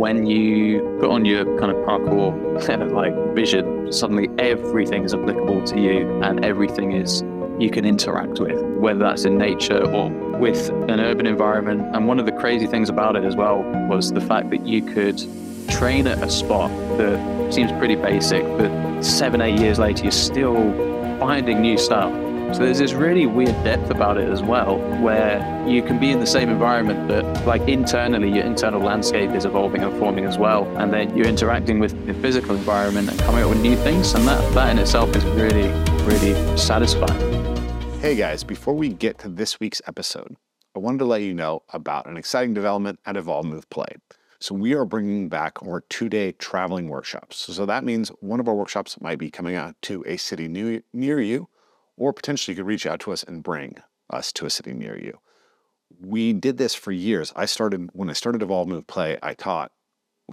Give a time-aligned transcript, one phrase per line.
[0.00, 2.32] when you put on your kind of parkour
[2.92, 7.22] like vision, suddenly everything is applicable to you and everything is
[7.58, 10.08] you can interact with, whether that's in nature or
[10.38, 11.94] with an urban environment.
[11.94, 14.80] And one of the crazy things about it as well was the fact that you
[14.80, 15.18] could
[15.68, 20.54] train at a spot that seems pretty basic, but seven, eight years later, you're still
[21.18, 22.10] finding new stuff
[22.52, 25.38] so there's this really weird depth about it as well, where
[25.68, 29.82] you can be in the same environment, but like internally, your internal landscape is evolving
[29.82, 30.66] and forming as well.
[30.76, 34.14] And then you're interacting with the physical environment and coming up with new things.
[34.14, 35.68] And that, that in itself is really,
[36.04, 37.20] really satisfying.
[38.00, 40.34] Hey guys, before we get to this week's episode,
[40.74, 43.94] I wanted to let you know about an exciting development at Evolve Move Play.
[44.40, 47.36] So we are bringing back our two-day traveling workshops.
[47.36, 51.20] So that means one of our workshops might be coming out to a city near
[51.20, 51.48] you
[52.00, 53.76] or potentially you could reach out to us and bring
[54.08, 55.18] us to a city near you.
[56.00, 57.30] We did this for years.
[57.36, 59.70] I started, when I started Evolve Move Play, I taught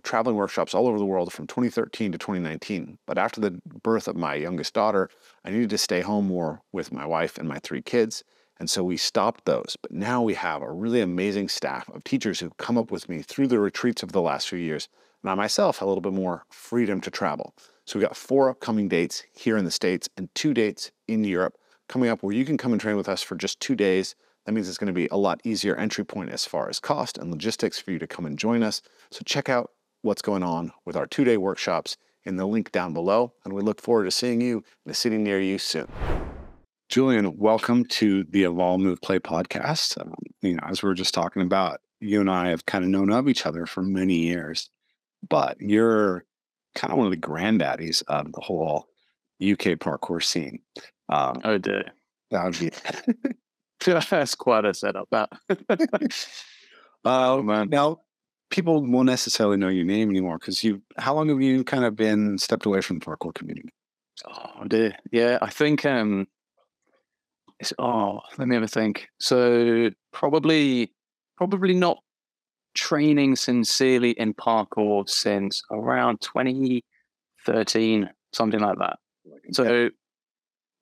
[0.01, 2.99] traveling workshops all over the world from 2013 to 2019.
[3.05, 5.09] But after the birth of my youngest daughter,
[5.43, 8.23] I needed to stay home more with my wife and my three kids.
[8.59, 9.75] And so we stopped those.
[9.81, 13.21] But now we have a really amazing staff of teachers who've come up with me
[13.21, 14.87] through the retreats of the last few years.
[15.21, 17.53] And I myself have a little bit more freedom to travel.
[17.87, 21.55] So we've got four upcoming dates here in the States and two dates in Europe
[21.87, 24.13] coming up where you can come and train with us for just two days.
[24.45, 27.17] That means it's going to be a lot easier entry point as far as cost
[27.17, 28.81] and logistics for you to come and join us.
[29.09, 29.71] So check out
[30.01, 33.31] what's going on with our two-day workshops in the link down below.
[33.45, 35.87] And we look forward to seeing you in a city near you soon.
[36.89, 39.97] Julian, welcome to the Evolve Move Play podcast.
[40.01, 42.89] Um, you know, as we were just talking about, you and I have kind of
[42.89, 44.69] known of each other for many years,
[45.29, 46.25] but you're
[46.77, 48.87] kind of one of the granddaddies of the whole
[49.41, 50.59] UK parkour scene.
[51.09, 51.85] Um, oh dear,
[52.31, 52.71] that would be
[53.85, 55.09] that's quite a setup.
[55.11, 55.29] That.
[57.05, 57.69] uh, man.
[57.69, 58.01] Now,
[58.49, 60.81] people won't necessarily know your name anymore because you.
[60.97, 63.73] How long have you kind of been stepped away from the parkour community?
[64.25, 65.39] Oh dear, yeah.
[65.41, 66.27] I think um,
[67.59, 69.07] it's oh, let me have a think.
[69.19, 70.91] So probably,
[71.37, 71.99] probably not
[72.77, 78.99] training sincerely in parkour since around 2013, something like that.
[79.51, 79.89] So,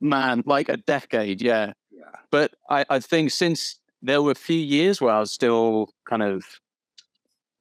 [0.02, 1.74] man, like a decade, yeah.
[1.92, 2.04] yeah.
[2.30, 6.22] But I, I think since there were a few years where I was still kind
[6.22, 6.44] of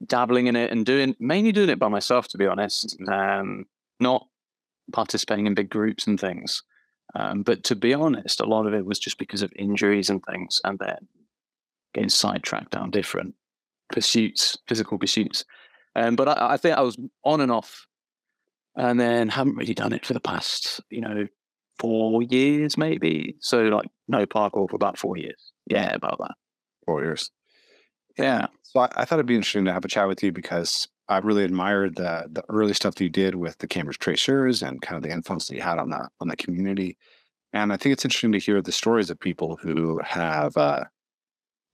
[0.05, 2.97] dabbling in it and doing mainly doing it by myself, to be honest.
[3.09, 3.65] Um,
[4.00, 4.27] not
[4.93, 6.62] participating in big groups and things.
[7.15, 10.23] Um, but to be honest, a lot of it was just because of injuries and
[10.25, 11.09] things, and then
[11.94, 13.34] getting sidetracked down different
[13.93, 15.45] pursuits, physical pursuits.
[15.97, 17.87] Um, but I, I, think I was on and off,
[18.77, 21.27] and then haven't really done it for the past, you know,
[21.78, 23.37] four years maybe.
[23.41, 25.53] So like no parkour for about four years.
[25.67, 26.34] Yeah, about that.
[26.87, 27.31] Four years.
[28.19, 28.47] Yeah.
[28.62, 31.19] So I, I thought it'd be interesting to have a chat with you because I
[31.19, 34.97] really admired the the early stuff that you did with the Cambridge Tracers and kind
[34.97, 36.97] of the influence that you had on that on the community.
[37.53, 40.84] And I think it's interesting to hear the stories of people who have uh,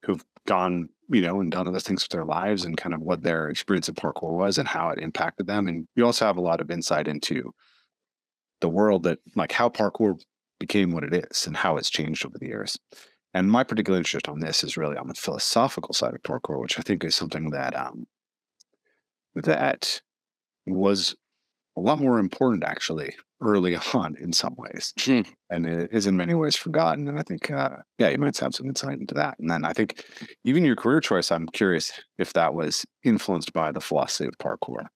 [0.05, 3.23] who've gone you know, and done other things with their lives and kind of what
[3.23, 5.69] their experience of parkour was and how it impacted them.
[5.69, 7.53] And you also have a lot of insight into
[8.61, 10.21] the world that, like, how parkour
[10.59, 12.79] became what it is and how it's changed over the years.
[13.33, 16.79] And my particular interest on this is really on the philosophical side of parkour, which
[16.79, 18.07] I think is something that um,
[19.35, 20.01] that
[20.67, 21.15] was
[21.77, 24.93] a lot more important actually early on in some ways.
[25.01, 25.23] Hmm.
[25.51, 27.09] And it is in many ways forgotten.
[27.09, 29.39] And I think, uh, yeah, you might have some insight into that.
[29.39, 30.05] And then I think
[30.45, 34.87] even your career choice, I'm curious if that was influenced by the philosophy of parkour.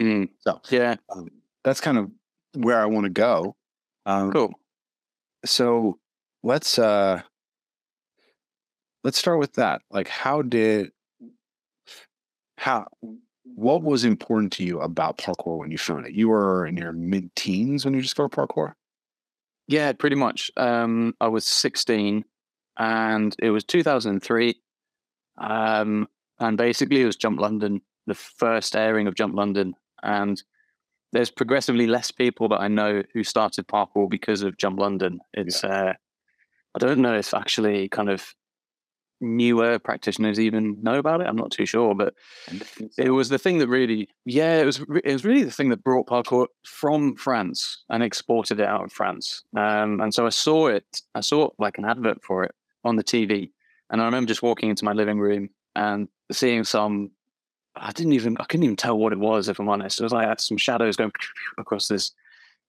[0.00, 0.28] Mm.
[0.40, 1.28] So, yeah, um,
[1.64, 2.10] that's kind of
[2.54, 3.56] where I want to go.
[4.04, 4.52] Um, cool.
[5.44, 5.98] So
[6.42, 7.22] let's, uh,
[9.04, 9.82] let's start with that.
[9.90, 10.90] Like, how did,
[12.58, 12.86] how,
[13.54, 16.12] what was important to you about parkour when you found it?
[16.12, 18.72] You were in your mid teens when you discovered parkour?
[19.68, 20.50] Yeah, pretty much.
[20.56, 22.24] Um, I was 16
[22.78, 24.60] and it was 2003.
[25.38, 26.08] Um,
[26.38, 29.74] and basically, it was Jump London, the first airing of Jump London.
[30.02, 30.42] And
[31.12, 35.20] there's progressively less people that I know who started parkour because of Jump London.
[35.32, 35.70] It's, yeah.
[35.70, 35.92] uh,
[36.74, 38.34] I don't know if actually kind of
[39.20, 41.26] newer practitioners even know about it.
[41.26, 42.14] I'm not too sure, but
[42.98, 45.82] it was the thing that really, yeah, it was it was really the thing that
[45.82, 49.42] brought parkour from France and exported it out of France.
[49.56, 52.54] Um, and so I saw it, I saw like an advert for it
[52.84, 53.50] on the TV,
[53.90, 57.10] and I remember just walking into my living room and seeing some.
[57.78, 60.00] I didn't even, I couldn't even tell what it was, if I'm honest.
[60.00, 61.12] It was like had some shadows going
[61.58, 62.12] across this,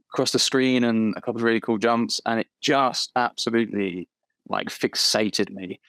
[0.09, 4.09] across the screen, and a couple of really cool jumps, and it just absolutely
[4.49, 5.79] like fixated me.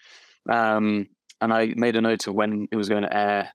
[0.48, 1.08] Um,
[1.40, 3.52] and I made a note of when it was going to air.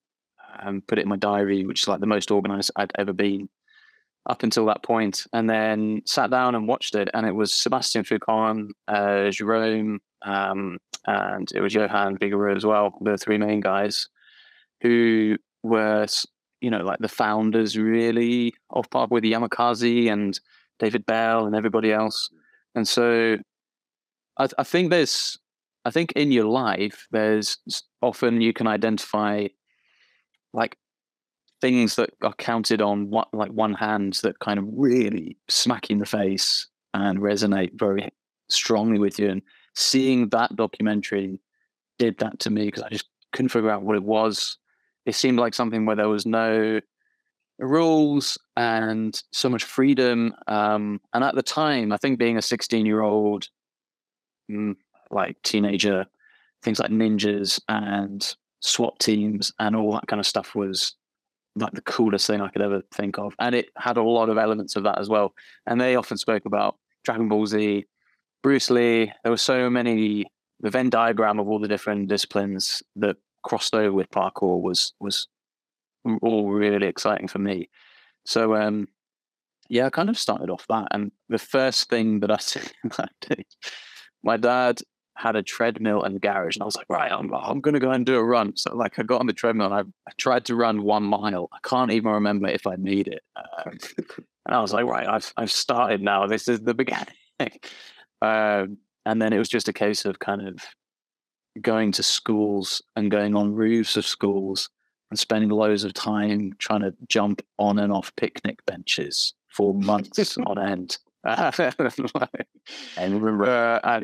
[0.59, 3.49] and put it in my diary, which is like the most organized I'd ever been
[4.29, 5.25] up until that point.
[5.33, 7.09] and then sat down and watched it.
[7.13, 12.97] And it was Sebastian Foucan, uh, Jerome, um, and it was Johan Vigouroux as well,
[13.01, 14.07] the three main guys
[14.81, 16.05] who were,
[16.61, 20.39] you know, like the founders really of parkour with Yamakasi and
[20.79, 22.29] David Belle and everybody else.
[22.75, 23.37] And so
[24.37, 25.37] I, I think there's,
[25.85, 27.57] I think in your life, there's
[28.01, 29.47] often you can identify
[30.53, 30.77] like
[31.61, 35.99] things that are counted on what like one hand that kind of really smack in
[35.99, 38.09] the face and resonate very
[38.49, 39.29] strongly with you.
[39.29, 39.41] And
[39.75, 41.39] seeing that documentary
[41.99, 44.57] did that to me because I just couldn't figure out what it was.
[45.05, 46.79] It seemed like something where there was no
[47.59, 50.33] rules and so much freedom.
[50.47, 53.47] Um, and at the time, I think being a 16 year old,
[54.51, 54.75] mm,
[55.13, 56.05] like teenager,
[56.61, 60.95] things like ninjas and SWAT teams and all that kind of stuff was
[61.55, 63.35] like the coolest thing I could ever think of.
[63.39, 65.33] And it had a lot of elements of that as well.
[65.67, 67.85] And they often spoke about Dragon Ball Z,
[68.41, 69.11] Bruce Lee.
[69.23, 70.25] There were so many
[70.61, 75.27] the Venn diagram of all the different disciplines that crossed over with parkour was was
[76.21, 77.69] all really exciting for me.
[78.25, 78.87] So um
[79.69, 80.87] yeah, I kind of started off that.
[80.91, 83.45] And the first thing that I did,
[84.23, 84.81] my dad
[85.15, 87.79] had a treadmill in the garage, and I was like, right, I'm, I'm going to
[87.79, 88.55] go and do a run.
[88.55, 91.49] So, like, I got on the treadmill and I, I tried to run one mile.
[91.53, 93.23] I can't even remember if I made it.
[93.35, 93.77] Um,
[94.45, 96.27] and I was like, right, I've, I've started now.
[96.27, 97.07] This is the beginning.
[98.21, 100.59] um, and then it was just a case of kind of
[101.61, 104.69] going to schools and going on roofs of schools
[105.11, 110.37] and spending loads of time trying to jump on and off picnic benches for months
[110.47, 110.97] on end.
[111.23, 114.01] and remember, uh,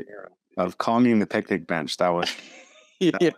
[0.58, 1.98] of calming the picnic bench.
[1.98, 2.34] That was
[3.00, 3.30] yeah,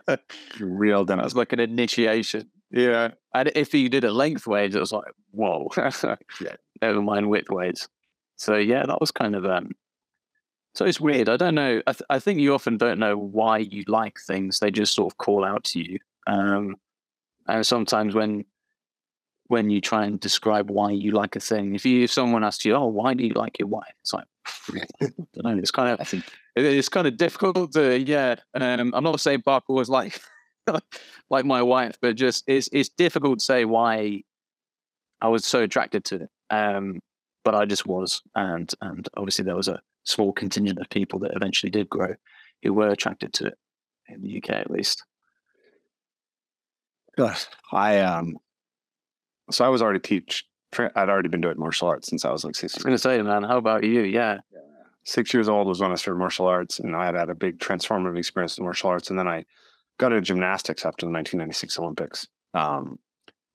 [0.60, 1.04] real.
[1.04, 2.50] That was like an initiation.
[2.70, 5.68] Yeah, and if you did it lengthways, it was like whoa.
[5.76, 6.16] yeah,
[6.82, 7.88] never mind widthways.
[8.36, 9.72] So yeah, that was kind of um.
[10.74, 11.28] So it's weird.
[11.28, 11.82] I don't know.
[11.86, 14.58] I, th- I think you often don't know why you like things.
[14.58, 15.98] They just sort of call out to you.
[16.26, 16.76] Um,
[17.46, 18.46] and sometimes when
[19.48, 22.64] when you try and describe why you like a thing, if you if someone asks
[22.64, 24.26] you, "Oh, why do you like your wife?" It's like
[25.00, 25.58] I don't know.
[25.58, 26.24] It's kind of I think
[26.56, 28.36] it's kind of difficult to yeah.
[28.54, 30.20] Um, I'm not saying parkour was like
[31.30, 34.22] like my wife, but just it's it's difficult to say why
[35.20, 36.30] I was so attracted to it.
[36.50, 37.00] Um,
[37.44, 41.32] but I just was, and and obviously there was a small contingent of people that
[41.34, 42.14] eventually did grow
[42.62, 43.58] who were attracted to it
[44.08, 45.04] in the UK at least.
[47.16, 48.36] Gosh, I um,
[49.52, 50.44] so I was already teach.
[50.78, 52.74] I'd already been doing martial arts since I was like six.
[52.74, 54.02] I was going to say, man, how about you?
[54.02, 54.38] Yeah.
[54.52, 54.60] yeah
[55.04, 57.58] six years old was when I started martial arts, and I had had a big
[57.58, 59.10] transformative experience in martial arts.
[59.10, 59.44] And then I
[59.98, 62.26] got into gymnastics after the 1996 Olympics.
[62.54, 62.98] Um,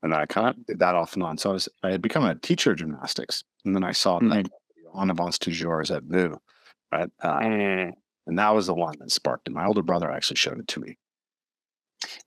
[0.04, 1.38] and then I kind of did that off and on.
[1.38, 4.30] So I was I had become a teacher of gymnastics, and then I saw mm-hmm.
[4.30, 4.50] that
[4.94, 6.40] on Avance Toujours at VU,
[6.92, 7.10] right?
[7.22, 7.92] Uh, mm.
[8.28, 9.54] And that was the one that sparked it.
[9.54, 10.98] My older brother actually showed it to me.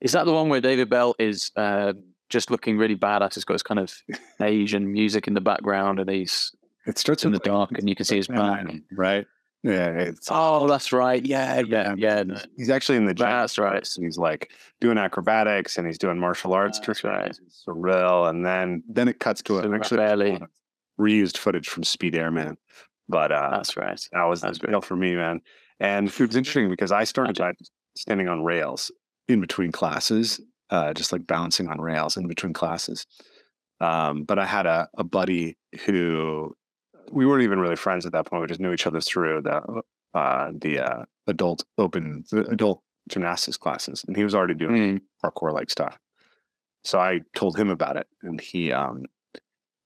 [0.01, 1.93] Is that the one where David Belle is uh,
[2.31, 3.35] just looking really badass?
[3.35, 3.93] He's got this kind of
[4.41, 6.51] Asian music in the background, and he's
[6.87, 8.65] it starts in the dark, and you can see his back.
[8.91, 9.27] Right.
[9.63, 9.89] Yeah.
[9.89, 11.23] It's, oh, that's right.
[11.23, 11.59] Yeah.
[11.59, 11.93] Yeah.
[11.95, 12.23] Yeah.
[12.57, 13.27] He's actually in the gym.
[13.27, 13.87] That's right.
[13.99, 16.79] He's like doing acrobatics and he's doing martial arts.
[16.79, 17.37] That's right.
[17.67, 18.27] Surreal.
[18.27, 20.41] And then then it cuts to a, actually barely.
[20.99, 22.57] reused footage from Speed Airman.
[23.07, 24.01] But uh, that's right.
[24.13, 25.41] That was that's real for me, man.
[25.79, 27.39] And it was interesting because I started
[27.95, 28.91] standing on rails
[29.27, 30.39] in between classes,
[30.71, 33.05] uh, just like bouncing on rails in between classes.
[33.79, 36.55] Um, but I had a, a buddy who
[37.11, 38.41] we weren't even really friends at that point.
[38.41, 39.81] We just knew each other through the
[40.13, 45.01] uh, the uh, adult open the adult gymnastics classes, and he was already doing mm.
[45.23, 45.97] parkour like stuff.
[46.83, 49.05] So I told him about it, and he um,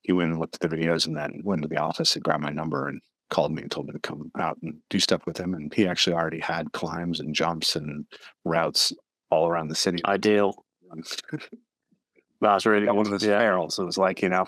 [0.02, 2.44] he went and looked at the videos, and then went to the office and grabbed
[2.44, 5.38] my number and called me and told me to come out and do stuff with
[5.38, 5.54] him.
[5.54, 8.06] And he actually already had climbs and jumps and
[8.44, 8.94] routes
[9.32, 10.00] all around the city.
[10.06, 10.65] Ideal.
[12.42, 13.68] That's really one of those yeah.
[13.70, 14.46] So it was like you know,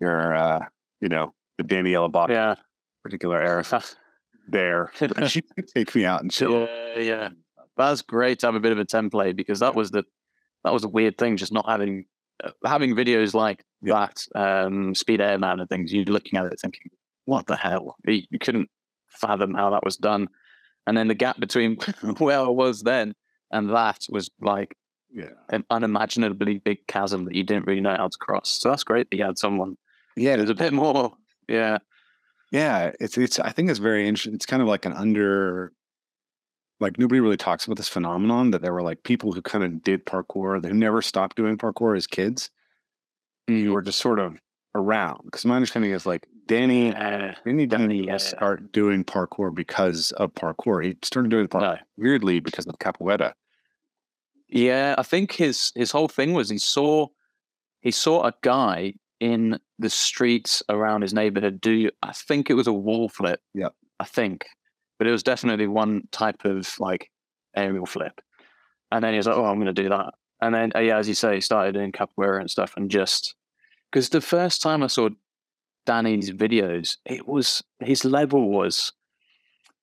[0.00, 0.66] you're uh,
[1.00, 2.54] you know the Danny Ilabaca yeah.
[3.02, 3.64] particular era
[4.48, 4.90] there.
[5.26, 5.42] she
[5.74, 6.66] take me out and chill.
[6.96, 7.28] Yeah, yeah.
[7.76, 10.04] That's great to have a bit of a template because that was the
[10.64, 12.06] that was a weird thing, just not having
[12.42, 14.08] uh, having videos like yeah.
[14.34, 15.92] that, um, Speed Airman and things.
[15.92, 16.90] You're looking at it thinking,
[17.26, 18.68] "What the hell?" You, you couldn't
[19.08, 20.28] fathom how that was done,
[20.86, 21.76] and then the gap between
[22.18, 23.14] where I was then
[23.50, 24.76] and that was like
[25.12, 25.30] yeah.
[25.48, 28.50] an unimaginably big chasm that you didn't really know how to cross.
[28.50, 29.76] So that's great that you had someone.
[30.16, 31.12] Yeah, there's a bit more
[31.50, 31.78] yeah.
[32.52, 32.92] Yeah.
[33.00, 34.34] It's, it's, I think it's very interesting.
[34.34, 35.72] It's kind of like an under,
[36.78, 39.82] like nobody really talks about this phenomenon that there were like people who kind of
[39.82, 42.50] did parkour, they never stopped doing parkour as kids.
[43.48, 44.36] You were just sort of
[44.74, 45.20] around.
[45.24, 48.16] Because my understanding is like Danny, Uh, Danny didn't Danny, yeah.
[48.16, 50.84] start doing parkour because of parkour.
[50.84, 51.78] He started doing parkour no.
[51.96, 53.32] weirdly because of capoeira.
[54.50, 57.06] Yeah, I think his his whole thing was he saw
[57.80, 62.66] he saw a guy in the streets around his neighborhood do I think it was
[62.66, 63.40] a wall flip.
[63.54, 63.72] Yep.
[64.00, 64.46] I think.
[64.98, 67.10] But it was definitely one type of like
[67.56, 68.20] aerial flip.
[68.90, 70.14] And then he was like, Oh, I'm gonna do that.
[70.42, 73.34] And then uh, yeah, as you say, he started doing capoeira and stuff and just
[73.90, 75.10] because the first time I saw
[75.86, 78.92] Danny's videos, it was his level was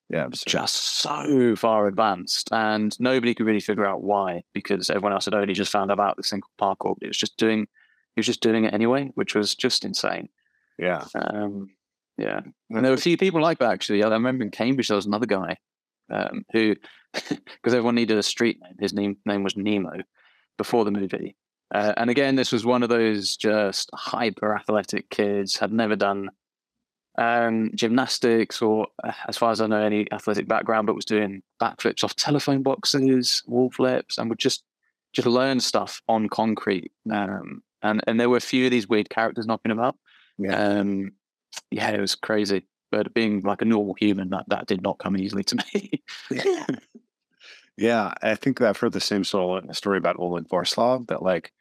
[0.09, 4.89] Yeah, it was just so far advanced, and nobody could really figure out why because
[4.89, 6.95] everyone else had only just found out about this thing called parkour.
[6.97, 7.67] But it was just doing,
[8.15, 10.29] he was just doing it anyway, which was just insane.
[10.77, 11.03] yeah.
[11.15, 11.71] Um,
[12.17, 14.03] yeah, and there were a few people like that actually.
[14.03, 15.57] I remember in Cambridge there was another guy
[16.09, 16.75] um, who,
[17.13, 20.01] because everyone needed a street name, his name name was Nemo
[20.57, 21.35] before the movie.
[21.73, 26.29] Uh, and again, this was one of those just hyper athletic kids, had never done
[27.17, 31.41] um, gymnastics or, uh, as far as I know, any athletic background, but was doing
[31.61, 34.63] backflips off telephone boxes, wall flips, and would just
[35.13, 36.91] just learn stuff on concrete.
[37.11, 39.95] Um, and and there were a few of these weird characters knocking about.
[40.37, 40.55] Yeah.
[40.55, 41.13] Um,
[41.71, 42.65] yeah, it was crazy.
[42.91, 46.03] But being like a normal human, that that did not come easily to me.
[47.77, 51.51] Yeah, I think I've heard the same sort of story about Oleg Vorslav that like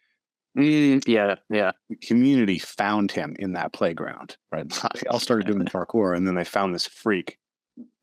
[0.57, 1.73] Mm, yeah, yeah.
[1.91, 4.67] the community found him in that playground, right?
[4.95, 7.39] They all started doing parkour and then they found this freak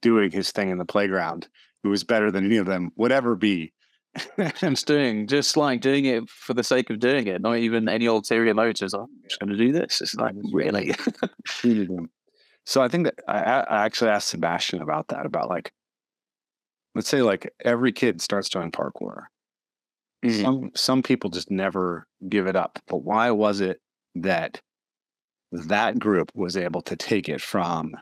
[0.02, 1.48] doing his thing in the playground
[1.82, 3.74] who was better than any of them would ever be.
[4.60, 8.06] Just doing, just like doing it for the sake of doing it, not even any
[8.06, 8.94] ulterior motives.
[8.94, 10.02] I'm just going to do this.
[10.02, 10.94] It's like really.
[12.66, 15.72] So I think that I, I I actually asked Sebastian about that, about like,
[16.94, 19.24] let's say like every kid starts doing parkour.
[20.24, 20.42] Mhm.
[20.42, 22.80] Some some people just never give it up.
[22.88, 23.82] But why was it
[24.16, 24.62] that
[25.52, 27.96] that group was able to take it from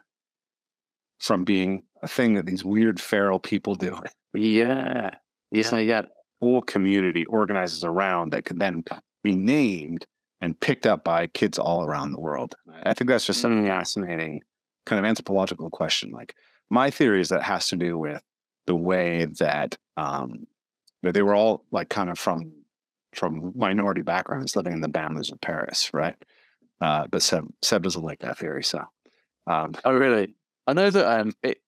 [1.20, 3.98] from being a thing that these weird feral people do?
[4.34, 5.12] Yeah,
[5.52, 6.02] yeah, yeah.
[6.42, 8.84] Whole community organizes around that could then
[9.24, 10.06] be named
[10.42, 12.56] and picked up by kids all around the world.
[12.84, 14.42] I think that's just something fascinating,
[14.88, 16.10] kind of anthropological question.
[16.12, 16.34] Like
[16.70, 18.22] my theory is that it has to do with
[18.66, 20.48] the way that um,
[21.04, 22.52] that they were all like kind of from
[23.14, 26.16] from minority backgrounds living in the banlieues of Paris, right?
[26.80, 28.84] Uh, but Seb, Seb doesn't like that theory, so
[29.48, 30.34] um, Oh, really?
[30.68, 31.20] I know that.
[31.20, 31.60] Um, it.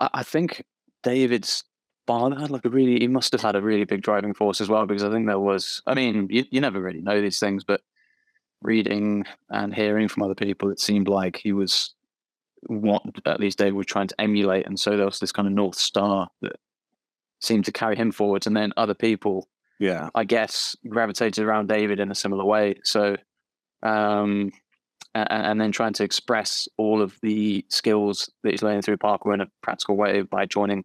[0.00, 0.64] I, I think
[1.02, 1.64] David's
[2.06, 2.98] father had like a really.
[3.00, 5.38] He must have had a really big driving force as well, because I think there
[5.38, 5.82] was.
[5.86, 7.82] I mean, you, you never really know these things, but
[8.62, 11.94] reading and hearing from other people, it seemed like he was
[12.66, 15.54] what at least David was trying to emulate, and so there was this kind of
[15.54, 16.56] north star that
[17.40, 22.00] seemed to carry him forwards, and then other people yeah, I guess, gravitated around David
[22.00, 22.80] in a similar way.
[22.82, 23.16] So,
[23.82, 24.52] um,
[25.14, 29.34] and, and then trying to express all of the skills that he's learning through parkour
[29.34, 30.84] in a practical way by joining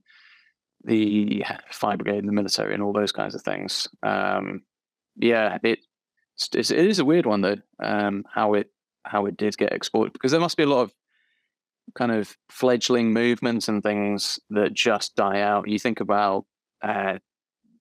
[0.83, 3.87] the fire brigade and the military and all those kinds of things.
[4.03, 4.61] Um,
[5.15, 5.79] yeah, it
[6.53, 7.57] it's, it is a weird one though.
[7.81, 8.69] Um, how it
[9.03, 10.93] how it did get exported because there must be a lot of
[11.95, 15.67] kind of fledgling movements and things that just die out.
[15.67, 16.45] You think about
[16.81, 17.17] uh,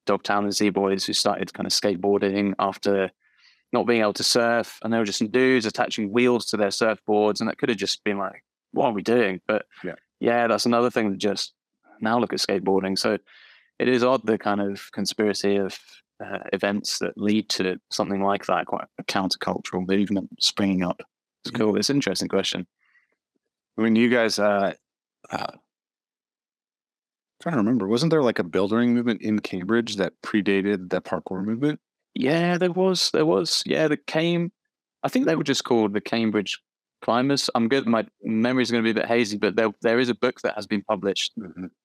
[0.07, 3.11] Dogtown and Z Boys who started kind of skateboarding after
[3.73, 6.69] not being able to surf, and they were just some dudes attaching wheels to their
[6.69, 9.95] surfboards, and that could have just been like, "What are we doing?" But Yeah.
[10.21, 11.55] yeah, that's another thing that just
[12.01, 12.99] now look at skateboarding.
[12.99, 13.17] So
[13.79, 15.79] it is odd the kind of conspiracy of
[16.23, 21.01] uh, events that lead to something like that, quite a countercultural movement springing up.
[21.45, 21.59] It's Yeah.
[21.59, 21.77] cool.
[21.77, 22.67] It's an interesting question.
[23.79, 24.38] I mean, you guys.
[24.38, 24.75] Uh,
[25.31, 25.47] uh,
[27.43, 31.45] trying to remember, wasn't there like a building movement in Cambridge that predated the parkour
[31.45, 31.81] movement?
[32.14, 33.11] Yeah, there was.
[33.12, 33.62] There was.
[33.67, 34.52] Yeah, the came.
[35.02, 36.61] I think they were just called the Cambridge
[37.02, 37.50] Climbers.
[37.55, 37.87] I'm good.
[37.87, 40.41] My memory is going to be a bit hazy, but there there is a book
[40.43, 41.33] that has been published,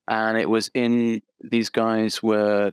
[0.07, 1.21] and it was in.
[1.41, 2.71] These guys were.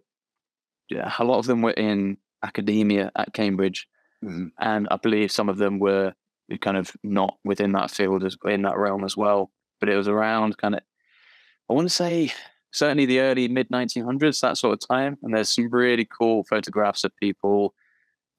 [0.90, 3.88] Yeah, a lot of them were in academia at Cambridge,
[4.22, 4.50] Mhm.
[4.58, 6.12] and I believe some of them were
[6.60, 9.50] kind of not within that field as in that realm as well.
[9.80, 10.80] But it was around kind of.
[11.70, 12.32] I want to say
[12.74, 15.16] certainly the early mid 1900s, that sort of time.
[15.22, 17.72] And there's some really cool photographs of people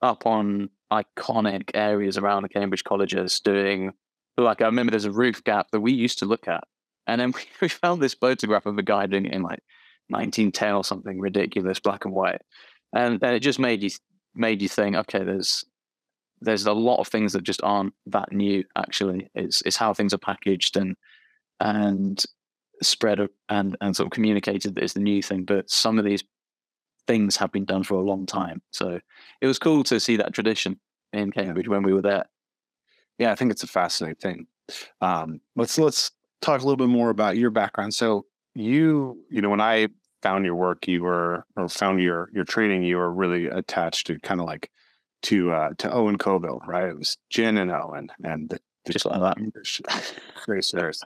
[0.02, 3.94] up on iconic areas around the Cambridge colleges doing,
[4.38, 6.64] like, I remember there's a roof gap that we used to look at.
[7.08, 9.64] And then we, we found this photograph of a guy doing it in like
[10.10, 12.42] 1910 or something ridiculous, black and white.
[12.94, 13.90] And then it just made you
[14.36, 15.66] made you think, okay, there's
[16.46, 18.64] there's a lot of things that just aren't that new.
[18.78, 20.96] Actually, it's it's how things are packaged and
[21.60, 22.24] and
[22.82, 25.44] spread and and sort of communicated that is the new thing.
[25.44, 26.24] But some of these
[27.08, 29.00] things have been done for a long time, so
[29.42, 30.80] it was cool to see that tradition
[31.12, 32.25] in Cambridge when we were there.
[33.18, 34.48] Yeah, I think it's a fascinating thing.
[35.02, 36.12] Um, let's let's
[36.42, 37.94] talk a little bit more about your background.
[37.94, 39.88] So you, you know, when I
[40.22, 44.20] found your work, you were or found your your training, you were really attached to
[44.20, 44.70] kind of like
[45.25, 46.88] to uh to Owen Colville, right?
[46.89, 50.13] It was Jin and Owen and the, the Just like that.
[50.48, 51.03] racers.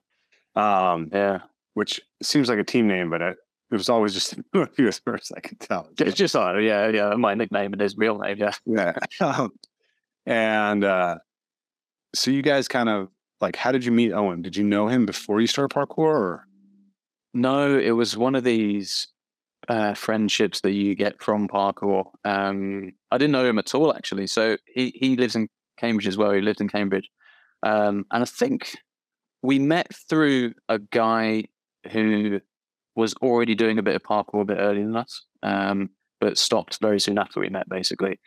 [0.55, 1.39] Um, Yeah,
[1.73, 3.38] which seems like a team name, but it,
[3.71, 4.35] it was always just
[4.77, 5.89] you as far as I can tell.
[5.99, 8.38] it's just uh, yeah, yeah, my nickname and his real name.
[8.38, 8.93] Yeah, Yeah.
[9.21, 9.51] Um,
[10.25, 11.17] and uh,
[12.13, 13.09] so you guys kind of
[13.41, 14.41] like, how did you meet Owen?
[14.41, 15.97] Did you know him before you started parkour?
[15.97, 16.45] Or?
[17.33, 19.07] no, it was one of these
[19.69, 22.05] uh, friendships that you get from parkour.
[22.25, 24.27] Um, I didn't know him at all actually.
[24.27, 25.47] So he he lives in
[25.77, 26.31] Cambridge as well.
[26.31, 27.09] He lived in Cambridge,
[27.63, 28.75] um, and I think
[29.41, 31.45] we met through a guy
[31.91, 32.41] who
[32.95, 36.79] was already doing a bit of parkour a bit earlier than us, um, but stopped
[36.81, 38.19] very soon after we met, basically.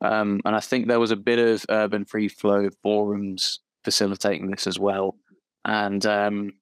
[0.00, 4.66] Um, and I think there was a bit of urban free flow forums facilitating this
[4.66, 5.16] as well.
[5.64, 6.52] And um,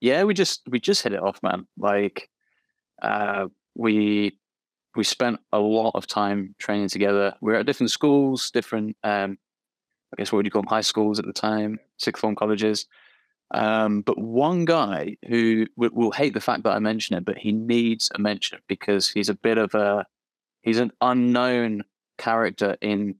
[0.00, 1.66] yeah, we just we just hit it off, man.
[1.78, 2.28] Like
[3.00, 4.36] uh, we
[4.96, 7.34] we spent a lot of time training together.
[7.40, 9.38] We were at different schools, different um,
[10.12, 12.86] I guess what would you call them, high schools at the time, sixth form colleges.
[13.52, 17.38] Um, but one guy who will, will hate the fact that I mention it, but
[17.38, 20.06] he needs a mention because he's a bit of a
[20.62, 21.82] he's an unknown
[22.18, 23.16] character in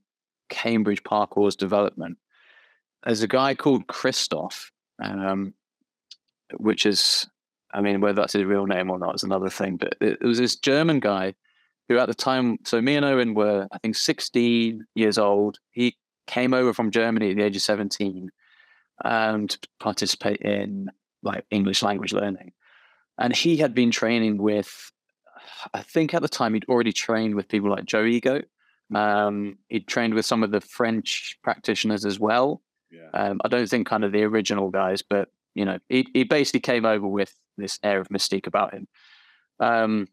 [0.51, 2.19] Cambridge parkour's development.
[3.05, 4.71] There's a guy called Christoph,
[5.03, 5.55] um,
[6.59, 7.27] which is,
[7.73, 9.77] I mean, whether that's his real name or not is another thing.
[9.77, 11.35] But it, it was this German guy
[11.89, 15.59] who, at the time, so me and Owen were, I think, 16 years old.
[15.71, 15.97] He
[16.27, 18.31] came over from Germany at the age of 17
[19.05, 20.91] um, to participate in
[21.23, 22.53] like English language learning.
[23.19, 24.91] And he had been training with,
[25.75, 28.43] I think at the time he'd already trained with people like Joe Ego.
[28.95, 32.63] Um, he'd trained with some of the French practitioners as well.
[32.91, 33.11] Yeah.
[33.13, 36.61] Um, I don't think kind of the original guys, but you know, he, he basically
[36.61, 38.89] came over with this air of mystique about him.
[39.59, 40.09] Um,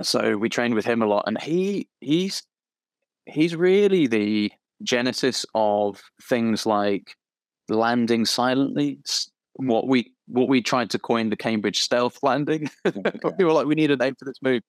[0.00, 2.42] so we trained with him a lot, and he he's
[3.26, 7.16] he's really the genesis of things like
[7.68, 8.98] landing silently.
[9.54, 12.70] What we what we tried to coin the Cambridge stealth landing.
[13.38, 14.62] we were like, we need a name for this move.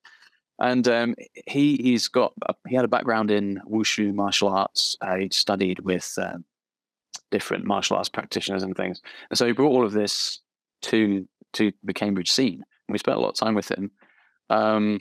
[0.60, 1.16] And um,
[1.48, 4.96] he he's got a- he had a background in wushu martial arts.
[5.02, 6.46] Uh, he studied with um,
[7.32, 10.40] different martial arts practitioners and things, and so he brought all of this
[10.84, 12.64] to to the Cambridge scene.
[12.90, 13.92] We spent a lot of time with him,
[14.50, 15.00] um,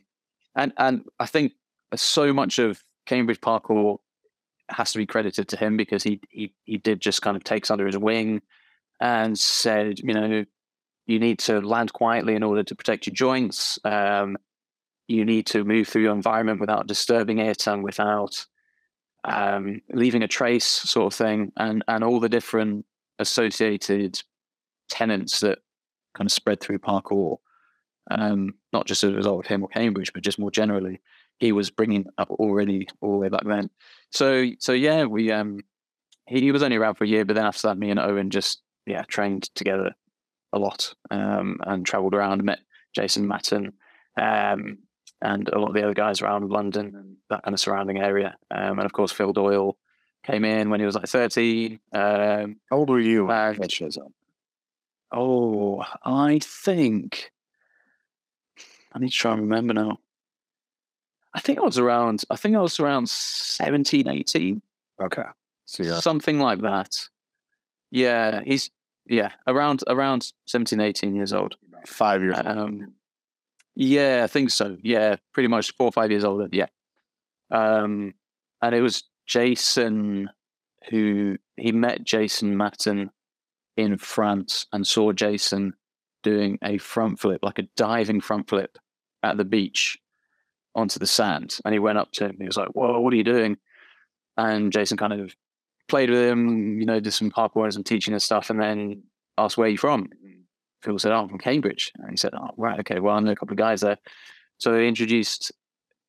[0.55, 1.53] and and I think
[1.95, 3.99] so much of Cambridge parkour
[4.69, 7.71] has to be credited to him because he he he did just kind of takes
[7.71, 8.43] under his wing
[9.01, 10.45] and said, you know,
[11.07, 13.79] you need to land quietly in order to protect your joints.
[13.85, 14.37] Um,
[15.09, 18.47] you need to move through your environment without disturbing it and without
[19.25, 22.87] um, leaving a trace, sort of thing, and and all the different
[23.19, 24.21] associated
[24.89, 25.59] tenants that
[26.15, 27.39] kind of spread through parkour.
[28.11, 31.01] Um, not just as a result of him or Cambridge, but just more generally,
[31.39, 33.71] he was bringing up already all the way back then.
[34.11, 35.61] So so yeah, we um
[36.27, 38.31] he, he was only around for a year, but then after that, me and Owen
[38.31, 39.95] just yeah trained together
[40.53, 42.59] a lot um, and travelled around, met
[42.95, 43.73] Jason Matten
[44.21, 44.79] um,
[45.23, 48.37] and a lot of the other guys around London and that kind of surrounding area,
[48.51, 49.79] um, and of course Phil Doyle
[50.25, 51.79] came in when he was like thirteen.
[51.93, 53.27] Um, How old were you?
[53.27, 54.13] when Uh, that shows up?
[55.13, 57.31] Oh, I think
[58.93, 59.99] I need to try and remember now.
[61.35, 62.23] I think I was around.
[62.31, 64.63] I think I was around 17, 18.
[65.03, 65.23] Okay.
[65.65, 66.01] So yeah.
[66.01, 67.09] something like that.
[67.91, 68.71] Yeah, he's
[69.07, 71.57] yeah around around 17, 18 years old.
[71.87, 72.37] Five years.
[72.37, 72.47] old.
[72.47, 72.93] Um,
[73.75, 74.77] yeah, I think so.
[74.83, 76.49] Yeah, pretty much four or five years older.
[76.53, 76.67] Yeah,
[77.51, 78.15] um,
[78.61, 80.31] and it was Jason
[80.91, 83.11] who he met Jason Matten
[83.77, 85.75] in France and saw Jason
[86.23, 88.79] doing a front flip, like a diving front flip
[89.23, 89.99] at the beach
[90.75, 91.59] onto the sand.
[91.65, 92.37] And he went up to him.
[92.39, 93.59] He was like, "Whoa, what are you doing?"
[94.37, 95.35] And Jason kind of
[95.89, 99.03] played with him, you know, did some parkour and some teaching and stuff, and then
[99.39, 100.11] asked, "Where are you from?"
[100.83, 103.01] Phil said, "Oh, I'm from Cambridge." And he said, "Oh, right, okay.
[103.01, 103.99] Well, I know a couple of guys there."
[104.59, 105.53] So he introduced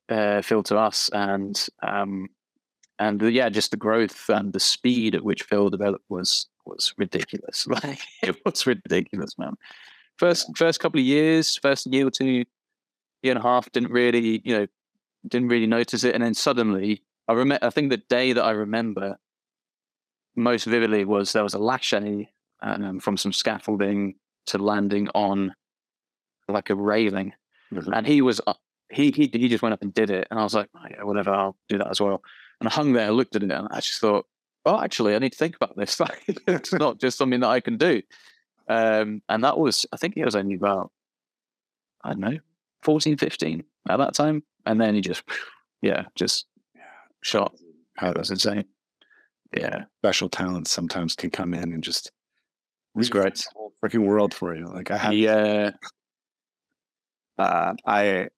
[0.10, 2.30] uh, Phil to us, and um,
[3.00, 6.94] and uh, yeah, just the growth and the speed at which Phil developed was was
[6.98, 7.68] ridiculous.
[7.84, 9.56] Like it was ridiculous, man.
[10.18, 12.46] First first couple of years, first year or two,
[13.22, 14.68] year and a half, didn't really, you know,
[15.28, 17.66] didn't really notice it, and then suddenly, I remember.
[17.66, 19.18] I think the day that I remember
[20.36, 21.94] most vividly was there was a lache
[22.62, 24.16] um, from some scaffolding
[24.48, 25.54] to landing on
[26.48, 27.34] like a railing,
[27.72, 27.96] Mhm.
[27.98, 28.54] and he was uh,
[28.92, 31.04] he he he just went up and did it, and I was like, oh, yeah,
[31.04, 32.22] whatever, I'll do that as well.
[32.60, 34.26] And I hung there, looked at it, and I just thought,
[34.66, 36.00] oh, actually, I need to think about this.
[36.48, 38.02] It's not just something that I can do.
[38.68, 40.92] Um, and that was, I think he was only about,
[42.04, 42.40] I don't know,
[42.84, 44.44] 14, 15 at that time.
[44.66, 45.24] And then he just,
[45.82, 46.46] yeah, just
[47.22, 47.54] shot.
[47.98, 48.66] How That was insane.
[49.56, 52.12] Yeah, special talents sometimes can come in and just
[52.96, 53.36] it's great.
[53.36, 54.66] the whole freaking world for you.
[54.66, 55.72] Like I had, Yeah,
[57.38, 58.30] uh, I,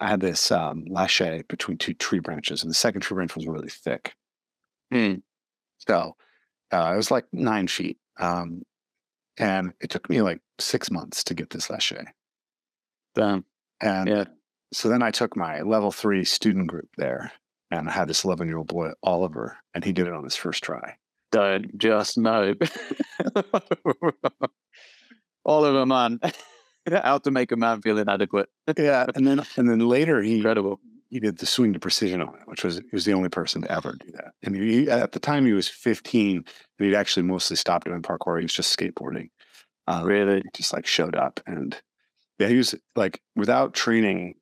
[0.00, 3.46] I had this um, lache between two tree branches, and the second tree branch was
[3.46, 4.14] really thick.
[4.92, 5.16] Hmm.
[5.86, 6.16] So
[6.72, 8.62] uh, it was like nine feet, um,
[9.38, 11.92] and it took me like six months to get this lache.
[13.14, 13.44] damn.
[13.82, 14.24] And Yeah.
[14.72, 17.32] so then I took my level three student group there,
[17.70, 20.36] and I had this eleven year old boy Oliver, and he did it on his
[20.36, 20.96] first try.
[21.32, 22.54] Don't just know.
[25.44, 26.20] Oliver, man.
[27.02, 28.48] How to make a man feel inadequate.
[28.76, 30.80] Yeah, and then and then later he Incredible.
[31.08, 33.62] he did the swing to precision on it, which was he was the only person
[33.62, 34.32] to ever do that.
[34.42, 36.44] And he, at the time he was 15, and
[36.78, 38.38] he'd actually mostly stopped doing parkour.
[38.38, 39.28] He was just skateboarding.
[39.86, 40.42] Uh, Really?
[40.54, 41.76] just like showed up, and
[42.38, 44.34] yeah, he was like without training,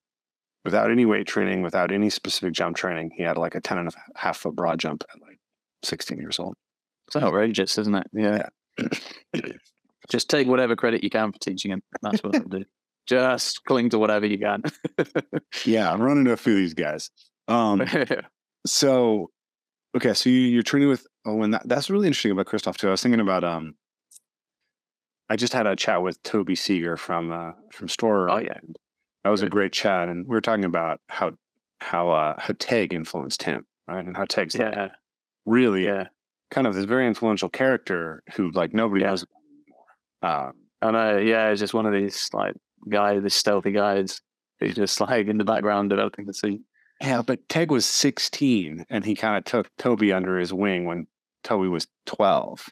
[0.64, 3.88] without any weight training, without any specific jump training, he had like a 10 and
[3.88, 5.38] a half foot broad jump at like
[5.84, 6.54] 16 years old.
[7.06, 8.06] It's outrageous, isn't it?
[8.12, 8.48] Yeah.
[10.10, 11.82] Just take whatever credit you can for teaching him.
[12.02, 12.64] That's what I'll do.
[13.06, 14.62] Just cling to whatever you can.
[15.64, 17.10] Yeah, I'm running into a few of these guys.
[17.48, 17.82] Um,
[18.66, 19.30] So,
[19.96, 21.52] okay, so you, you're training with Owen.
[21.52, 22.88] That, that's really interesting about Christoph too.
[22.88, 23.74] I was thinking about um,
[25.30, 28.28] I just had a chat with Toby Segar from uh, from Store.
[28.30, 28.58] oh yeah.
[29.24, 31.32] that was a great chat, and we were talking about how
[31.80, 34.04] how uh, how Teg influenced him, right?
[34.04, 34.88] And how Teg's like, Yeah.
[35.46, 36.08] really Yeah.
[36.50, 39.10] kind of this very influential character who like nobody Yeah.
[39.10, 39.24] knows.
[40.22, 40.52] Um,
[40.82, 41.18] I know.
[41.18, 41.48] Yeah.
[41.50, 42.54] It's just one of these like
[42.88, 44.20] guys, these stealthy guys
[44.60, 46.64] who's just like in the background developing the scene.
[47.00, 51.06] yeah, but Teg was 16, and he kind of took Toby under his wing when
[51.44, 52.68] Toby was 12.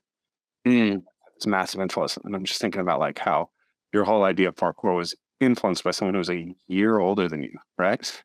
[0.66, 1.02] Mm.
[1.36, 2.16] it's massive influence.
[2.16, 3.50] And I'm just thinking about like how
[3.92, 7.42] your whole idea of parkour was influenced by someone who was a year older than
[7.42, 8.22] you, right?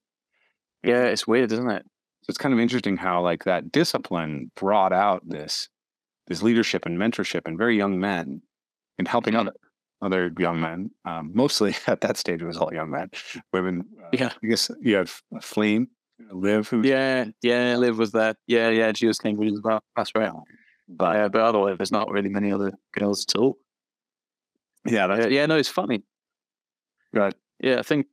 [0.84, 1.04] Yeah.
[1.04, 1.84] It's weird, isn't it?
[2.24, 5.70] So it's kind of interesting how like that discipline brought out this
[6.28, 8.42] this leadership and mentorship in very young men
[9.02, 9.54] and helping other
[10.04, 10.90] other young men.
[11.06, 13.10] Um, mostly at that stage it was all young men.
[13.54, 14.32] Women, uh, Yeah.
[14.44, 15.10] I guess you had
[15.42, 15.90] Flame,
[16.32, 17.26] Liv, who Yeah.
[17.42, 17.76] Yeah.
[17.78, 18.36] Liv was there.
[18.48, 18.70] Yeah.
[18.70, 18.92] Yeah.
[18.96, 19.84] She was Cambridge as well.
[19.96, 20.32] That's right.
[20.88, 23.58] But, uh, but otherwise, there's not really many other girls at all.
[24.86, 26.04] yeah, that's Uh, yeah, no, it's funny.
[27.14, 27.36] Right.
[27.60, 28.08] Yeah, I think.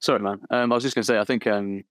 [0.00, 0.40] Sorry, man.
[0.50, 1.46] Um, I was just going to say, I think.
[1.46, 1.84] Um,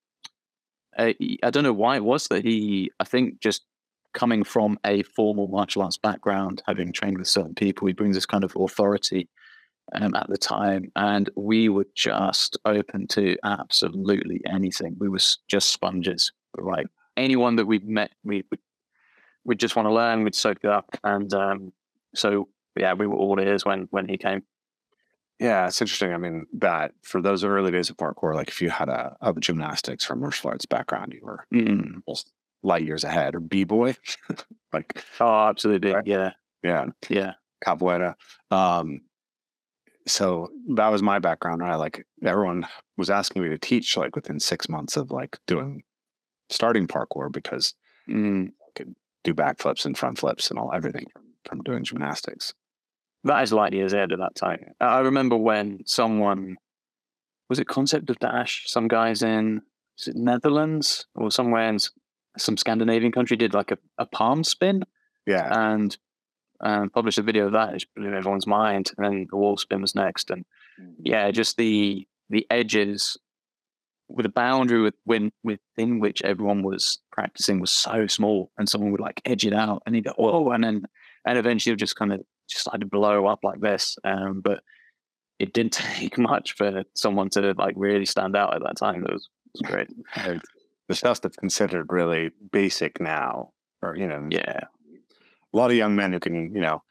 [0.98, 2.92] I, I don't know why it was that he.
[3.00, 3.66] I think just
[4.14, 8.26] coming from a formal martial arts background, having trained with certain people, he brings this
[8.26, 9.30] kind of authority.
[9.92, 14.96] Um, at the time, and we were just open to absolutely anything.
[15.00, 15.18] We were
[15.48, 16.32] just sponges.
[16.60, 16.86] Like
[17.18, 18.60] anyone that we met, we would
[19.46, 20.24] we just want to learn.
[20.24, 21.74] We'd soak it up, and um,
[22.14, 24.44] so yeah, we were all ears when when he came.
[25.40, 26.14] Yeah, it's interesting.
[26.14, 29.34] I mean, that for those early days of parkour, like if you had a, a
[29.40, 32.04] gymnastics or martial arts background, you were Mm.
[32.06, 32.32] almost
[32.64, 33.36] light years ahead.
[33.36, 33.96] Or b boy,
[34.74, 35.94] like Oh, absolutely.
[35.94, 36.06] Right.
[36.06, 36.32] Yeah,
[36.64, 37.34] yeah, yeah,
[37.66, 38.16] capoeira.
[38.52, 39.02] Um,
[40.08, 41.62] so that was my background.
[41.62, 42.68] Right, like everyone
[42.98, 45.84] was asking me to teach, like within six months of like doing
[46.50, 47.74] starting parkour because
[48.10, 48.48] mm.
[48.48, 52.54] I could do backflips and front flips and all everything from, from doing gymnastics.
[53.24, 54.74] that is light years ahead at that time.
[54.80, 56.58] I remember when someone
[57.50, 58.64] was it Concept of Dash.
[58.68, 59.62] Some guys in
[60.00, 61.78] is it Netherlands or somewhere in
[62.40, 64.84] some Scandinavian country did like a, a palm spin
[65.26, 65.96] Yeah, and
[66.62, 67.76] um, published a video of that.
[67.76, 68.92] It blew everyone's mind.
[68.98, 70.46] And then the wall spin was next, and
[71.00, 73.18] yeah, just the the edges
[74.08, 78.92] with a boundary with when, within which everyone was practicing was so small, and someone
[78.92, 80.84] would like edge it out, and he'd go, oh, and then
[81.26, 83.98] and eventually just kind of just started to blow up like this.
[84.04, 84.62] Um, but
[85.38, 89.06] it didn't take much for someone to like really stand out at that time.
[89.06, 89.90] It was, it was great.
[90.90, 94.62] The stuff that's considered really basic now, or you know, Yeah,
[95.54, 96.84] a lot of young men who can, you know,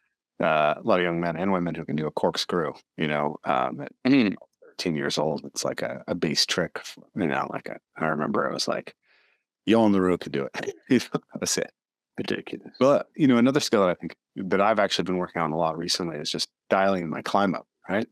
[0.43, 3.37] uh, a lot of young men and women who can do a corkscrew, you know,
[3.45, 4.37] um, at Mhm.
[4.65, 5.45] 13 years old.
[5.47, 6.81] It's like a, a base trick,
[7.17, 8.95] you know, like a, I remember it was like,
[9.67, 10.75] Yo on the road could do it.
[10.91, 11.73] You know, That's it.
[12.17, 12.75] ridiculous.
[12.79, 15.57] But, you know, another skill that I think that I've actually been working on a
[15.59, 18.09] lot recently is just dialing my climb up, right?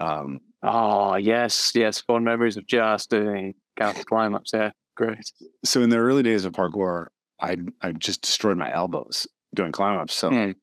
[0.00, 2.00] Um, Oh yes, yes.
[2.00, 4.52] Fond memories of just doing counter climb ups.
[4.54, 5.18] Yeah, great.
[5.64, 7.08] so in the early days of parkour,
[7.40, 10.14] I I just destroyed my elbows doing climb ups.
[10.14, 10.54] So Mm.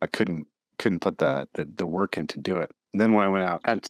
[0.00, 0.46] I couldn't
[0.78, 2.70] couldn't put the, the the work in to do it.
[2.92, 3.86] And then when I went out and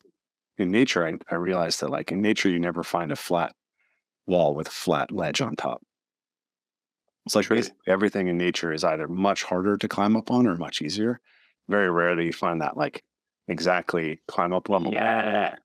[0.56, 3.54] in nature, I, I realized that like in nature, you never find a flat
[4.26, 5.82] wall with a flat ledge on top.
[7.26, 7.50] It's like
[7.86, 11.20] everything in nature is either much harder to climb up on or much easier.
[11.68, 13.04] Very rarely you find that like
[13.48, 14.92] exactly climb up level.
[14.92, 15.56] Yeah.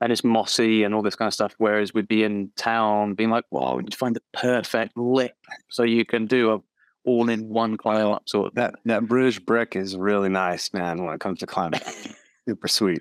[0.00, 1.54] And it's mossy and all this kind of stuff.
[1.58, 5.34] Whereas we'd be in town being like, wow, we need to find the perfect lip
[5.70, 6.60] so you can do a
[7.06, 11.04] all in one climb up sort of That that British brick is really nice, man.
[11.04, 11.80] When it comes to climbing,
[12.48, 13.00] super sweet.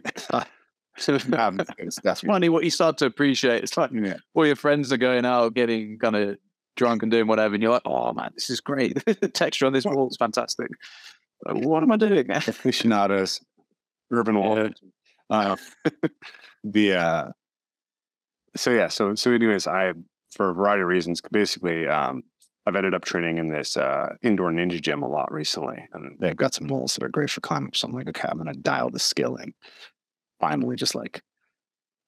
[0.98, 3.64] So Um, it's- that's funny what you start to appreciate.
[3.64, 4.18] It's like yeah.
[4.34, 6.38] all your friends are going out, getting kind of
[6.78, 9.04] drunk and doing whatever, and you're like, oh man, this is great.
[9.06, 10.68] the texture on this wall is fantastic.
[11.46, 12.30] Like, what am I doing?
[12.30, 13.42] aficionados,
[14.12, 14.70] urban wall.
[15.30, 15.56] Uh,
[16.66, 17.32] the uh,
[18.56, 19.94] so yeah, so so anyways, I
[20.32, 22.24] for a variety of reasons, basically, um,
[22.66, 26.36] I've ended up training in this uh, indoor ninja gym a lot recently, and they've
[26.36, 27.74] got some walls that are great for climbing.
[27.74, 29.54] So I'm like, okay, I'm gonna dial the skill in.
[30.40, 31.22] Finally, just like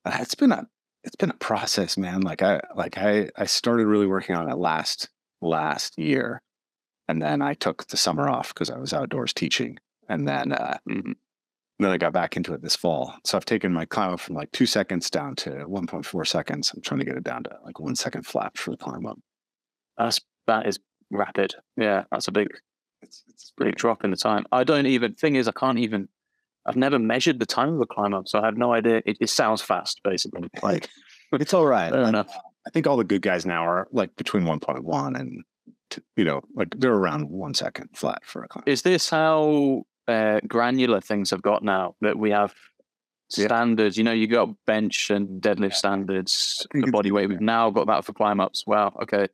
[0.06, 0.68] uh, it's been a
[1.04, 2.22] it's been a process, man.
[2.22, 5.10] Like I like I I started really working on it last
[5.42, 6.42] last year,
[7.08, 10.80] and then I took the summer off because I was outdoors teaching, and then uh,
[10.90, 11.16] Mhm.
[11.80, 13.14] Then I got back into it this fall.
[13.24, 16.72] So I've taken my climb up from like two seconds down to 1.4 seconds.
[16.74, 19.20] I'm trying to get it down to like one second flat for the climb up.
[19.98, 20.80] That's that is
[21.12, 21.56] rapid.
[21.76, 22.48] Yeah, that's a big
[23.02, 24.46] It's, it's big drop in the time.
[24.52, 25.14] I don't even.
[25.14, 26.10] Thing is, I can't even.
[26.66, 29.02] I've never measured the time of a climb up, so I have no idea.
[29.06, 30.50] It, it sounds fast, basically.
[30.64, 30.90] Like
[31.34, 31.94] it's all right.
[31.94, 32.30] enough.
[32.66, 35.44] I think all the good guys now are like between 1.1 and,
[36.16, 38.64] you know, like they're around one second flat for a climb.
[38.66, 42.54] Is this how uh, granular things have got now that we have
[43.36, 43.46] Yeah.
[43.48, 43.98] standards?
[43.98, 47.30] You know, you got bench and deadlift standards, I the body weight.
[47.30, 48.66] We've now got that for climb ups.
[48.66, 48.94] Wow.
[49.04, 49.28] Okay.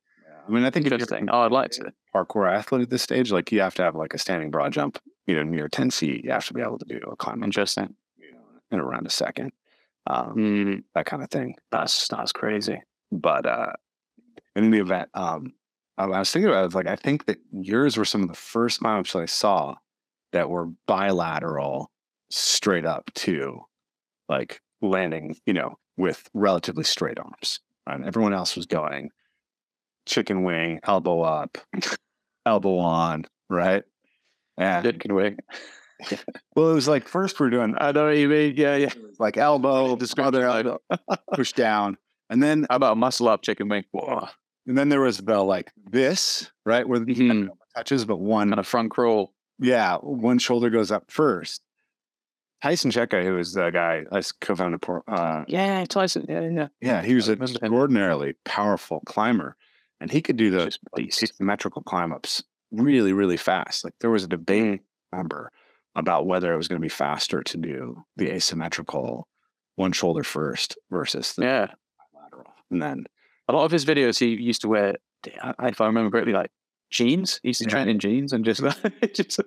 [0.47, 1.29] I mean, I think you're Interesting.
[1.29, 1.93] Oh, I'd like to.
[2.13, 4.99] parkour athlete at this stage, like you have to have like a standing broad jump,
[5.25, 6.25] you know, near 10 feet.
[6.25, 7.95] You have to be able to do a climb up Interesting.
[8.33, 8.39] know,
[8.71, 9.53] in around a second,
[10.07, 11.55] um, Hmm, that kind of thing.
[11.71, 12.81] that's that's crazy.
[13.11, 13.71] but uh
[14.55, 15.53] in the event um
[15.97, 18.27] I was thinking about it, I was like I think that yours were some of
[18.27, 19.75] the first climb-ups that I saw
[20.33, 21.89] that were bilateral
[22.29, 23.61] straight up to
[24.27, 27.59] like landing, you know, with relatively straight arms.
[27.87, 29.09] And everyone else was going
[30.05, 31.57] chicken wing, elbow up,
[32.45, 33.83] elbow on, right?
[34.57, 35.37] And Chicken wing.
[36.55, 38.55] well, it was like first we're doing I know what you mean.
[38.57, 38.93] Yeah, yeah.
[39.19, 40.79] like elbow, other I elbow,
[41.33, 41.97] push down,
[42.29, 43.85] and then How about muscle up chicken wing?
[43.91, 44.27] Whoa.
[44.67, 46.87] And then there was the like this, right?
[46.87, 47.49] Where the Mhm.
[47.75, 49.32] touches, but one, Kind of front crawl.
[49.59, 51.61] Yeah, one shoulder goes up first.
[52.61, 56.25] Tyson Cheka, who was the guy I co-founded, Por- uh, Yeah, Tyson.
[56.29, 56.67] Yeah, yeah.
[56.81, 59.57] yeah, he was an extraordinarily powerful climber,
[59.99, 61.21] and he could do those like, beast.
[61.23, 63.83] asymmetrical climb ups really, really fast.
[63.83, 65.51] Like there was a debate, remember,
[65.95, 69.27] about whether it was going to be faster to do the asymmetrical
[69.75, 71.67] one shoulder first versus the Yeah.
[72.15, 73.05] lateral, and then
[73.49, 76.49] A lot of his videos, he used to wear, if I remember correctly, like
[76.93, 77.39] jeans.
[77.43, 77.71] He used to Yeah.
[77.71, 78.61] train in jeans and just,
[79.13, 79.39] just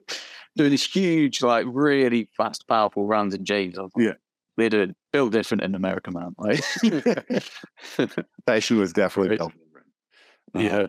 [0.56, 3.76] doing these huge, like really fast, powerful runs in jeans.
[3.76, 4.12] Like, Yeah.
[4.58, 6.34] They're doing built different in America, man.
[6.38, 6.60] Like,
[8.46, 9.86] Tyson was definitely built different.
[10.54, 10.86] Um, yeah.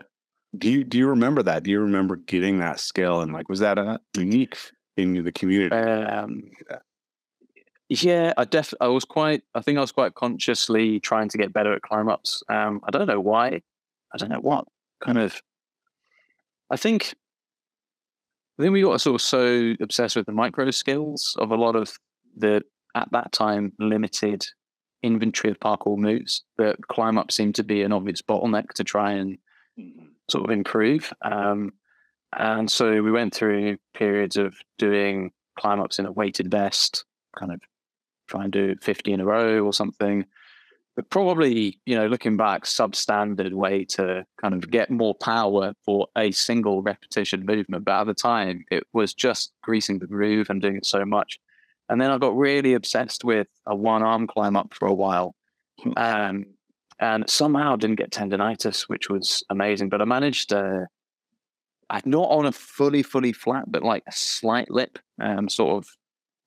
[0.56, 1.62] Do you do you remember that?
[1.64, 4.56] Do you remember getting that skill and like was that a unique
[4.96, 5.76] in the community?
[5.76, 6.44] Um,
[7.90, 11.52] yeah, I def I was quite I think I was quite consciously trying to get
[11.52, 12.42] better at climb ups.
[12.48, 13.60] Um, I don't know why.
[14.14, 14.64] I don't know what
[15.04, 15.40] kind of
[16.70, 17.14] I think
[18.58, 21.76] I think we got sort of so obsessed with the micro skills of a lot
[21.76, 21.92] of
[22.36, 22.62] the
[22.94, 24.44] at that time limited
[25.02, 29.12] inventory of parkour moves that climb up seemed to be an obvious bottleneck to try
[29.12, 29.38] and
[30.28, 31.12] sort of improve.
[31.22, 31.72] Um,
[32.36, 37.04] and so we went through periods of doing climb ups in a weighted vest,
[37.38, 37.60] kind of
[38.26, 40.26] try and do 50 in a row or something.
[40.98, 46.08] But probably, you know, looking back, substandard way to kind of get more power for
[46.16, 47.84] a single repetition movement.
[47.84, 51.38] But at the time, it was just greasing the groove and doing it so much.
[51.88, 55.36] And then I got really obsessed with a one arm climb up for a while.
[55.96, 56.46] Um,
[56.98, 59.90] and somehow didn't get tendonitis, which was amazing.
[59.90, 60.86] But I managed uh,
[61.90, 64.98] I not on a fully, fully flat, but like a slight lip.
[65.22, 65.88] Um, sort of,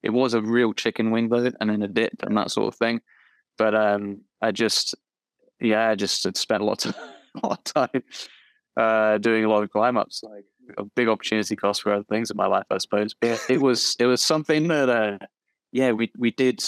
[0.03, 2.75] it was a real chicken wing though, and then a dip and that sort of
[2.77, 2.99] thing.
[3.61, 4.95] But um, I just,
[5.59, 6.95] yeah, I just had spent a lot of,
[7.43, 8.03] a lot of time
[8.75, 10.45] uh, doing a lot of climb ups, like
[10.79, 13.13] a big opportunity cost for other things in my life, I suppose.
[13.13, 15.19] But it was, it was something that, uh,
[15.71, 16.63] yeah, we we did,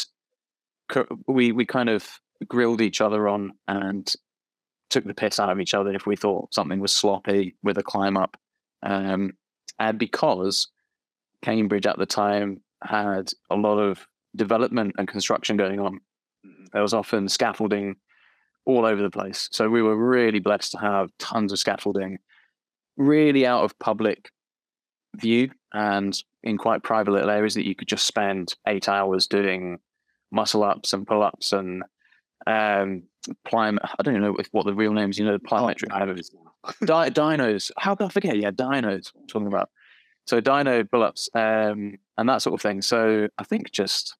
[1.27, 2.07] we we kind of
[2.47, 4.13] grilled each other on and
[4.91, 7.83] took the piss out of each other if we thought something was sloppy with a
[7.83, 8.37] climb up.
[8.83, 9.31] Um,
[9.79, 10.67] and because
[11.41, 15.99] Cambridge at the time had a lot of development and construction going on.
[16.71, 17.95] There was often scaffolding
[18.65, 19.49] all over the place.
[19.51, 22.19] So we were really blessed to have tons of scaffolding,
[22.97, 24.29] really out of public
[25.15, 29.79] view and in quite private little areas that you could just spend eight hours doing
[30.31, 31.83] muscle ups and pull ups and
[32.47, 36.29] um I don't know if, what the real names, you know, the plyometric dynos.
[36.85, 37.71] Di- dinos.
[37.77, 38.37] How could I forget?
[38.37, 39.11] Yeah, dinos.
[39.15, 39.69] I'm talking about.
[40.25, 42.81] So dino pull-ups um, and that sort of thing.
[42.81, 44.15] So I think just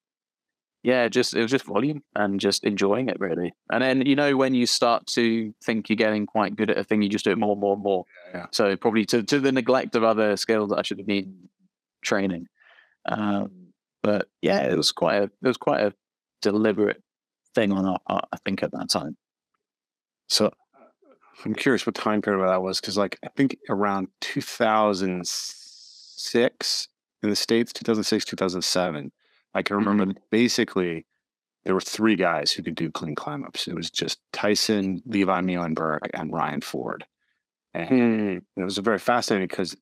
[0.84, 3.54] yeah, just it was just volume and just enjoying it really.
[3.72, 6.84] And then you know when you start to think you're getting quite good at a
[6.84, 8.06] thing, you just do it more and more and more.
[8.34, 8.48] Yeah.
[8.52, 11.50] So probably to to the neglect of other skills that I should have been
[12.02, 12.48] training.
[13.06, 15.93] Um, but yeah, it was quite a it was quite a
[16.41, 17.02] deliberate
[17.56, 19.17] thing on our part, I think at that time.
[20.28, 20.52] So
[21.46, 26.88] I'm curious what time period that was because, like, I think around 2006
[27.22, 29.12] in the States, 2006, 2007,
[29.54, 31.06] I can remember basically
[31.66, 33.68] there were three guys who could do clean climb ups.
[33.68, 37.06] It was just Tyson, Levi Meeuwenberg, and Ryan Ford.
[37.74, 38.62] And hmm.
[38.62, 39.76] it was very fascinating because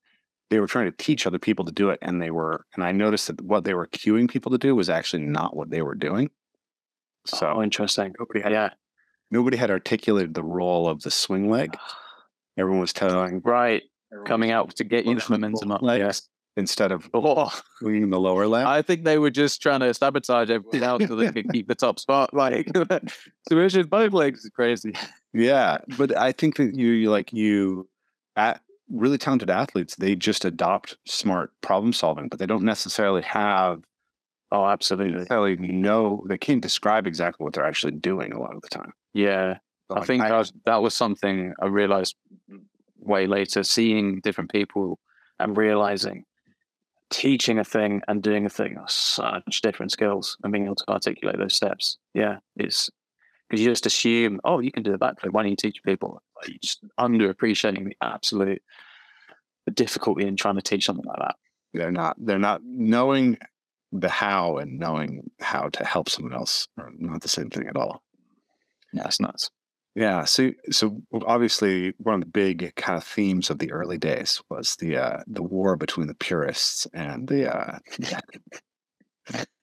[0.49, 1.99] they were trying to teach other people to do it.
[2.01, 4.89] And they were, and I noticed that what they were cueing people to do was
[4.89, 6.29] actually not what they were doing.
[7.25, 8.13] So oh, interesting.
[8.19, 8.69] nobody had Yeah.
[9.29, 11.77] nobody had articulated the role of the swing leg.
[12.57, 13.83] Everyone was telling Right.
[14.25, 15.81] Coming out to get you the momentum up.
[15.81, 16.11] Yeah.
[16.57, 18.65] Instead of Oh, the lower leg.
[18.65, 21.75] I think they were just trying to sabotage everything else so they could keep the
[21.75, 22.33] top spot.
[22.33, 22.67] Like,
[23.47, 24.93] submission both legs is crazy.
[25.33, 27.87] yeah, but I think that you, you like you,
[28.35, 33.81] at really talented athletes, they just adopt smart problem solving, but they don't necessarily have
[34.53, 35.13] Oh, absolutely.
[35.13, 38.91] necessarily know they can't describe exactly what they're actually doing a lot of the time.
[39.13, 39.59] Yeah.
[39.87, 42.17] So, I like, think that was, that was something I realized
[42.99, 44.99] way later, seeing different people
[45.39, 46.25] and realizing
[47.11, 50.89] teaching a thing and doing a thing are such different skills and being able to
[50.89, 51.97] articulate those steps.
[52.13, 52.37] Yeah.
[52.55, 52.89] It's
[53.47, 55.31] because you just assume, oh, you can do the backflip.
[55.31, 56.23] Why don't you teach people?
[56.37, 58.61] Like, you just underappreciating the absolute
[59.65, 61.35] the difficulty in trying to teach something like that.
[61.73, 63.37] they're not they're not knowing
[63.91, 67.75] the how and knowing how to help someone else are not the same thing at
[67.75, 68.01] all.
[68.93, 69.49] Yeah, it's nuts.
[69.95, 70.23] Yeah.
[70.23, 74.75] So, so obviously, one of the big kind of themes of the early days was
[74.77, 77.79] the uh, the war between the purists and the uh,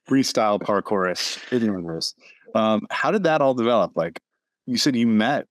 [0.08, 2.14] freestyle parkourists.
[2.54, 3.92] Um, how did that all develop?
[3.94, 4.20] Like
[4.66, 5.46] you said, you met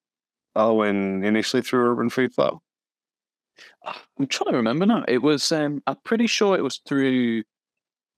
[0.55, 2.61] Owen initially through Urban Free Flow.
[3.85, 5.03] I'm trying to remember now.
[5.07, 7.43] It was um I'm pretty sure it was through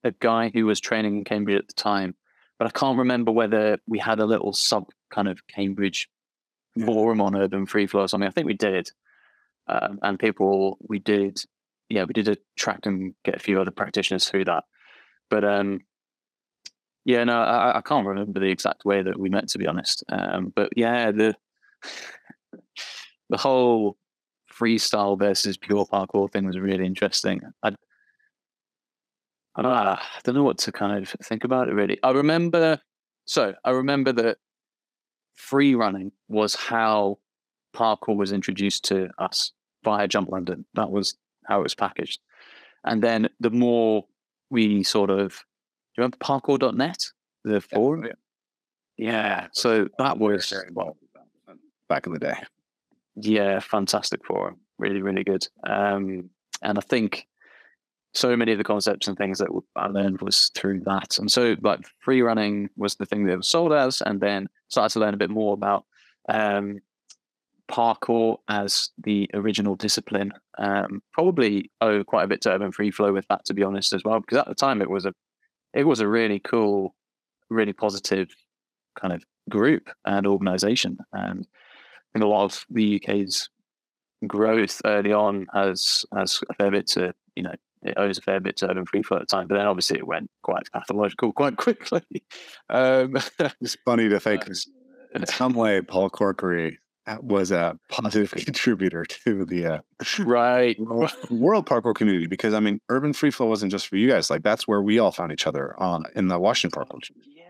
[0.03, 2.15] a guy who was training in Cambridge at the time,
[2.57, 6.09] but I can't remember whether we had a little sub kind of Cambridge
[6.75, 6.85] Yeah.
[6.85, 8.27] forum on Urban Free Flow or something.
[8.27, 8.89] I think we did.
[9.67, 11.39] Um, and people we did
[11.89, 14.63] yeah, we did attract and get a few other practitioners through that.
[15.29, 15.81] But um
[17.05, 20.03] yeah, no, I, I can't remember the exact way that we met to be honest.
[20.09, 21.35] Um but yeah, the
[23.29, 23.97] the whole
[24.51, 27.41] freestyle versus pure parkour thing was really interesting.
[27.63, 27.69] I,
[29.55, 31.97] I don't, I don't know what to kind of think about it really.
[32.03, 32.79] I remember,
[33.25, 34.37] so I remember that
[35.39, 37.17] free running was how
[37.73, 40.65] parkour was introduced to us via Jump London.
[40.73, 42.19] That was how it was packaged.
[42.83, 44.05] And then the more
[44.49, 46.97] we sort of, do you remember parkour.net,
[47.45, 48.05] the forum?
[48.05, 48.11] yeah.
[48.97, 49.47] Yeah.
[49.53, 50.97] So that was, well,
[51.87, 52.35] back in the day.
[53.15, 54.57] yeah, fantastic forum.
[54.77, 55.47] Really, really good.
[55.65, 56.29] Um,
[56.61, 57.25] and I think
[58.13, 61.17] so many of the concepts and things that I learned was through that.
[61.19, 64.93] And so, like, free running was the thing that was sold as, and then started
[64.93, 65.85] to learn a bit more about
[66.27, 66.79] um,
[67.69, 70.33] parkour as the original discipline.
[70.57, 73.93] Um, probably owe quite a bit to Urban Free Flow with that, to be honest,
[73.93, 75.13] as well, because at the time it was a
[75.73, 76.95] it was a really cool,
[77.49, 78.29] really positive
[78.99, 80.97] kind of group and organization.
[81.13, 83.49] And I think a lot of the UK's
[84.27, 88.39] growth early on has has a fair bit to you know it owes a fair
[88.39, 91.31] bit to Urban Free Flow at the time, but then obviously it went quite pathological
[91.33, 92.03] quite quickly.
[92.69, 93.15] Um,
[93.61, 94.67] It's funny to think 'cause
[95.15, 96.77] in some way Paul Corkery
[97.21, 99.79] was a positive contributor to the uh,
[100.19, 104.07] right, world, world parkour community because I mean, urban free flow wasn't just for you
[104.07, 104.29] guys.
[104.29, 106.99] Like that's where we all found each other on in the Washington parkour.
[107.35, 107.45] yeah,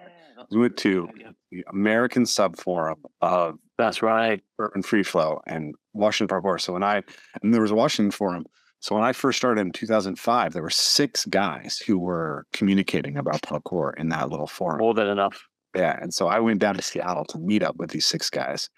[0.49, 1.31] We went to yeah.
[1.51, 4.41] the American sub forum of That's right.
[4.59, 6.61] urban free flow and Washington parkour.
[6.61, 7.03] So when I
[7.43, 8.45] and there was a Washington forum.
[8.81, 13.41] So when I first started in 2005, there were six guys who were communicating about
[13.41, 14.79] parkour in that little forum.
[14.79, 15.47] More than enough.
[15.75, 15.97] Yeah.
[16.01, 18.69] And so I went down to Seattle to meet up with these six guys.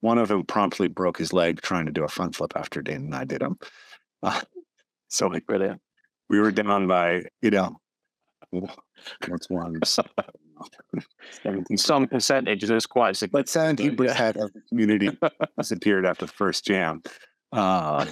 [0.00, 2.96] One of them promptly broke his leg trying to do a front flip after Dane
[2.96, 3.58] and I did him.
[4.22, 4.40] Uh,
[5.08, 5.80] so like, Brilliant.
[6.28, 7.80] we were down by, you know,
[8.50, 9.80] what's one?
[11.76, 13.32] Some percentage is quite significant.
[13.32, 15.10] But seventeen percent of the community
[15.58, 17.02] disappeared after the first jam.
[17.52, 18.06] Uh,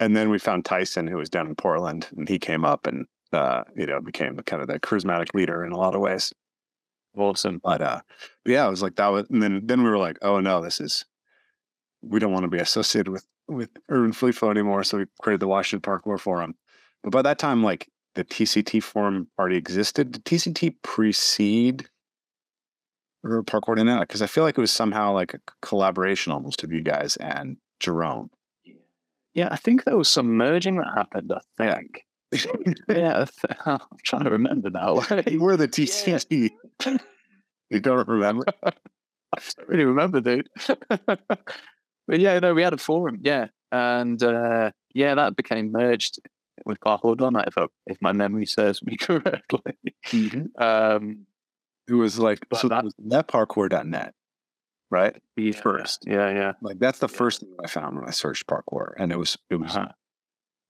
[0.00, 3.06] and then we found Tyson, who was down in Portland, and he came up and
[3.32, 6.32] uh, you know became kind of the charismatic leader in a lot of ways.
[7.16, 7.60] Awesome.
[7.62, 8.00] But uh,
[8.44, 10.62] but yeah, it was like that was, and then then we were like, oh no,
[10.62, 11.04] this is
[12.02, 14.84] we don't want to be associated with with Urban Free Flow anymore.
[14.84, 16.54] So we created the Washington Parkour Forum.
[17.02, 20.12] But by that time, like the TCT forum already existed.
[20.12, 21.88] Did TCT precede
[23.24, 24.00] Parkour Net?
[24.00, 27.56] Because I feel like it was somehow like a collaboration almost of you guys and
[27.80, 28.30] Jerome.
[29.34, 31.32] Yeah, I think there was some merging that happened.
[31.32, 32.04] I think.
[32.88, 33.26] yeah,
[33.66, 35.02] I'm trying to remember now.
[35.26, 36.50] you were the TCT.
[37.70, 38.44] you don't remember?
[38.64, 38.72] I
[39.56, 40.48] don't really remember, dude.
[41.06, 43.20] but yeah, no, we had a forum.
[43.22, 46.20] Yeah, and uh, yeah, that became merged
[46.64, 49.72] with Parkour.net, if I, if my memory serves me correctly.
[50.06, 50.62] Mm-hmm.
[50.62, 51.26] Um,
[51.88, 54.14] it was like so that was netparkour.net,
[54.92, 55.16] right?
[55.34, 56.52] Be yeah, first, yeah, yeah.
[56.60, 59.56] Like that's the first thing I found when I searched parkour, and it was it
[59.56, 59.88] was uh-huh.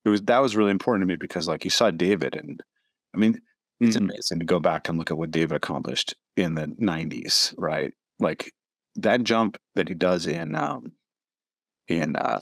[0.04, 2.62] it was that was really important to me because like you saw David, and
[3.14, 3.42] I mean
[3.80, 4.04] it's mm-hmm.
[4.08, 7.92] amazing to go back and look at what David accomplished in the '90s, right?
[8.20, 8.52] Like
[8.94, 10.92] that jump that he does in um
[11.88, 12.40] in uh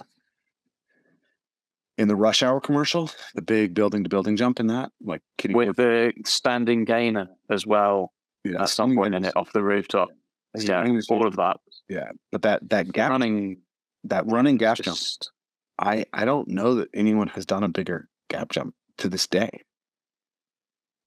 [1.96, 5.76] in the rush hour commercial, the big building to building jump in that, like with
[5.76, 8.12] the standing gainer as well.
[8.44, 10.08] Yeah, at some point in it off the rooftop.
[10.56, 11.58] Yeah, all of that.
[11.88, 13.58] Yeah, but that that gap running,
[14.04, 15.30] that running gap just,
[15.78, 19.26] jump, I I don't know that anyone has done a bigger gap jump to this
[19.26, 19.50] day.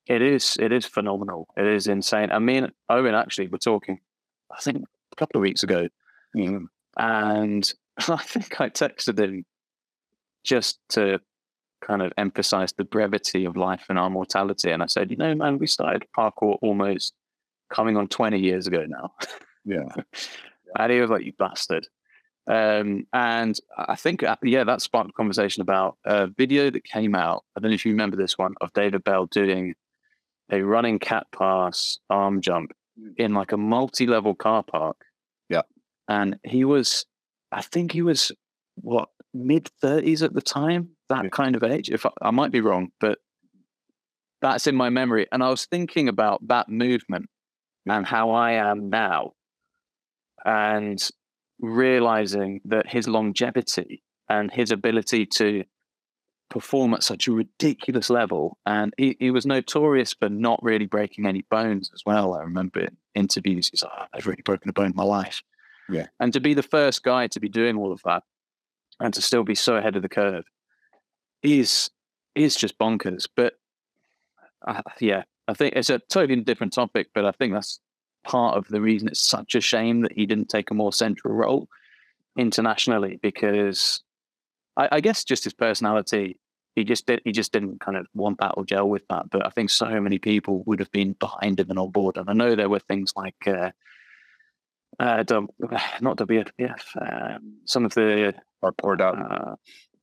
[0.08, 1.48] It is it is phenomenal.
[1.58, 2.32] It is insane.
[2.32, 4.00] I mean, Owen actually, we're talking,
[4.52, 5.88] I think a couple of weeks ago,
[6.36, 6.66] mm.
[6.98, 9.46] and I think I texted him
[10.44, 11.20] just to
[11.86, 14.72] kind of emphasize the brevity of life and our mortality.
[14.72, 17.14] And I said, you know, man, we started parkour almost
[17.74, 19.14] coming on 20 years ago now.
[19.66, 19.88] Yeah.
[20.78, 21.88] and he was like, you bastard.
[22.48, 27.16] Um, and I think, uh, yeah, that sparked a conversation about a video that came
[27.16, 27.44] out.
[27.56, 29.76] I don't know if you remember this one of David Bell doing
[30.52, 33.14] a running cat pass arm jump mm.
[33.18, 34.98] in like a multi level car park.
[35.50, 35.62] Yeah.
[36.10, 37.06] And he was,
[37.52, 38.32] I think he was
[38.76, 41.30] what mid 30s at the time, that yeah.
[41.30, 41.90] kind of age.
[41.90, 43.20] If I, I might be wrong, but
[44.42, 45.28] that's in my memory.
[45.32, 47.30] And I was thinking about that movement
[47.86, 49.34] and how I am now,
[50.46, 51.02] and
[51.60, 55.64] realizing that his longevity and his ability to
[56.50, 58.58] perform at such a ridiculous level.
[58.66, 62.36] And he, he was notorious for not really breaking any bones as well.
[62.36, 65.42] I remember in interviews, he's like, oh, I've really broken a bone in my life.
[65.90, 66.08] Yeah.
[66.20, 68.24] And to be the first guy to be doing all of that
[69.00, 70.46] and to still be so ahead of the curve
[71.42, 71.90] is
[72.36, 73.28] is just bonkers.
[73.36, 73.54] But
[74.66, 77.80] uh, yeah, I think it's a totally different topic, but I think that's
[78.24, 81.34] part of the reason it's such a shame that he didn't take a more central
[81.34, 81.68] role
[82.38, 84.02] internationally because
[84.78, 86.40] I, I guess just his personality
[86.76, 89.46] he just did he just didn't kind of want that or gel with that but
[89.46, 92.34] i think so many people would have been behind him and on board and i
[92.34, 93.70] know there were things like uh,
[95.00, 95.24] uh,
[96.02, 99.56] not WFPF, um, some of the Parkour uh,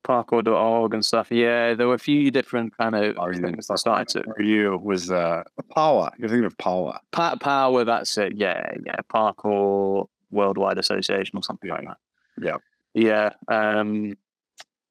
[0.03, 1.31] parkour.org and stuff.
[1.31, 4.33] Yeah, there were a few different kind of things that started to.
[4.33, 5.43] For you was uh,
[5.73, 6.13] PAWA.
[6.17, 6.99] You're thinking of PAWA.
[7.11, 8.35] Pa- PAWA, that's it.
[8.35, 8.97] Yeah, yeah.
[9.13, 11.75] Parkour Worldwide Association or something yeah.
[11.75, 11.97] like that.
[12.41, 12.57] Yeah.
[12.93, 13.29] Yeah.
[13.47, 14.17] Um,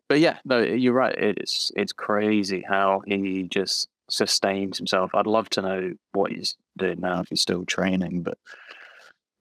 [0.08, 1.14] but yeah, no, you're right.
[1.16, 5.12] It's it's crazy how he just sustains himself.
[5.14, 8.36] I'd love to know what he's doing now if he's still training, but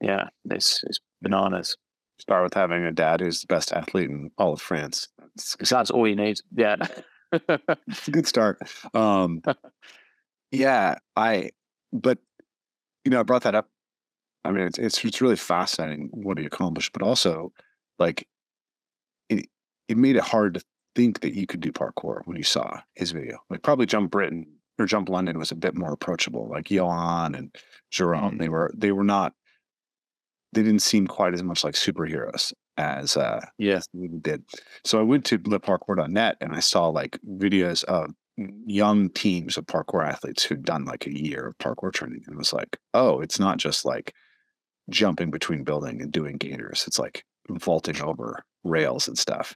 [0.01, 1.75] yeah, it's it's bananas.
[2.19, 5.07] Start with having a dad who's the best athlete in all of France.
[5.35, 6.39] That's, that's all you need.
[6.53, 6.75] Yeah,
[7.31, 8.59] it's a good start.
[8.93, 9.41] Um,
[10.51, 11.51] yeah, I.
[11.93, 12.19] But
[13.05, 13.69] you know, I brought that up.
[14.43, 17.53] I mean, it's it's it's really fascinating what he accomplished, but also
[17.97, 18.27] like
[19.29, 19.47] it
[19.87, 20.63] it made it hard to
[20.95, 23.39] think that you could do parkour when you saw his video.
[23.49, 24.45] Like probably Jump Britain
[24.77, 26.49] or Jump London was a bit more approachable.
[26.49, 27.55] Like Johan and
[27.91, 28.37] Jerome, mm-hmm.
[28.37, 29.33] they were they were not
[30.53, 34.43] they didn't seem quite as much like superheroes as uh yes we did.
[34.85, 38.11] So I went to litparkour.net and I saw like videos of
[38.65, 42.53] young teams of parkour athletes who'd done like a year of parkour training and was
[42.53, 44.13] like, oh, it's not just like
[44.89, 46.85] jumping between building and doing gainers.
[46.87, 49.55] It's like vaulting over rails and stuff.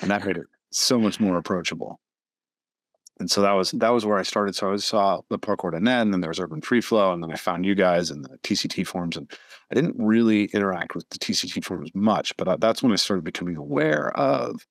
[0.00, 2.00] And that made it so much more approachable
[3.20, 4.54] and so that was that was where I started.
[4.54, 7.36] So I saw the parkour.net, and then there was Urban Free Flow, and then I
[7.36, 9.30] found you guys and the TCT forums, and
[9.70, 13.24] I didn't really interact with the TCT forums much, but uh, that's when I started
[13.24, 14.66] becoming aware of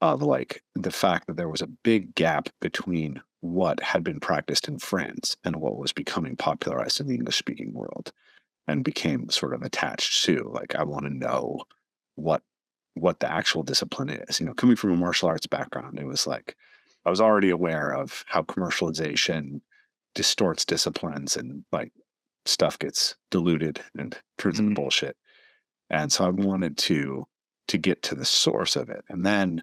[0.00, 4.68] of like the fact that there was a big gap between what had been practiced
[4.68, 8.12] in France and what was becoming popularized in the English speaking world
[8.68, 11.62] and became sort of attached to like I want to know
[12.14, 12.42] what
[12.94, 14.38] what the actual discipline is.
[14.38, 16.56] You know, coming from a martial arts background, it was like
[17.04, 19.60] I was already aware of how commercialization
[20.14, 21.92] distorts disciplines and like
[22.44, 24.76] stuff gets diluted and turns into Mhm.
[24.76, 25.16] bullshit.
[25.90, 27.26] And so I wanted to
[27.68, 29.04] to get to the source of it.
[29.08, 29.62] And then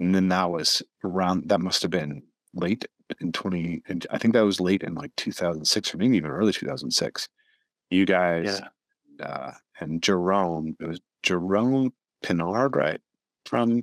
[0.00, 2.22] and then that was around that must have been
[2.54, 2.84] late
[3.20, 6.52] in 20 and I think that was late in like 2006 or maybe even early
[6.52, 7.28] 2006.
[7.90, 8.60] You guys
[9.20, 9.26] Yeah.
[9.26, 11.92] uh, and Jerome, it was Jerome
[12.24, 13.00] Pinard, right?
[13.46, 13.82] From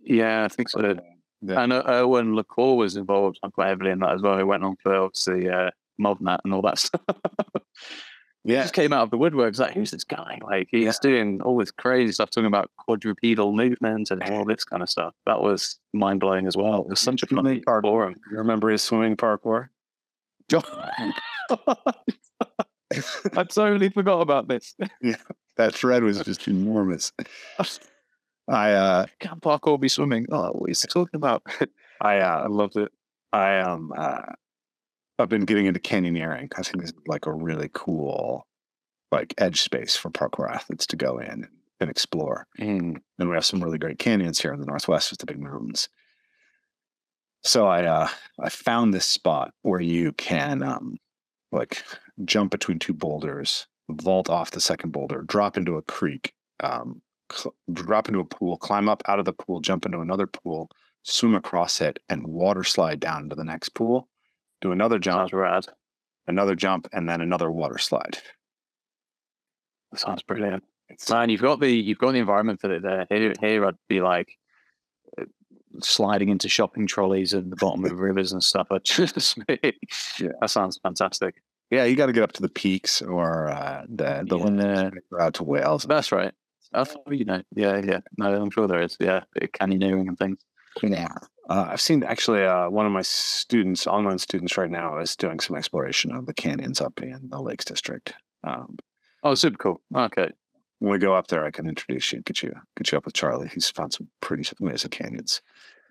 [0.00, 0.96] Yeah, I think so.
[1.42, 4.36] The, And uh, Erwan Le Corre was involved quite heavily in that as well.
[4.38, 5.70] He went on for obviously uh,
[6.00, 7.00] MovNat and all that stuff.
[8.44, 10.38] He yeah, just came out of the woodworks like, who's this guy?
[10.42, 10.92] Like, he's Yeah.
[11.02, 15.12] doing all this crazy stuff, talking about quadrupedal movement and all this kind of stuff.
[15.26, 16.80] That was mind blowing as well.
[16.82, 17.82] It was such a fun parkour.
[17.82, 18.16] forum.
[18.30, 19.68] you remember his swimming parkour?
[23.36, 24.74] I totally forgot about this.
[25.02, 25.16] Yeah,
[25.56, 27.12] that thread was just enormous.
[28.48, 29.62] I uh Can't park.
[29.62, 30.26] parkour be swimming?
[30.30, 31.42] Oh, what is he talking about?
[32.00, 32.92] I uh, loved it.
[33.32, 34.22] I um uh,
[35.18, 36.52] I've been getting into canyoneering.
[36.56, 38.46] I think it's like a really cool
[39.10, 41.48] like edge space for parkour athletes to go in
[41.80, 42.46] and explore.
[42.58, 43.00] Mm.
[43.18, 45.88] and we have some really great canyons here in the northwest with the big mountains.
[47.44, 48.08] So I uh,
[48.40, 50.96] I found this spot where you can um,
[51.52, 51.82] like
[52.24, 57.00] jump between two boulders, vault off the second boulder, drop into a creek, um,
[57.32, 60.70] cl- drop into a pool, climb up out of the pool, jump into another pool,
[61.02, 64.08] swim across it, and water slide down into the next pool.
[64.60, 65.66] Do another jump, Sounds rad.
[66.26, 68.18] another jump, and then another water slide.
[69.94, 70.64] Sounds brilliant.
[71.10, 73.06] Man, you've got the you've got the environment for it there.
[73.10, 74.30] Here, here I'd be like
[75.20, 75.24] uh,
[75.82, 78.68] sliding into shopping trolleys and the bottom of rivers and stuff.
[78.70, 80.28] I just, Yeah.
[80.40, 81.36] that sounds fantastic.
[81.70, 84.90] Yeah, you got to get up to the peaks or uh, the the Yeah.
[85.10, 85.84] go out to Wales.
[85.84, 86.32] That's right.
[86.74, 87.42] Thought you know.
[87.54, 88.00] Yeah, yeah.
[88.16, 88.96] No, I'm sure there is.
[89.00, 90.38] Yeah, canyoneering and things.
[90.82, 91.08] Yeah.
[91.48, 95.40] Uh, I've seen actually uh, one of my students, online students right now, is doing
[95.40, 98.12] some exploration of the canyons up in the Lakes District.
[98.44, 98.76] Um,
[99.24, 99.80] Oh, super cool.
[99.96, 100.30] Okay.
[100.78, 103.14] when we go up there, I can introduce you, get you, get you up with
[103.14, 103.48] Charlie.
[103.52, 105.42] He's found some pretty amazing canyons.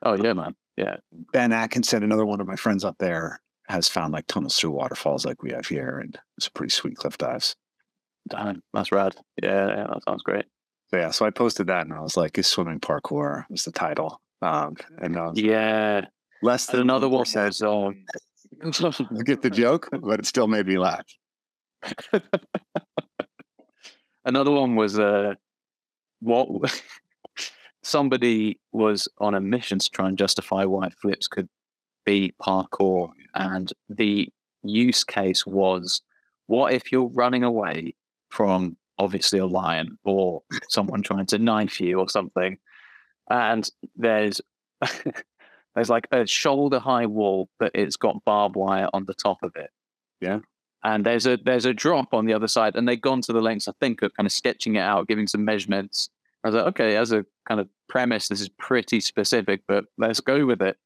[0.04, 0.56] Oh yeah, man.
[0.78, 0.98] Yeah.
[1.34, 5.26] Ben Atkinson, another one of my friends up there, has found like tunnels through waterfalls
[5.26, 7.56] like we have here, and some pretty sweet cliff dives.
[8.30, 9.16] Damn, that's rad.
[9.44, 10.46] Yeah, yeah, that sounds great.
[10.90, 13.72] So yeah, so I posted that, and I was like, "Is swimming parkour?" was the
[13.72, 14.22] title.
[14.42, 16.06] Um, and I Yeah.
[16.42, 17.54] less than Another one said.
[17.54, 18.06] says, um,
[19.26, 21.06] get the joke, but it still made me laugh.
[24.26, 25.34] Another one was uh,
[26.20, 26.48] what
[27.84, 31.50] somebody was on a mission to try and justify why flips could
[32.06, 34.30] be parkour, and the
[34.64, 36.02] use case was,
[36.48, 37.94] what if you're running away
[38.30, 42.58] from obviously a lion or someone trying to knife you or something,
[43.30, 44.41] and there's
[45.76, 49.56] there's like a shoulder high wall, but it's got barbed wire on the top of
[49.56, 49.70] it.
[50.22, 50.39] Yeah.
[50.84, 53.41] And there's a there's a drop on the other side, and they've gone to the
[53.41, 56.10] lengths, I think, of kind of sketching it out, giving some measurements.
[56.43, 60.20] I was like, okay, as a kind of premise, this is pretty specific, but let's
[60.20, 60.78] go with it.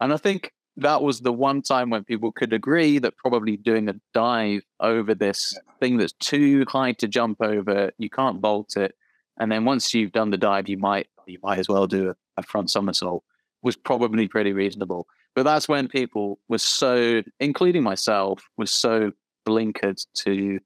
[0.00, 3.88] And I think that was the one time when people could agree that probably doing
[3.88, 8.94] a dive over this thing that's too high to jump over, you can't bolt it.
[9.40, 12.16] And then once you've done the dive, you might you might as well do a,
[12.36, 13.22] a front somersault
[13.62, 15.06] was probably pretty reasonable.
[15.34, 19.12] But that's when people were so, including myself, was so
[19.46, 20.60] blinkered to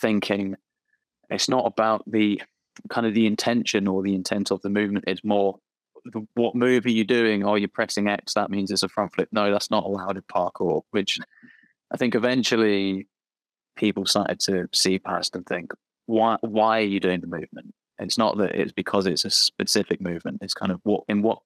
[0.00, 0.56] thinking
[1.30, 2.40] it's not about the
[2.88, 5.04] kind of the intention or the intent of the movement.
[5.06, 5.58] It's more
[6.04, 7.44] the, what move are you doing?
[7.44, 8.34] Oh, you're pressing X.
[8.34, 9.28] That means it's a front flip.
[9.32, 10.82] No, that's not allowed in parkour.
[10.90, 11.18] Which
[11.90, 13.08] I think eventually
[13.76, 15.72] people started to see past and think,
[16.06, 16.36] why?
[16.40, 17.74] Why are you doing the movement?
[17.98, 20.38] It's not that it's because it's a specific movement.
[20.42, 21.38] It's kind of what in what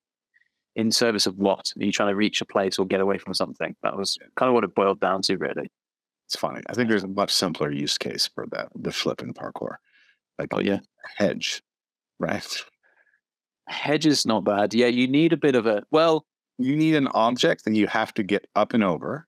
[0.74, 3.34] in service of what are you trying to reach a place or get away from
[3.34, 3.74] something?
[3.82, 5.70] That was kind of what it boiled down to, really.
[6.26, 6.61] It's funny.
[6.68, 9.76] I think there's a much simpler use case for that the flip in parkour,
[10.38, 10.80] like Oh yeah,
[11.16, 11.62] hedge,
[12.18, 12.46] right?
[13.69, 14.75] Hedge is not bad.
[14.75, 16.25] Yeah, you need a bit of a well.
[16.59, 19.27] You need an object that you have to get up and over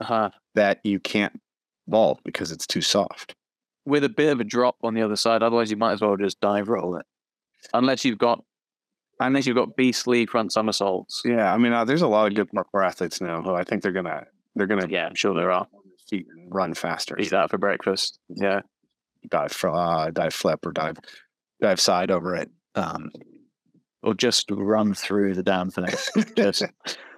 [0.00, 0.30] Uh-huh.
[0.54, 1.40] that you can't
[1.88, 3.34] vault because it's too soft.
[3.84, 5.42] with a bit of a drop on the other side.
[5.42, 7.04] Otherwise, you might as well just dive roll it,
[7.74, 8.42] unless you've got
[9.20, 11.20] unless you've got beastly front somersaults.
[11.24, 13.82] Yeah, I mean, uh, there's a lot of good parkour athletes now who I think
[13.82, 14.24] they're gonna
[14.54, 15.66] they're gonna Yeah, I'm sure there are.
[16.08, 17.18] feet and run faster.
[17.18, 18.18] Eat that for breakfast.
[18.28, 18.60] Yeah,
[19.28, 20.98] Dive uh, dive flip or dive
[21.60, 22.50] dive side over it.
[22.76, 23.10] Um,
[24.02, 25.86] or just run through the damn thing.
[26.36, 26.64] Just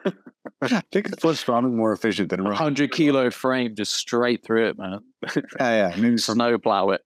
[0.62, 2.58] I think it's less running more efficient than running.
[2.58, 5.00] hundred kilo frame, just straight through it, man.
[5.58, 5.94] Yeah, yeah.
[5.96, 7.00] Maybe some Snow plow it.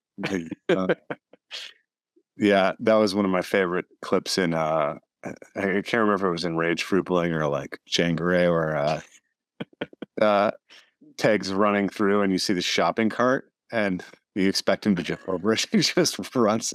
[0.68, 0.94] Uh,
[2.36, 6.30] yeah, that was one of my favorite clips in uh I can't remember if it
[6.30, 9.00] was in Rage Fruitling or like Jangaray or uh
[10.20, 10.50] uh
[11.16, 14.04] Teg's running through and you see the shopping cart and
[14.34, 15.66] you expect him to jump over it.
[15.72, 16.72] He just runs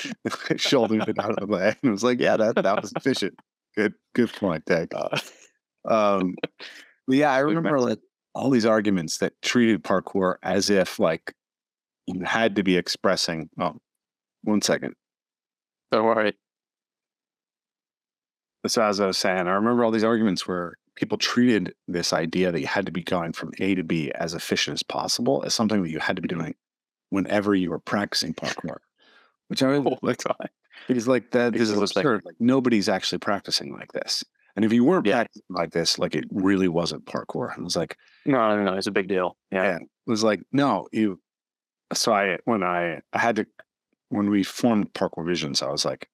[0.50, 1.68] and shoulders it out of the way.
[1.68, 3.38] And it was like, yeah, that that was efficient.
[3.76, 4.92] Good good point, Teg.
[5.88, 6.36] Um
[7.06, 7.98] but yeah, I remember like
[8.34, 11.34] all these arguments that treated parkour as if like
[12.06, 13.76] you had to be expressing oh
[14.42, 14.94] one second.
[15.90, 16.34] Don't worry.
[18.66, 22.52] So as I was saying, I remember all these arguments where people treated this idea
[22.52, 25.54] that you had to be going from A to B as efficient as possible as
[25.54, 26.54] something that you had to be doing
[27.10, 28.76] whenever you were practicing parkour.
[29.52, 30.50] Which I was like,
[30.88, 32.22] because like that this is Because, like- absurd.
[32.24, 34.24] Like nobody's actually practicing like this.
[34.56, 35.16] And if you weren't Yeah.
[35.20, 37.50] practicing like this, like it really wasn't parkour.
[37.54, 37.96] And it was like,
[38.26, 38.74] No, no, no.
[38.74, 39.36] It's a big deal.
[39.50, 39.62] Yeah.
[39.64, 41.20] yeah, it was like, no, you.
[41.94, 43.46] So I, when I, I had to,
[44.08, 46.08] when we formed Parkour Visions, I was like,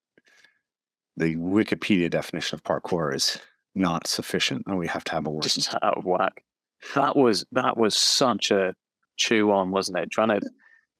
[1.17, 3.39] the Wikipedia definition of parkour is
[3.75, 5.43] not sufficient, and we have to have a word.
[5.43, 6.45] Just out of whack.
[6.95, 8.75] That was that was such a
[9.17, 10.11] chew on, wasn't it?
[10.13, 10.41] Trying to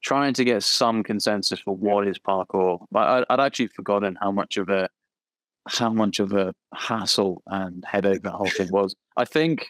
[0.03, 2.85] trying to get some consensus for what is parkour.
[2.91, 4.89] But I, I'd actually forgotten how much of a
[5.69, 8.95] how much of a hassle and headache that whole thing was.
[9.17, 9.67] I think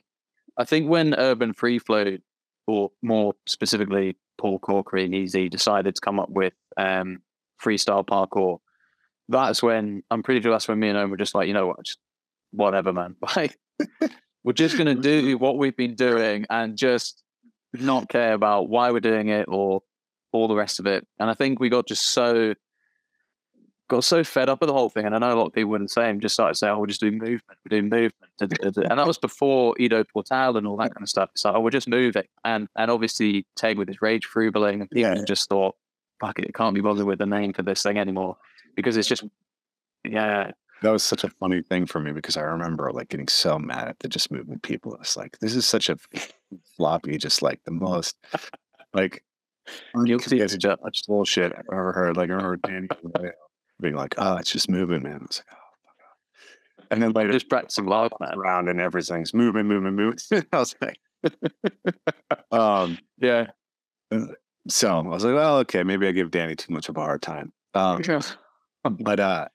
[0.56, 2.18] I think when Urban Free Flow,
[2.66, 7.22] or more specifically Paul Corkery and Easy, decided to come up with um,
[7.62, 8.58] freestyle parkour,
[9.28, 11.68] that's when I'm pretty sure that's when me and Owen were just like, you know
[11.68, 11.98] what, just
[12.52, 13.16] whatever, man.
[13.36, 13.58] Like
[14.44, 17.22] we're just gonna do what we've been doing and just
[17.74, 19.82] not care about why we're doing it or
[20.38, 21.06] all the rest of it.
[21.18, 22.54] And I think we got just so
[23.88, 25.06] got so fed up with the whole thing.
[25.06, 26.86] And I know a lot of people wouldn't say and just started saying, Oh, we're
[26.88, 28.32] just doing movement, we're doing movement.
[28.38, 31.08] da, da, da, da." And that was before Ido Portal and all that kind of
[31.08, 31.30] stuff.
[31.34, 32.24] So oh, we're just moving.
[32.44, 35.24] And and obviously Teg with his rage frubeling and people Yeah.
[35.24, 35.74] just thought,
[36.20, 38.36] fuck it, can't be bothered with the name for this thing anymore.
[38.76, 39.24] Because it's just
[40.04, 43.58] yeah, That was such a funny thing for me because I remember like getting so
[43.58, 44.96] mad at the just movement people.
[45.00, 45.96] It's like this is such a
[46.76, 48.16] floppy, just like the most
[48.92, 49.24] like
[50.04, 51.06] guilty as uncommitted judged.
[51.06, 52.16] bullshit I've ever heard.
[52.16, 52.88] Like I remember Danny
[53.80, 55.96] being like, "Oh, it's just moving, man." I was like, "Oh, fuck
[56.80, 57.84] off." And then later, Just practicing
[58.20, 58.34] man.
[58.34, 60.18] around and everything's moving, moving, moving.
[60.52, 60.98] I was like,
[62.52, 63.46] um, Yeah.
[64.68, 67.22] so I was like, well, okay, maybe I give Danny too much of a hard
[67.22, 67.52] time.
[67.74, 68.02] Um,
[69.00, 69.48] but uh,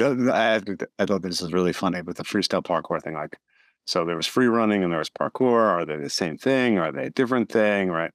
[0.00, 0.60] I,
[0.98, 3.14] I thought this was really funny with the freestyle parkour thing.
[3.14, 3.36] Like,
[3.86, 5.58] so there was free running and there was parkour.
[5.58, 6.78] Are they the same thing?
[6.78, 7.88] Are they a different thing?
[7.90, 8.10] Right.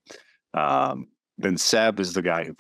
[0.54, 2.56] Um, then Seb is the guy who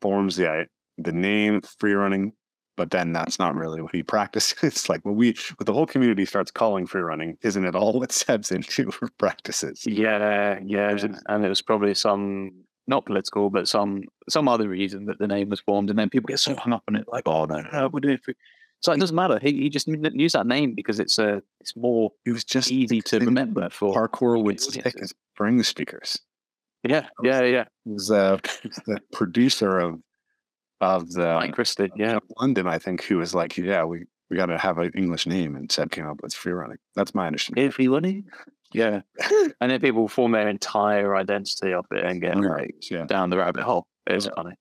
[0.00, 0.66] forms the
[0.98, 2.32] the name free running,
[2.76, 4.58] but then that's not really what he practices.
[4.62, 7.92] It's like when we, when the whole community starts calling free running, isn't it all
[7.98, 9.82] what Seb's into for practices?
[9.86, 11.18] Yeah, yeah, it was- Yeah.
[11.28, 12.52] and it was probably some
[12.88, 16.28] not political, but some some other reason that the name was formed, and then people
[16.28, 18.18] get so hung up on it, like, oh no, no, no we're doing.
[18.24, 18.32] For...
[18.80, 19.40] So it doesn't matter.
[19.40, 23.00] He, he just used that name because it's a it's more It was just easy
[23.02, 26.18] to remember for parkour would stick as for English speakers.
[26.88, 27.64] Yeah, yeah, yeah.
[27.84, 28.38] was uh,
[28.86, 30.00] the producer of
[30.80, 34.46] of the Mike Christie, yeah, London, I think, who was like, "Yeah, we we got
[34.46, 36.78] to have an English name," and Seb came up with free running.
[36.94, 37.64] That's my understanding.
[37.64, 38.24] everybody,
[38.72, 39.00] yeah,
[39.60, 43.04] and then people form their entire identity of it and get like yeah.
[43.06, 43.86] down the rabbit hole.
[44.06, 44.32] It's Yeah.
[44.36, 44.54] funny.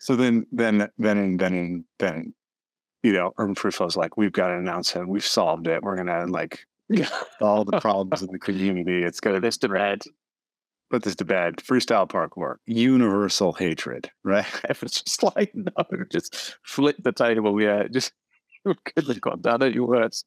[0.00, 2.34] So then, then, then, then, then,
[3.02, 5.08] you know, Urban Free Flow's like, we've got to announce it.
[5.08, 5.82] We've solved it.
[5.82, 6.66] We're gonna like
[7.40, 9.02] all the problems in the community.
[9.02, 10.02] It's gonna list to red.
[10.90, 11.56] Put this to bed.
[11.56, 14.46] Freestyle parkour, universal hatred, right?
[14.68, 15.72] If it's just like no,
[16.10, 17.60] just flip the table.
[17.60, 18.12] Yeah, just
[18.64, 20.24] couldn't have gone down any worse.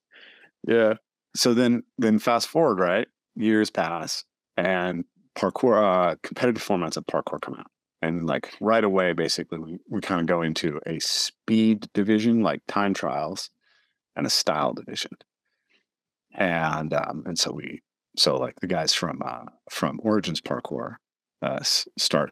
[0.68, 0.96] Yeah,
[1.36, 4.24] so then then fast forward right years pass
[4.58, 5.06] and
[5.38, 7.68] parkour uh, competitive formats of parkour come out
[8.02, 12.62] and like right away basically we, we kind of go into a speed division like
[12.68, 13.52] time trials
[14.16, 15.12] and a style division
[16.34, 17.82] and um and so we
[18.18, 20.96] so like the guys from uh from origins parkour
[21.42, 22.32] uh start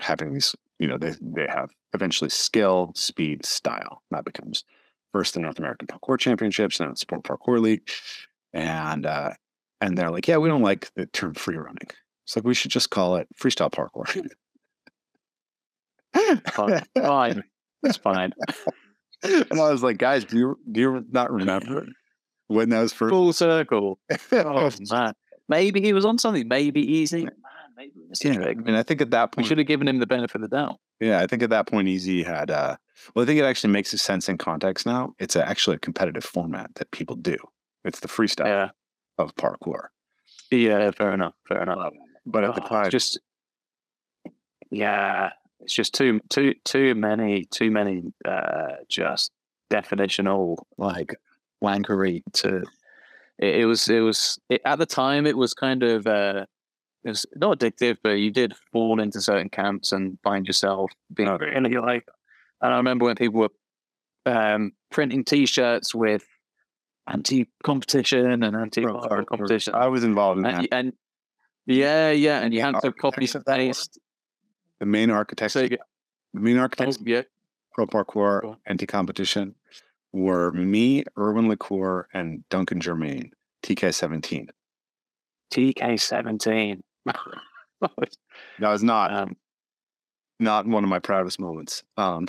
[0.00, 4.64] having these you know they they have eventually skill speed style that becomes
[5.12, 7.88] first the north american parkour championships then sport parkour league
[8.52, 9.30] and uh
[9.80, 11.88] and they're like yeah we don't like the term free running
[12.24, 14.08] it's like we should just call it freestyle parkour
[16.52, 17.44] fine, fine.
[17.82, 18.32] It's fine.
[19.22, 21.86] and i was like guys do you do you not remember
[22.54, 23.98] when that was first Full circle.
[24.32, 25.14] Oh man,
[25.48, 26.46] maybe he was on something.
[26.48, 27.24] Maybe easy.
[27.24, 27.32] Man,
[27.76, 27.92] maybe
[28.22, 30.36] yeah, I mean, I think at that point we should have given him the benefit
[30.42, 30.78] of the doubt.
[31.00, 32.50] yeah, I think at that point, Easy had.
[32.50, 32.76] uh
[33.14, 35.14] Well, I think it actually makes a sense in context now.
[35.18, 37.36] It's a, actually a competitive format that people do.
[37.84, 38.70] It's the freestyle Yeah,
[39.18, 39.88] of parkour.
[40.50, 41.92] yeah, fair enough, fair enough.
[42.26, 43.18] But at the Oh, time, just
[44.70, 45.30] yeah,
[45.60, 49.32] it's just too too too many too many uh just
[49.70, 51.14] definitional like
[51.64, 52.62] wankery to
[53.38, 56.44] it, it was it was it, at the time it was kind of uh
[57.04, 61.28] it was not addictive but you did fall into certain camps and find yourself being
[61.28, 61.38] Oh.
[61.38, 62.06] really like
[62.62, 63.54] and I remember when people were
[64.26, 66.24] um printing t-shirts with
[67.06, 69.74] anti-competition and anti-parkour competition.
[69.74, 70.54] I was involved in that.
[70.54, 70.92] and, and
[71.66, 73.88] yeah, yeah, and you had to copy of that
[74.80, 75.78] the main architects, So you
[76.34, 77.22] the main oh, architects yeah,
[77.72, 79.54] pro parkour anti competition
[80.14, 84.48] were me, Erwan Le Corre, and Duncan Germain, TK17.
[85.52, 86.82] TK seventeen.
[88.60, 89.36] That was not um,
[90.40, 91.82] not one of my proudest moments.
[91.98, 92.28] Um,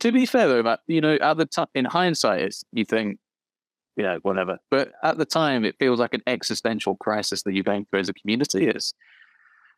[0.00, 3.18] to be fair though, Matt, you know, at the time, in hindsight, it's you think,
[3.96, 4.58] you know, whatever.
[4.70, 8.08] But at the time, it feels like an existential crisis that you're going through as
[8.08, 8.68] a community.
[8.68, 8.94] Is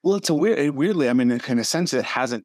[0.03, 1.09] well, it's a weird, weirdly.
[1.09, 2.45] I mean, in a sense, it hasn't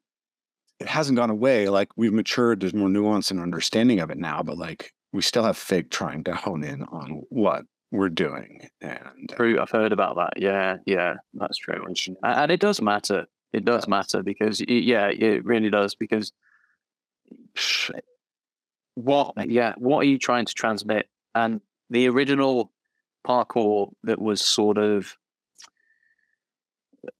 [0.80, 1.68] it hasn't gone away.
[1.68, 2.60] Like we've matured.
[2.60, 4.42] There's more nuance and understanding of it now.
[4.42, 9.32] But like we still have fake trying to hone in on what we're doing, and
[9.36, 9.60] true.
[9.60, 10.32] I've heard about that.
[10.36, 11.84] Yeah, yeah, that's true.
[12.22, 13.26] And, it does matter.
[13.52, 16.32] It does matter because yeah, it really does because
[18.94, 21.08] what yeah, what are you trying to transmit?
[21.34, 21.60] And
[21.90, 22.72] the original
[23.26, 25.16] parkour that was sort of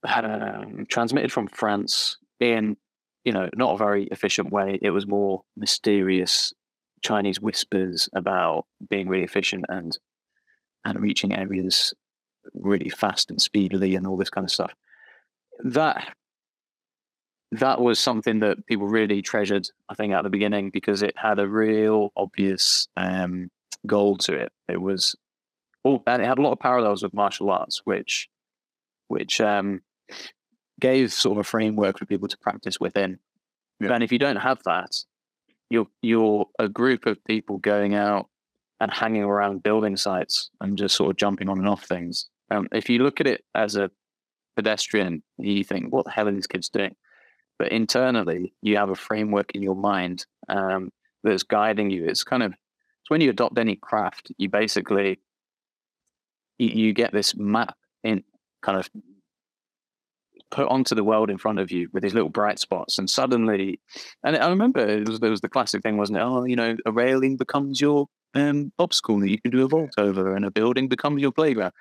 [0.02, 2.76] um, transmitted from France in
[3.24, 4.78] you know not a very efficient way.
[4.82, 6.52] It was more mysterious
[7.02, 9.96] Chinese whispers about being really efficient and
[10.84, 11.94] and reaching areas
[12.54, 14.74] really fast and speedily and all this kind of stuff.
[15.62, 16.14] That
[17.52, 21.38] that was something that people really treasured, I think, at the beginning because it had
[21.38, 23.50] a real obvious um,
[23.86, 24.52] goal to it.
[24.68, 25.14] It was
[25.84, 28.28] oh, and it had a lot of parallels with martial arts, which
[29.08, 29.82] which um,
[30.80, 33.18] gave sort of a framework for people to practice within.
[33.80, 33.92] Yeah.
[33.92, 34.96] And if you don't have that,
[35.70, 38.28] you're you're a group of people going out
[38.80, 42.28] and hanging around building sites and just sort of jumping on and off things.
[42.50, 43.90] Um, if you look at it as a
[44.56, 46.94] pedestrian, you think, "What the hell are these kids doing?"
[47.58, 50.90] But internally, you have a framework in your mind um,
[51.22, 52.04] that's guiding you.
[52.04, 55.20] It's kind of it's when you adopt any craft, you basically
[56.58, 58.24] you, you get this map in
[58.62, 58.88] kind of
[60.54, 63.80] put onto the world in front of you with these little bright spots, and suddenly,
[64.22, 66.22] and I remember it was, there was the classic thing, wasn't it?
[66.22, 69.94] Oh, you know, a railing becomes your um, obstacle that you can do a vault
[69.98, 71.72] over, and a building becomes your playground.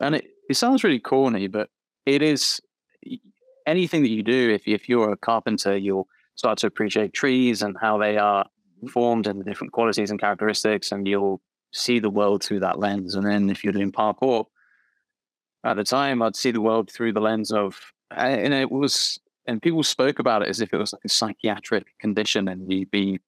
[0.00, 1.68] And it, it sounds really corny, but
[2.06, 2.60] it is
[3.66, 4.50] anything that you do.
[4.50, 8.46] If if you're a carpenter, you'll start to appreciate trees and how they are
[8.90, 13.14] formed and the different qualities and characteristics, and you'll see the world through that lens.
[13.14, 14.46] And then if you're doing parkour,
[15.64, 17.78] at the time, I'd see the world through the lens of,
[18.10, 21.86] and it was, and people spoke about it as if it was like a psychiatric
[21.98, 23.20] condition, and you'd be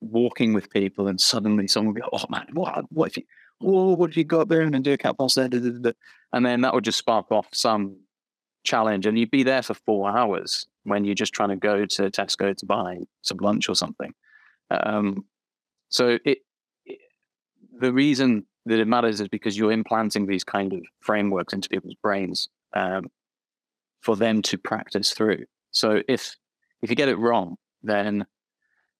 [0.00, 2.84] walking with people, and suddenly someone would go, "Oh man, what?
[2.90, 3.22] What if you?
[3.60, 6.74] Oh, what have you got there?" And do a cat pass there, and then that
[6.74, 7.96] would just spark off some
[8.64, 12.10] challenge, and you'd be there for four hours when you're just trying to go to
[12.10, 14.12] Tesco to buy some lunch or something.
[14.70, 15.24] Um,
[15.88, 16.38] so it,
[16.86, 16.98] it,
[17.78, 21.94] the reason that it matters is because you're implanting these kind of frameworks into people's
[22.02, 23.10] brains um,
[24.04, 25.44] for them to practice through.
[25.70, 26.36] So if
[26.82, 28.26] if you get it wrong, then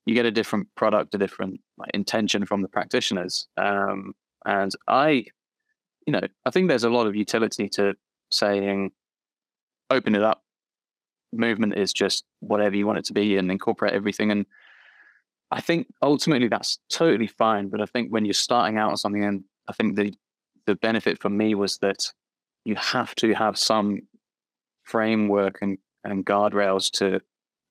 [0.06, 3.46] you get a different product, a different like, intention from the practitioners.
[3.56, 4.14] Um,
[4.46, 5.26] and I,
[6.06, 7.94] you know, I think there's a lot of utility to
[8.30, 8.92] saying,
[9.90, 10.42] open it up.
[11.32, 14.30] Movement is just whatever you want it to be, and incorporate everything.
[14.30, 14.46] And
[15.50, 17.68] I think ultimately that's totally fine.
[17.68, 20.14] But I think when you're starting out on something, and I think the
[20.66, 22.10] the benefit for me was that
[22.64, 24.00] you have to have some
[24.84, 27.20] framework and, and guardrails to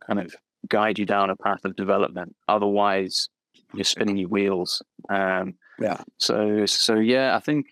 [0.06, 0.36] kind of
[0.68, 2.36] guide you down a path of development.
[2.48, 3.30] Otherwise,
[3.74, 4.82] you're spinning your wheels.
[5.10, 6.02] Um, Yeah.
[6.20, 7.68] So so yeah, I think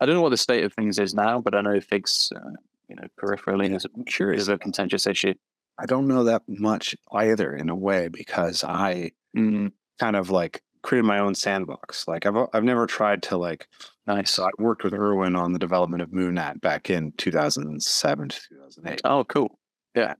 [0.00, 2.50] I don't know what the state of things is now, but I know FIG's, uh,
[2.88, 4.42] you know, peripherally is, I'm a, curious.
[4.42, 5.34] is a contentious issue.
[5.78, 10.62] I don't know that much either in a way because I Mm, kind of like
[10.82, 12.08] created my own sandbox.
[12.08, 13.68] Like I've I've never tried to like
[14.06, 14.32] nice.
[14.32, 19.00] so I worked with Erwan on the development of MovNat back in 2007 to 2008.
[19.04, 19.58] Oh, cool.
[19.94, 20.14] Yeah.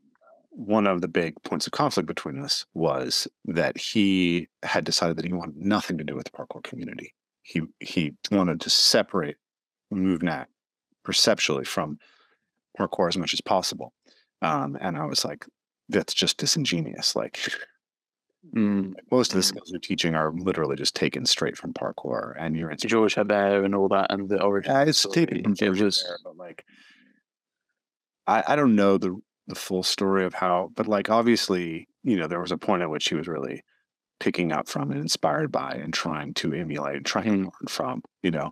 [0.50, 5.26] One of the big points of conflict between us was that he had decided that
[5.26, 7.14] he wanted nothing to do with the parkour community.
[7.42, 9.36] He he wanted to separate
[9.92, 10.46] MovNat
[11.04, 11.98] perceptually from
[12.78, 13.92] parkour as much as possible.
[14.42, 15.46] Um, and I was like,
[15.88, 17.14] that's just disingenuous.
[17.14, 17.38] Like
[18.54, 18.94] Mm.
[19.10, 19.48] most of the Mm.
[19.48, 23.64] skills you're teaching are literally just taken straight from parkour, and you're in Georges Hébert
[23.64, 24.72] and all that, and the origin.
[24.72, 26.64] Yeah, it's taken from Georges Hébert, but like
[28.26, 29.18] I, I don't know the
[29.48, 32.90] the full story of how, but like obviously, you know, there was a point at
[32.90, 33.62] which he was really
[34.18, 38.02] picking up from and inspired by and trying to emulate, and trying to learn from,
[38.22, 38.50] you know.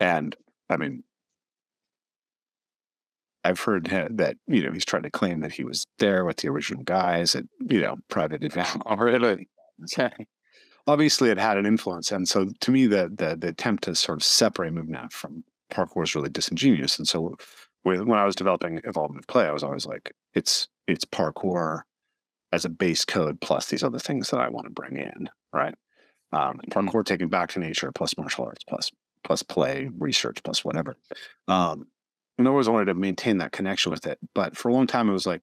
[0.00, 0.36] And
[0.68, 1.02] I mean
[3.44, 6.48] I've heard that, you know, he's trying to claim that he was there with the
[6.48, 8.82] original guys at, you know, private event.
[8.86, 9.48] Oh, really?
[9.84, 10.26] Okay.
[10.86, 12.12] obviously it had an influence.
[12.12, 16.04] And so to me, the the, the attempt to sort of separate MovNat from parkour
[16.04, 16.98] is really disingenuous.
[16.98, 17.36] And so
[17.84, 21.82] with, when I was developing Evolve Move Play, I was always like, it's it's parkour
[22.52, 25.74] as a base code plus these other things that I want to bring in, right?
[26.32, 28.90] Um, parkour taken back to nature plus martial arts plus
[29.22, 30.96] plus play, research plus whatever.
[31.48, 31.86] Um,
[32.38, 34.18] and I always wanted to maintain that connection with it.
[34.34, 35.42] But for a long time, it was like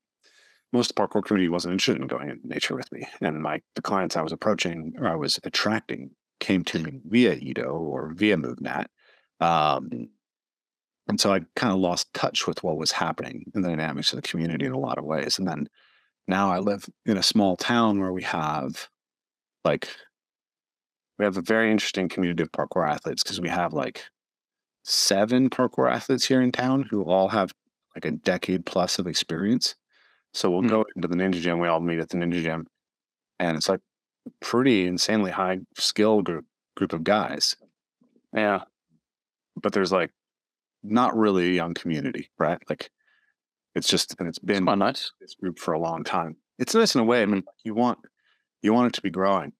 [0.74, 3.08] most parkour community wasn't interested in going into nature with me.
[3.22, 7.34] And my the clients I was approaching or I was attracting came to me via
[7.34, 8.88] Ido or via MovNat.
[9.40, 10.10] Um,
[11.08, 14.22] and so I kind of lost touch with what was happening in the dynamics of
[14.22, 15.40] the community in a lot of ways.
[15.40, 15.68] And then
[16.28, 18.88] now I live in a small town where we have
[19.66, 19.90] like
[21.20, 24.06] we have a very interesting community of parkour athletes because we have like
[24.84, 27.54] seven parkour athletes here in town who all have
[27.96, 29.76] like a decade plus of experience.
[30.34, 30.68] So we'll Hmm.
[30.70, 31.60] go into the ninja gym.
[31.60, 32.68] We all meet at the ninja gym,
[33.40, 33.82] and it's like
[34.40, 37.56] pretty insanely high skill group group of guys.
[38.34, 38.64] Yeah.
[39.62, 40.12] But there's like
[40.84, 42.60] not really a young community, right?
[42.70, 42.90] Like
[43.76, 45.12] it's just and it's It's been quite nice.
[45.20, 46.38] this group for a long time.
[46.60, 47.22] It's nice in a way.
[47.22, 48.00] I mean, you want
[48.62, 49.52] you want it to be growing.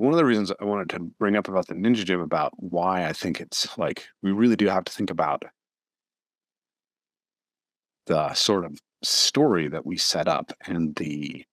[0.00, 3.04] One of the reasons I wanted to bring up about the Ninja Gym about why
[3.04, 5.42] I think it's like we really do have to think about
[8.06, 11.44] the sort of story that we set up and the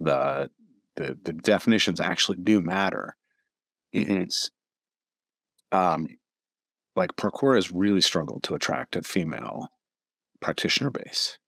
[0.00, 0.50] the
[0.96, 3.14] the, the definitions actually do matter.
[3.92, 4.50] It's
[5.70, 6.08] um
[6.96, 9.68] like parkour has really struggled to attract a female
[10.40, 11.38] practitioner base.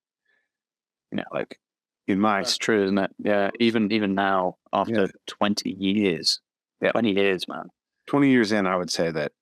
[1.10, 1.58] Yeah, like
[2.06, 3.10] in my That's true, isn't it?
[3.18, 3.50] Yeah.
[3.60, 5.06] Even even now, after Yeah.
[5.26, 6.40] twenty years.
[6.80, 6.92] Yeah.
[6.92, 7.70] Twenty years, man.
[8.06, 9.32] 20 years in, I would say that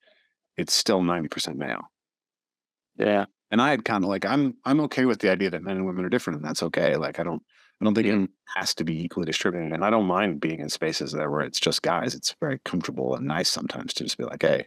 [0.57, 1.83] it's still 90% male.
[2.97, 3.27] Yeah.
[3.51, 5.87] And I had kind of like, I'm I'm okay with the idea that men and
[5.87, 6.97] women are different, and that's okay.
[6.97, 7.43] Like I don't
[7.81, 9.73] I don't think it has to be equally distributed.
[9.73, 12.15] And I don't mind being in spaces there where it's just guys.
[12.15, 14.67] It's very comfortable and nice sometimes to just be like, hey,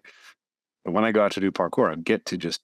[0.86, 2.62] but when I go out to do parkour, I get to just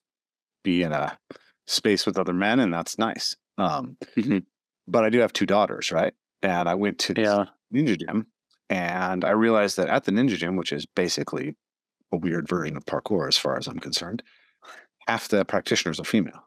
[0.62, 1.18] be in a
[1.66, 3.36] space with other men, and that's nice.
[3.58, 4.44] Um, Mhm.
[4.86, 6.14] But I do have two daughters, right?
[6.42, 7.46] And I went to this Yeah.
[7.72, 8.26] ninja gym
[8.70, 11.56] and I realized that at the ninja gym, which is basically
[12.12, 14.22] a weird version of parkour as far as I'm concerned,
[15.08, 16.46] half the practitioners are female.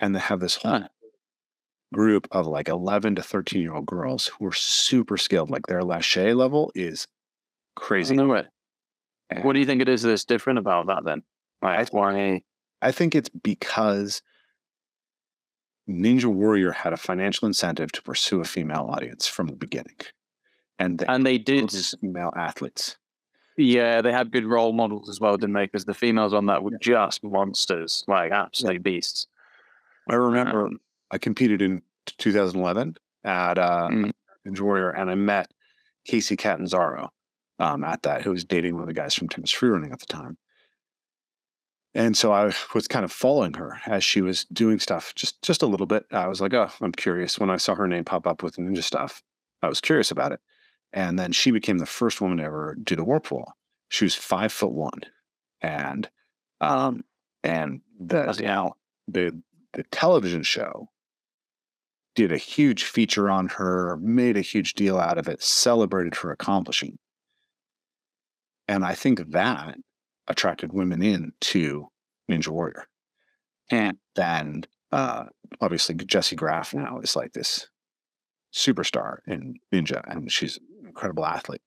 [0.00, 0.88] And they have this whole Ah.
[1.92, 5.50] group of like 11 to 13 year old girls who are super skilled.
[5.50, 7.06] Like their lache level is
[7.76, 8.14] crazy.
[8.16, 8.46] No way.
[9.42, 11.22] What do you think it is that's different about that then?
[11.62, 12.42] Like why?
[12.82, 14.22] I think it's because
[15.88, 19.96] Ninja Warrior had a financial incentive to pursue a female audience from the beginning.
[20.78, 21.70] And they And they did.
[22.00, 22.96] female athletes.
[23.56, 25.64] Yeah, they had good role models as well, didn't they?
[25.66, 29.26] Because the females on that were just monsters, like absolute beasts.
[30.08, 30.70] I remember
[31.10, 31.82] I competed in
[32.18, 34.12] 2011 at uh, Mm.
[34.46, 35.52] Ninja Warrior, and I met
[36.08, 37.12] Kacy Catanzaro
[37.58, 40.00] um, at that, who was dating one of the guys from Tempest Free Running at
[40.00, 40.38] the time.
[41.94, 45.62] And so I was kind of following her as she was doing stuff, just just
[45.62, 46.04] a little bit.
[46.12, 47.38] I was like, oh, I'm curious.
[47.38, 49.22] When I saw her name pop up with ninja stuff,
[49.62, 50.40] I was curious about it.
[50.92, 53.54] And then she became the first woman to ever do the warp wall.
[53.88, 55.00] She was five foot one,
[55.60, 56.08] and
[56.60, 57.02] um,
[57.42, 58.76] and the Bloody hell.
[59.08, 60.88] the the television show
[62.14, 66.30] did a huge feature on her, made a huge deal out of it, celebrated her
[66.30, 66.98] accomplishing.
[68.68, 69.76] And I think that
[70.30, 71.88] attracted women in to
[72.30, 72.86] Ninja Warrior.
[73.70, 75.24] And then uh,
[75.60, 77.68] obviously Jessie Graff now is like this
[78.54, 81.62] superstar in Ninja, and she's an incredible athlete.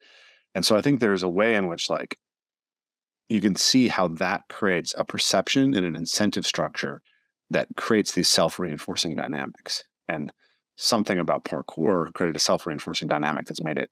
[0.55, 2.17] And so I think there's a way in which like
[3.29, 7.01] you can see how that creates a perception and an incentive structure
[7.49, 9.83] that creates these self-reinforcing dynamics.
[10.07, 10.31] And
[10.75, 13.89] something about parkour created a self-reinforcing dynamic that's made it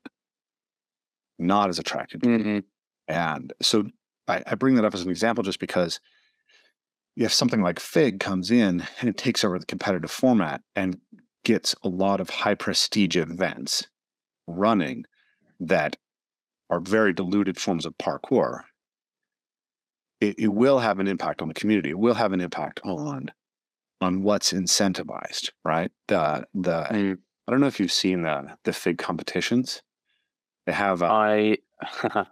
[1.39, 2.21] not as attractive.
[2.21, 2.63] Mhm.
[3.07, 3.85] And so
[4.27, 5.99] I, I bring that up as an example just because
[7.15, 10.99] if something like FIG comes in and it takes over the competitive format and
[11.43, 13.87] gets a lot of high prestige events
[14.47, 15.05] running
[15.59, 15.97] that
[16.69, 18.61] are very diluted forms of parkour,
[20.21, 21.89] it, it will have an impact on the community.
[21.89, 23.31] It will have an impact on
[23.99, 25.91] on what's incentivized, right?
[26.07, 27.17] The the Mm.
[27.47, 29.81] I don't know if you've seen the the FIG competitions.
[30.65, 31.57] They have uh, I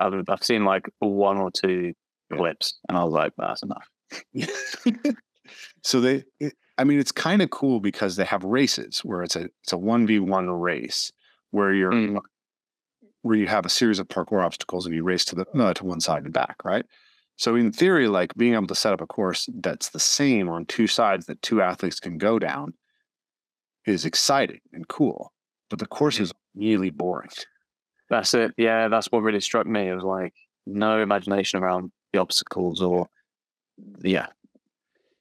[0.00, 1.92] I've, I've seen like one or two
[2.30, 2.36] Yeah.
[2.38, 3.88] clips, and I was like, "That's enough."
[5.82, 9.36] so they it, I mean it's kind of cool because they have races where it's
[9.36, 11.12] a it's a 1v1 race
[11.50, 12.20] where you're Mm.
[13.22, 15.44] where you have a series of parkour obstacles and you race to the
[15.74, 16.86] to one side and back, right?
[17.36, 20.66] So in theory, like being able to set up a course that's the same on
[20.66, 22.74] two sides that two athletes can go down
[23.86, 25.32] is exciting and cool.
[25.68, 26.22] But the course Mm.
[26.22, 27.30] is really boring.
[28.10, 28.52] That's it.
[28.56, 29.88] Yeah, that's what really struck me.
[29.88, 30.34] It was like
[30.66, 33.08] no imagination around the obstacles, or
[34.02, 34.26] yeah,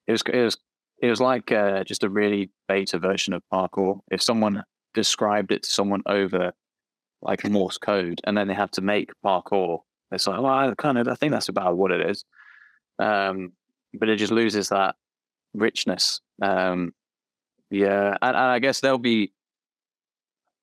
[0.07, 0.57] it was it was
[1.01, 3.99] it was like uh, just a really beta version of parkour.
[4.11, 4.63] If someone
[4.95, 6.51] described it to someone over
[7.21, 9.81] like Morse code, and then they have to make parkour,
[10.11, 12.25] it's like, well, I kind of I think that's about what it is.
[12.97, 13.53] Um,
[13.93, 14.95] but it just loses that
[15.53, 16.21] richness.
[16.41, 16.93] Um,
[17.69, 19.31] yeah, and, and I guess there'll be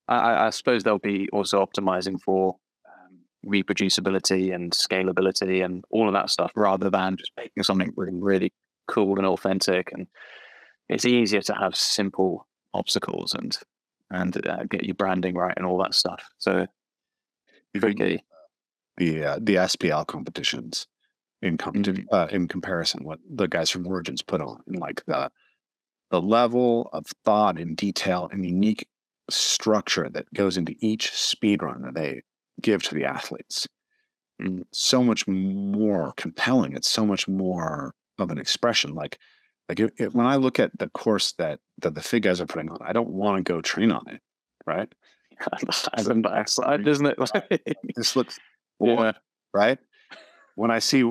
[0.08, 6.14] I- I, suppose they'll be also optimizing for um, reproducibility and scalability and all of
[6.14, 8.52] that stuff rather than just making something really, really
[8.88, 9.90] cool and authentic.
[9.92, 10.06] And
[10.88, 13.56] it's easier to have simple obstacles and
[14.10, 16.22] and uh, get your branding right and all that stuff.
[16.38, 16.66] So
[17.80, 18.22] pretty
[18.96, 20.86] the uh, the SPL competitions
[21.42, 22.04] in com- Mhm.
[22.12, 25.30] uh, in comparison what the guys from Origins put on and like the
[26.10, 28.86] the level of thought and detail and unique
[29.30, 32.22] structure that goes into each speed run that they
[32.60, 33.66] give to the athletes
[34.40, 34.64] Mm.
[34.70, 39.16] so much more compelling it's so much more of an expression like
[39.66, 42.46] like it, it- when i look at the course that that the FIG guys are
[42.46, 44.20] putting on i don't want to go train on it
[44.66, 44.92] right
[45.94, 47.76] as an backside, isn't it?
[47.96, 48.38] this looks
[48.80, 49.12] yeah.
[49.54, 49.78] right?
[50.54, 51.10] When I see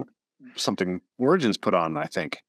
[0.56, 2.40] something Origins put on, I think,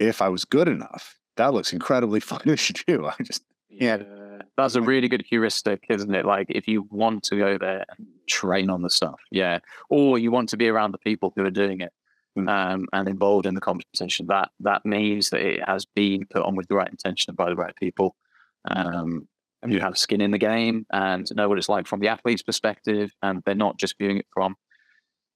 [0.00, 3.06] if I was good enough, that looks incredibly fun to do.
[3.06, 3.98] I just Yeah,
[4.56, 6.24] that's a really good heuristic, isn't it?
[6.24, 9.58] Like if you want to go there and train on the stuff, yeah,
[9.90, 11.92] or you want to be around the people who are doing it
[12.36, 12.48] Mm.
[12.48, 16.56] um, and involved in the competition, that that means that it has been put on
[16.56, 18.16] with the right intention by the right people.
[18.68, 19.28] Um,
[19.62, 22.42] and you have skin in the game and know what it's like from the athlete's
[22.42, 24.56] perspective, and they're not just viewing it from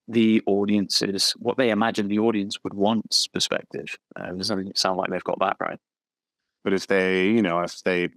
[0.08, 3.96] the audience's what they imagine the audience would want's perspective.
[4.16, 5.78] Uh, does doesn't sound like they've got that right.
[6.64, 8.08] but if they, you know, if they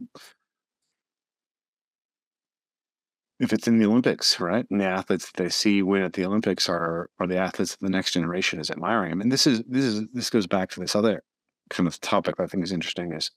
[3.42, 4.66] if it's in the Olympics, right?
[4.70, 7.86] And the athletes that they see win at the Olympics are are the athletes that
[7.86, 9.22] the next generation is admiring.
[9.22, 11.24] And this is this is this goes back to this other
[11.70, 13.32] kind of topic that I think is interesting is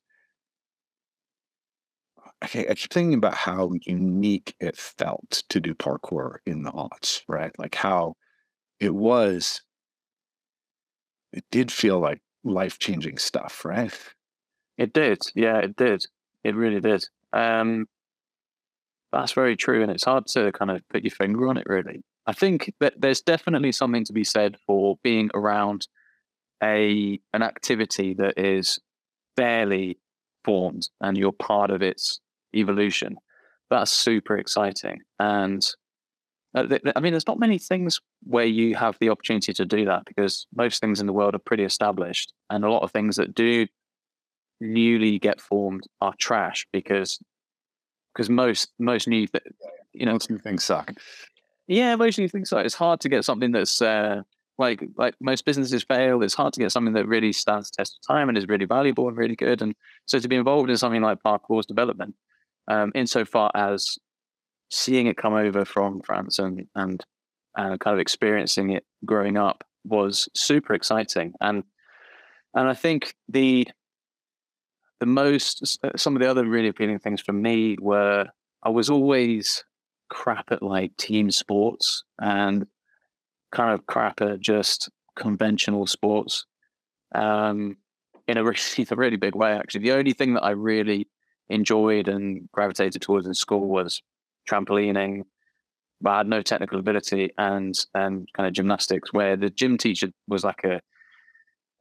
[2.44, 7.22] okay, I keep thinking about how unique it felt to do parkour in the aughts,
[7.28, 7.52] right?
[7.58, 8.16] Like how
[8.80, 9.62] it was
[11.32, 13.92] it did feel like life changing stuff, right?
[14.78, 15.20] It did.
[15.34, 16.04] Yeah, it did.
[16.44, 17.04] It really did.
[17.32, 17.86] Um,
[19.14, 19.82] that's very true.
[19.82, 22.02] And it's hard to kind of put your finger on it, really.
[22.26, 25.86] I think that there's definitely something to be said for being around
[26.62, 28.78] a an activity that is
[29.36, 29.98] fairly
[30.44, 32.20] formed and you're part of its
[32.54, 33.16] evolution.
[33.70, 35.00] That's super exciting.
[35.18, 35.66] And
[36.54, 40.04] uh, I mean, there's not many things where you have the opportunity to do that
[40.04, 43.34] because most things in the world are pretty established, and a lot of things that
[43.34, 43.66] do
[44.60, 47.18] newly get formed are trash because
[48.14, 49.44] because most most new th-
[49.92, 50.92] you know Most new things suck.
[51.66, 52.64] yeah most new things suck.
[52.64, 54.22] it's hard to get something that's uh
[54.58, 57.98] like like most businesses fail it's hard to get something that really stands the test
[58.00, 59.74] of time and is really valuable and really good and
[60.06, 62.14] so to be involved in something like parkour's development
[62.68, 63.98] um insofar as
[64.70, 67.04] seeing it come over from france and and
[67.56, 71.64] and kind of experiencing it growing up was super exciting and
[72.54, 73.66] and i think the
[75.00, 78.26] the most uh, some of the other really appealing things for me were
[78.62, 79.64] I was always
[80.08, 82.66] crap at like team sports and
[83.52, 86.46] kind of crap at just conventional sports
[87.14, 87.76] um,
[88.26, 89.52] in a really, a really big way.
[89.52, 91.08] Actually, the only thing that I really
[91.48, 94.02] enjoyed and gravitated towards in school was
[94.48, 95.22] trampolining.
[96.00, 100.08] But I had no technical ability and and kind of gymnastics, where the gym teacher
[100.28, 100.80] was like a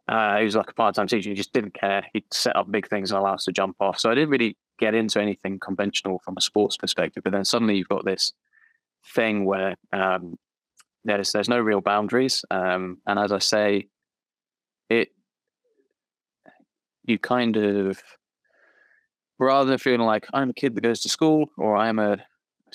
[0.08, 1.30] uh, he was like a part-time teacher.
[1.30, 2.06] He just didn't care.
[2.14, 4.00] He'd set up big things and allow us to jump off.
[4.00, 7.24] So I didn't really get into anything conventional from a sports perspective.
[7.24, 8.34] But then suddenly you've got this
[9.16, 10.38] thing where um,
[11.06, 12.44] there's there's no real boundaries.
[12.52, 13.88] Um, and as I say,
[14.90, 15.10] it
[17.06, 18.02] you kind of
[19.40, 22.18] rather than feeling like I'm a kid that goes to school or I'm a,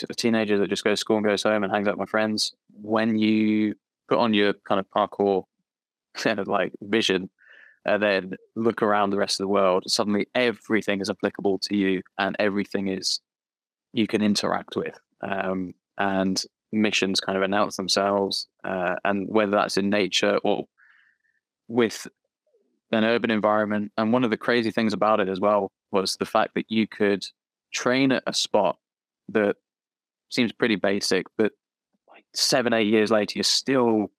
[0.08, 2.10] a teenager that just goes to school and goes home and hangs out with my
[2.10, 2.54] friends.
[2.80, 3.74] When you
[4.08, 5.44] put on your kind of parkour
[6.26, 7.30] like vision
[7.84, 12.02] and then look around the rest of the world, suddenly everything is applicable to you
[12.18, 13.20] and everything is
[13.92, 14.98] you can interact with.
[15.22, 20.66] Um, and missions kind of announce themselves, uh, and whether that's in nature or
[21.66, 22.06] with
[22.92, 23.92] an urban environment.
[23.96, 26.86] And one of the crazy things about it as well was the fact that you
[26.86, 27.24] could
[27.72, 28.78] train at a spot
[29.30, 29.56] that
[30.30, 31.52] seems pretty basic, but
[32.08, 34.10] like seven, eight years later, you're still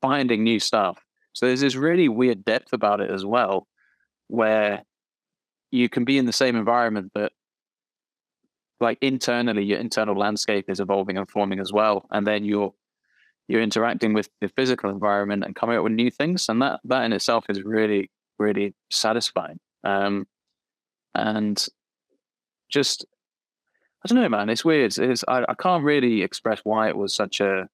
[0.00, 0.98] finding new stuff.
[1.32, 3.66] So there's this really weird depth about it as well,
[4.28, 4.82] where
[5.70, 7.32] you can be in the same environment, but
[8.80, 12.72] like internally, your internal landscape is evolving and forming as well, and then you're
[13.48, 17.04] you're interacting with the physical environment and coming up with new things, and that that
[17.04, 19.58] in itself is really really satisfying.
[19.84, 20.26] Um,
[21.14, 21.66] and
[22.70, 23.04] just
[24.04, 24.48] I don't know, man.
[24.48, 24.96] It's weird.
[24.96, 27.68] It's I, I can't really express why it was such a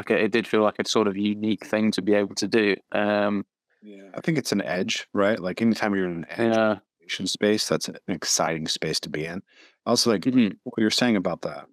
[0.00, 2.48] like a, it did feel like a sort of unique thing to be able to
[2.48, 2.76] do.
[2.92, 3.44] Um,
[3.82, 5.38] yeah, I think it's an edge, right?
[5.40, 6.80] Like anytime you're in an edge yeah,
[7.26, 9.42] space, that's an exciting space to be in.
[9.86, 10.60] Also, like Mhm.
[10.64, 11.66] what you're saying about the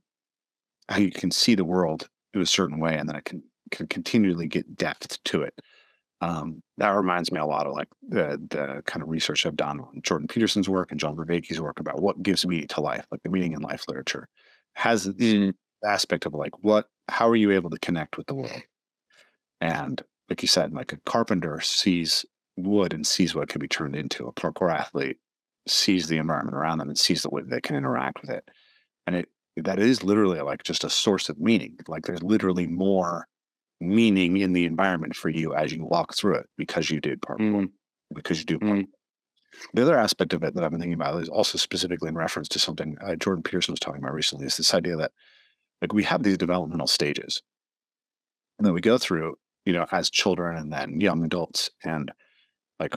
[0.89, 3.87] how you can see the world in a certain way, and then it can can
[3.87, 5.53] continually get depth to it.
[6.21, 9.81] Um, that reminds me a lot of like the the kind of research I've done
[9.81, 13.23] on Jordan Peterson's work and John Vervaeke's work about what gives meaning to life, like
[13.23, 14.29] the meaning in life literature
[14.75, 15.51] has Mm,
[15.85, 18.63] aspect of like what how are you able to connect with the world?
[19.61, 22.25] And like you said like a carpenter sees
[22.55, 25.17] wood and sees what it can be turned into a parkour athlete
[25.67, 28.49] sees the environment around them and sees the way they can interact with it.
[29.05, 33.27] And it that is literally like just a source of meaning like there's literally more
[33.79, 37.39] meaning in the environment for you as you walk through it because you did parkour
[37.39, 37.69] mm,
[38.13, 38.85] because you do parkour.
[39.73, 42.47] The other aspect of it that I've been thinking about is also specifically in reference
[42.49, 45.11] to something uh, Jordan Peterson was talking about recently is this idea that
[45.81, 47.41] like we have these developmental stages
[48.57, 51.69] and then we go through, you know, as children and then young adults.
[51.83, 52.11] And
[52.79, 52.95] like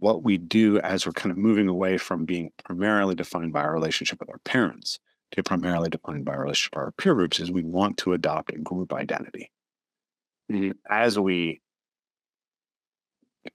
[0.00, 3.72] what we do as we're kind of moving away from being primarily defined by our
[3.74, 4.98] relationship with our parents
[5.32, 8.52] to primarily defined by our relationship with our peer groups is we want to adopt
[8.54, 9.50] a group identity.
[10.50, 10.78] Mhm.
[10.90, 11.60] As we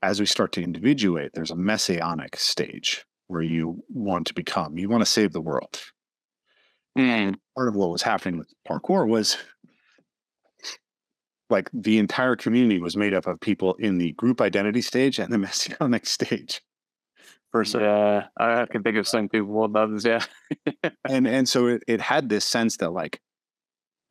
[0.02, 4.90] as we start to individuate, there's a messianic stage where you want to become, you
[4.90, 5.80] want to save the world.
[6.98, 9.38] Mm, Part of what was happening with parkour was
[11.50, 15.32] like the entire community was made up of people in the group identity stage and
[15.32, 16.62] the messianic stage.
[17.56, 17.82] Certain.
[17.82, 18.24] yeah.
[18.40, 20.04] I can think of some people more than others.
[20.04, 20.26] Yeah,
[21.08, 23.20] and and so it, it had this sense that like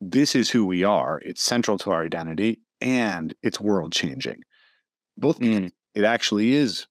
[0.03, 4.41] this is who we are it's central to our identity and it's world changing
[5.17, 6.87] both Mm, it actually is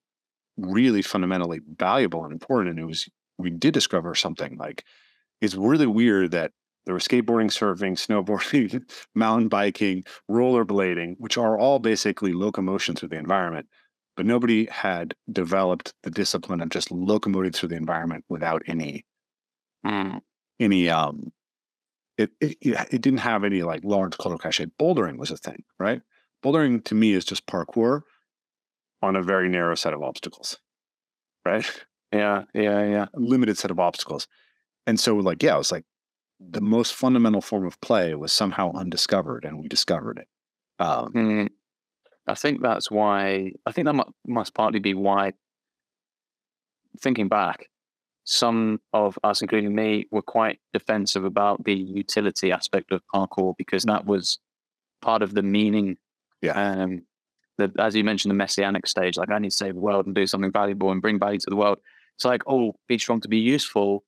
[0.56, 4.84] really fundamentally valuable and important and it was we did discover something like
[5.42, 6.52] it's really weird that
[6.86, 8.82] there was skateboarding surfing snowboarding
[9.14, 13.66] mountain biking rollerblading which are all basically locomotion through the environment
[14.16, 19.04] but nobody had developed the discipline of just locomoting through the environment without any
[19.86, 20.20] mm,
[20.58, 21.32] any um
[22.18, 24.66] it, it it didn't have any like large color cachet.
[24.78, 26.02] Bouldering was a thing, right?
[26.44, 28.02] Bouldering to me is just parkour
[29.00, 30.58] on a very narrow set of obstacles,
[31.44, 31.68] right?
[32.12, 33.06] yeah, yeah, yeah.
[33.14, 34.28] A limited set of obstacles.
[34.86, 35.84] And so like, yeah, it was like
[36.40, 40.28] the most fundamental form of play was somehow undiscovered and we discovered it.
[40.82, 41.48] Um, Mm.
[42.26, 43.52] I think that's why.
[43.66, 45.32] I think that mu- must partly be why.
[47.00, 47.68] Thinking back,
[48.24, 53.82] some of us, including me, were quite defensive about the utility aspect of parkour because
[53.84, 54.38] that was
[55.00, 55.96] part of the meaning.
[56.42, 56.52] Yeah.
[56.52, 57.02] Um,
[57.58, 60.14] the, as you mentioned, the messianic stage, like I need to save the world and
[60.14, 61.78] do something valuable and bring value to the world.
[62.16, 64.04] It's like, oh, be strong to be useful.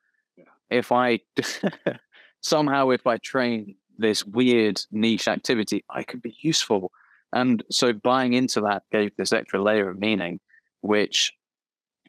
[0.71, 1.21] If I
[2.41, 6.91] somehow, if I train this weird niche activity, I could be useful.
[7.33, 10.41] And so buying into that gave this extra layer of meaning,
[10.83, 11.33] which,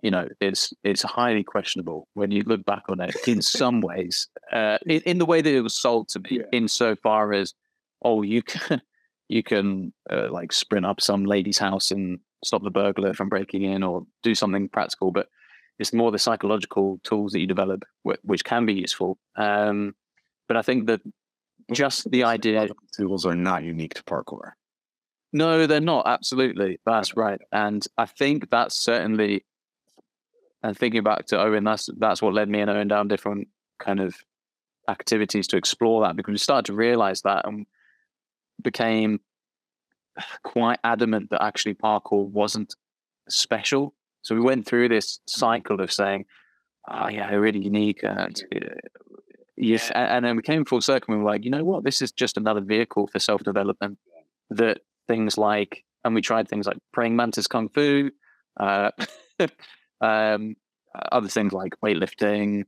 [0.02, 4.28] you know, is it's highly questionable when you look back on it in some ways,
[4.52, 6.44] uh, in, in the way that it was sold to me, Yeah.
[6.52, 7.54] insofar as,
[8.04, 8.82] oh, you can
[9.30, 13.64] you can uh, like sprint up some lady's house and stop the burglar from breaking
[13.64, 15.28] in or do something practical, but
[15.80, 19.18] it's more the psychological tools that you develop wh- which can be useful.
[19.36, 19.96] Um,
[20.48, 21.02] but I think that
[21.72, 24.52] just the idea tools are not unique to parkour.
[25.34, 26.08] no, they're not.
[26.08, 27.42] Absolutely, that's right.
[27.52, 29.46] And I think that's certainly.
[30.64, 33.48] And thinking back to Owen, that's that's what led me and Owen down different
[33.80, 34.16] kind of
[34.88, 37.66] activities to explore that because we started to realize that and
[38.64, 39.20] became
[40.44, 42.76] quite adamant that actually parkour wasn't
[43.30, 43.94] special.
[44.26, 46.26] So we went through this cycle of saying,
[46.90, 48.60] "Oh yeah, really unique," and uh,
[49.56, 52.02] yes, and then we came full circle and we were like, you know what, this
[52.02, 54.00] is just another vehicle for self development
[54.50, 58.10] that things like and we tried things like praying mantis kung fu,
[58.60, 58.90] uh,
[60.02, 60.56] um,
[61.12, 62.64] other things like weightlifting,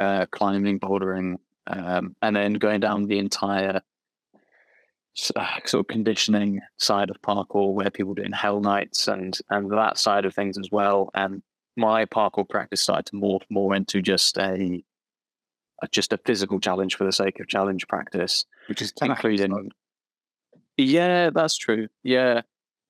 [0.00, 1.36] uh, climbing, bouldering,
[1.68, 3.80] um, and then going down the entire uh,
[5.16, 10.24] sort of conditioning side of parkour, where people doing hell nights and and that side
[10.24, 11.10] of things as well.
[11.14, 11.42] And
[11.76, 14.82] my parkour practice started to morph more into just a,
[15.82, 19.70] a just a physical challenge for the sake of challenge practice, which is including.
[20.76, 21.88] Yeah, that's true.
[22.02, 22.42] Yeah,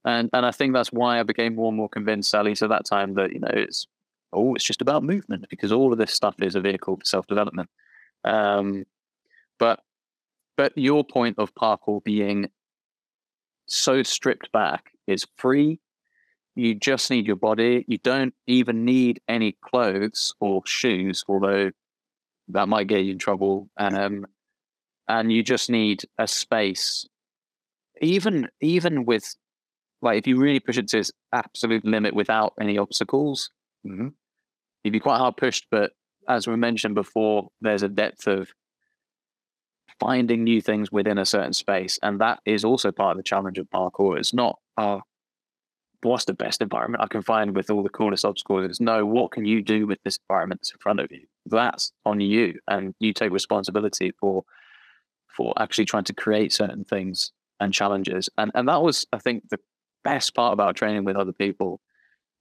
[0.05, 2.71] and and I think that's why I became more and more convinced, at least at
[2.71, 3.87] that time, that you know it's
[4.33, 7.27] oh, it's just about movement because all of this stuff is a vehicle for self
[7.29, 7.71] development.
[8.25, 8.85] Um,
[9.59, 9.81] but
[10.57, 12.49] but your point of parkour being
[13.67, 15.81] so stripped back is free.
[16.55, 17.85] You just need your body.
[17.87, 21.71] You don't even need any clothes or shoes, although
[22.49, 23.69] that might get you in trouble.
[23.77, 24.27] Um,
[25.09, 27.07] and you just need a space.
[28.01, 29.35] Even even with
[30.03, 33.51] like if you really push it to its absolute limit without any obstacles,
[33.87, 34.09] mm-hmm.
[34.83, 35.67] you'd be quite hard pushed.
[35.71, 35.93] But
[36.29, 38.49] as we mentioned before, there's a depth of
[39.99, 41.99] finding new things within a certain space.
[42.03, 44.19] And that is also part of the challenge of parkour.
[44.19, 45.01] It's not, uh,
[46.03, 48.65] what's the best environment I can find with all the coolest obstacles?
[48.67, 51.27] It's no, what can you do with this environment that's in front of you?
[51.47, 52.59] That's on you.
[52.69, 54.45] And you take responsibility for
[55.29, 58.29] for actually trying to create certain things and challenges.
[58.39, 59.61] And and that was, I think, the
[60.05, 61.81] best part about training with other people.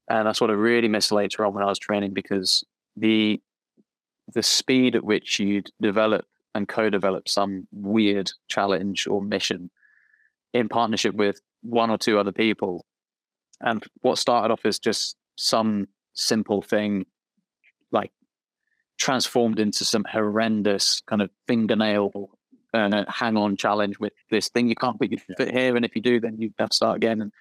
[0.09, 2.63] And that's what I really missed later on when I was training because
[2.95, 3.41] the
[4.33, 6.25] the speed at which you develop
[6.55, 9.69] and co-develop some weird challenge or mission
[10.53, 12.85] in partnership with one or two other people.
[13.61, 17.05] And what started off as just some simple thing,
[17.91, 18.11] like
[18.97, 22.29] transformed into some horrendous kind of fingernail
[22.73, 26.01] uh, hang-on challenge with this thing you can't put your foot here, and if you
[26.01, 27.31] do, then you have to start again, and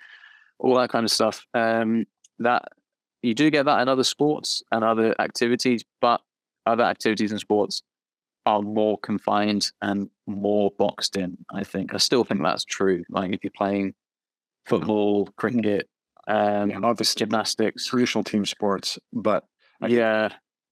[0.59, 1.45] all that kind of stuff.
[1.55, 2.07] Um,
[2.39, 2.62] that
[3.23, 6.20] you do get that in other sports and other activities, but
[6.66, 7.82] other activities and sports
[8.47, 11.39] are more confined and more boxed in.
[11.53, 13.05] I think I still think that's true.
[13.09, 13.95] Like if you're playing
[14.66, 15.89] football, cricket,
[16.29, 19.45] um, yeah, obviously gymnastics, traditional team sports, but
[19.81, 20.31] I, yeah,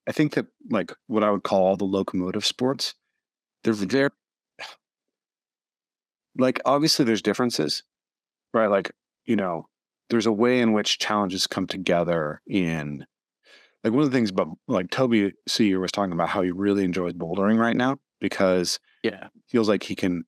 [0.08, 2.94] I think that like what I would call all the locomotive sports,
[3.64, 4.10] they're very
[6.38, 7.82] like obviously there's differences,
[8.54, 8.68] right?
[8.70, 8.92] Like
[9.24, 9.68] you know,
[10.10, 13.06] there's a way in which challenges come together in
[13.84, 16.84] like one of the things about like Toby Segar was talking about how he really
[16.84, 20.24] enjoys bouldering right now because yeah, feels like he can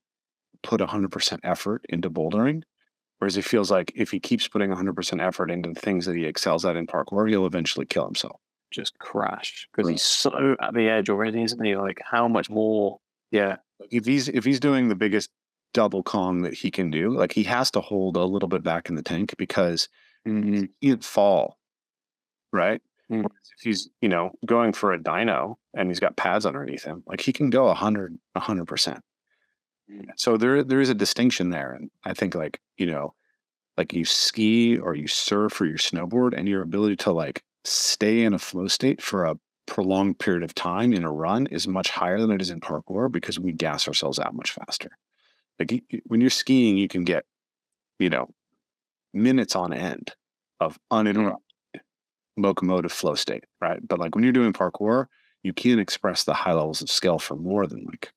[0.63, 2.63] put 100% effort into bouldering.
[3.19, 6.25] Whereas he feels like if he keeps putting 100% effort into the things that he
[6.25, 8.41] excels at in parkour, he'll eventually kill himself.
[8.71, 9.93] Just crash because right.
[9.93, 11.77] he's so at the edge already, isn't he?
[11.77, 12.99] Like how much more?
[13.31, 13.57] Yeah.
[13.91, 15.31] If he's if he's doing the biggest
[15.73, 18.89] double Kong that he can do, like he has to hold a little bit back
[18.89, 19.89] in the tank because
[20.27, 20.65] mm-hmm.
[20.81, 21.59] he can't fall,
[22.53, 22.83] right?
[23.11, 23.25] Mm.
[23.25, 27.21] If he's, you know, going for a dyno and he's got pads underneath him, like
[27.21, 29.01] he can go a hundred, a hundred percent.
[29.91, 30.07] Mm.
[30.17, 31.73] So there, there is a distinction there.
[31.73, 33.15] And I think like, you know,
[33.77, 38.23] like you ski or you surf or you snowboard and your ability to like stay
[38.23, 39.37] in a flow state for a
[39.67, 43.11] prolonged period of time in a run is much higher than it is in parkour
[43.11, 44.91] because we gas ourselves out much faster.
[45.59, 47.25] Like when you're skiing, you can get,
[47.99, 48.29] you know,
[49.13, 50.13] minutes on end
[50.61, 51.44] of uninterrupted
[52.36, 53.86] locomotive flow state, right?
[53.86, 55.06] But like when you're doing parkour,
[55.43, 58.12] you can't express the high levels of skill for more than like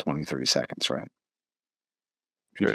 [0.00, 1.08] 20, 30 seconds, right?
[2.58, 2.74] Sure.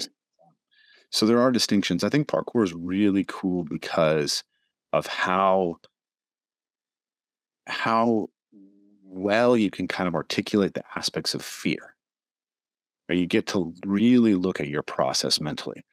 [1.10, 2.04] So there are distinctions.
[2.04, 4.44] I think parkour is really cool because
[4.94, 5.78] of how
[7.68, 8.30] how
[9.04, 11.96] well you can kind of articulate the aspects of fear.
[13.10, 15.86] Or you get to really look at your process mentally.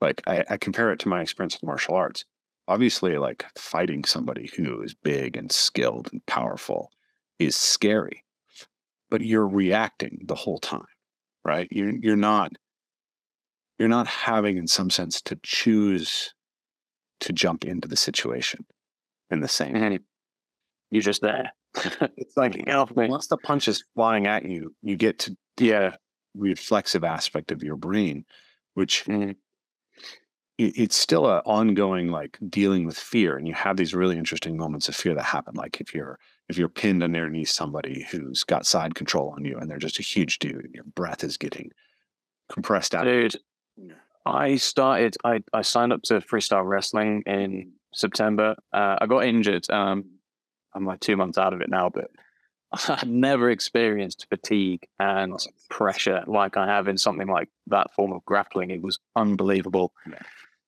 [0.00, 2.24] Like I, I compare it to my experience with martial arts
[2.68, 6.90] obviously like fighting somebody who is big and skilled and powerful
[7.38, 8.24] is scary
[9.10, 10.86] but you're reacting the whole time
[11.46, 11.68] right?
[11.70, 12.52] You're, you're not
[13.78, 16.34] you're not having in some sense to choose
[17.20, 18.66] to jump into the situation
[19.30, 20.00] in the same and
[20.90, 21.52] you're just there.
[22.16, 25.94] It's like you know, once the punch is flying at you you get to yeah
[26.34, 28.24] reflexive aspect of your brain
[28.74, 29.32] which mm-hmm
[30.58, 34.88] it's still an ongoing like dealing with fear and you have these really interesting moments
[34.88, 36.18] of fear that happen like if you're
[36.48, 40.02] if you're pinned underneath somebody who's got side control on you and they're just a
[40.02, 41.70] huge dude and your breath is getting
[42.48, 43.36] compressed out dude
[44.24, 49.68] i started i i signed up to freestyle wrestling in september uh, i got injured
[49.70, 50.04] um
[50.74, 52.10] i'm like two months out of it now but
[52.72, 58.12] i had never experienced fatigue and pressure like i have in something like that form
[58.12, 59.92] of grappling it was unbelievable.
[60.10, 60.18] Yeah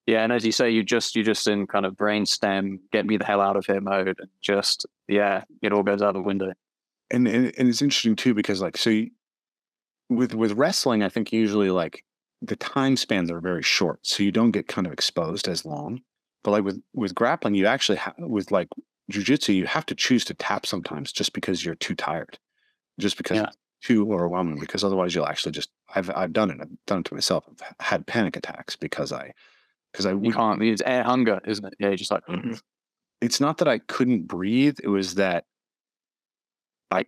[0.09, 3.19] Yeah, and as you say, you just you just in kind of brainstem, get me
[3.19, 6.55] the hell out of here mode, and just yeah, it all goes out the window.
[7.11, 9.11] And and, and it's interesting too because like so you,
[10.09, 12.05] with with wrestling, I think usually like
[12.41, 16.01] the time spans are very short, so you don't get kind of exposed as long.
[16.43, 18.69] But like with with grappling, you actually ha- with like
[19.13, 22.39] jujitsu, you have to choose to tap sometimes just because you're too tired,
[22.99, 23.51] just because Yeah.
[23.83, 24.59] too overwhelming.
[24.59, 26.63] Because otherwise, you'll actually just I've I've done it.
[26.63, 27.45] I've done it to myself.
[27.51, 29.35] I've had panic attacks because I
[29.93, 30.63] because I can't.
[30.63, 31.75] It's air hunger, isn't it?
[31.79, 32.23] Yeah, you're just like
[33.21, 34.79] it's not that I couldn't breathe.
[34.83, 35.45] It was that
[36.91, 37.05] I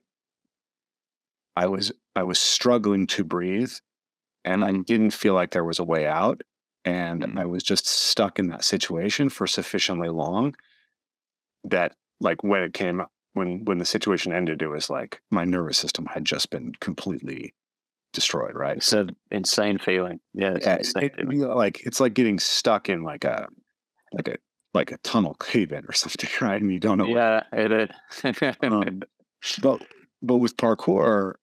[1.57, 3.73] I was I was struggling to breathe
[4.45, 6.43] and I didn't feel like there was a way out.
[6.85, 7.39] And Mhm.
[7.41, 10.55] I was just stuck in that situation for sufficiently long
[11.65, 13.03] that like when it came
[13.35, 17.55] when when the situation ended, it was like my nervous system had just been completely
[18.13, 18.77] destroyed, right?
[18.79, 20.21] it's an insane feeling.
[20.35, 21.39] Yeah, it's Yeah, insane it- feeling.
[21.41, 23.49] you know, like it's like getting stuck in like a
[24.13, 24.37] like a
[24.75, 26.61] like a tunnel cave in or something, right?
[26.61, 27.89] And you don't know Yeah, it is.
[28.63, 29.03] Um,
[29.63, 29.83] but
[30.23, 31.35] but with parkour,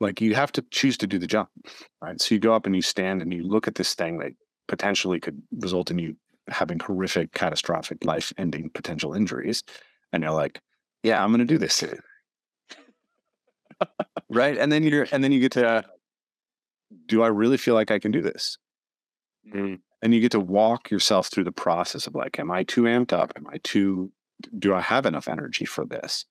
[0.00, 1.48] like you have to choose to do the jump,
[2.02, 2.20] right?
[2.20, 4.32] So you go up and you stand and you look at this thing that
[4.68, 6.14] potentially could result in you
[6.48, 9.62] having horrific, catastrophic, life-ending potential injuries,
[10.12, 10.60] and you're like,
[11.02, 11.82] "Yeah, I'm going to do this."
[14.30, 15.84] right, and then you're and then you get to,
[17.06, 18.58] do I really feel like I can do this?
[19.54, 19.80] Mm.
[20.02, 23.14] and you get to walk yourself through the process of like am i too amped
[23.14, 24.12] up am i too
[24.58, 26.26] do i have enough energy for this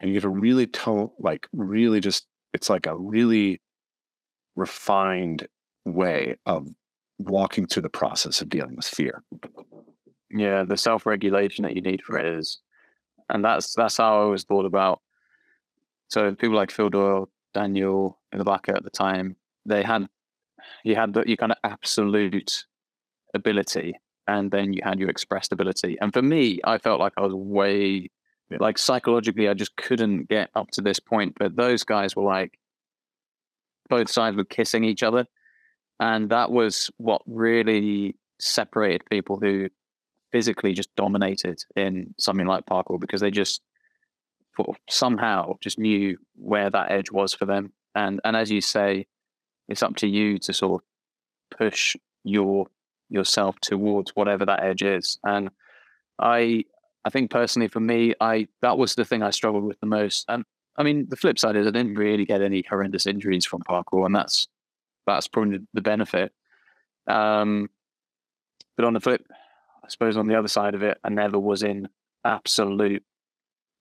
[0.00, 3.60] and you get to really tell like really just it's like a really
[4.56, 5.46] refined
[5.84, 6.68] way of
[7.18, 9.22] walking through the process of dealing with fear
[10.34, 12.58] yeah, the self regulation that you need for it is,
[13.28, 15.00] and that's that's how I always thought about.
[16.08, 19.36] So people like Phil Doyle, Daniel Ilabaca at the time,
[19.66, 20.06] they had
[20.84, 22.64] you had the, your kind of absolute
[23.34, 23.94] ability,
[24.26, 25.96] and then you had your expressed ability.
[26.00, 28.10] And for me, I felt like I was way
[28.50, 28.58] Yeah.
[28.60, 31.34] like psychologically, I just couldn't get up to this point.
[31.38, 32.58] But those guys were like
[33.88, 35.26] both sides were kissing each other,
[36.00, 39.68] and that was what really separated people who
[40.32, 43.60] physically just dominated in something like parkour because they just
[44.90, 47.72] somehow just knew where that edge was for them.
[47.94, 49.06] And and as you say,
[49.68, 52.66] it's up to you to sort of push your
[53.08, 55.18] yourself towards whatever that edge is.
[55.24, 55.50] And
[56.18, 56.64] I
[57.04, 60.24] I think personally for me, I that was the thing I struggled with the most.
[60.28, 60.44] And
[60.76, 64.06] I mean, the flip side is I didn't really get any horrendous injuries from parkour,
[64.06, 64.48] and that's
[65.06, 66.32] that's probably the benefit.
[67.06, 67.68] Um,
[68.76, 69.26] but on the flip,
[69.84, 71.88] I suppose on the other side of it, I never was in
[72.24, 73.04] absolute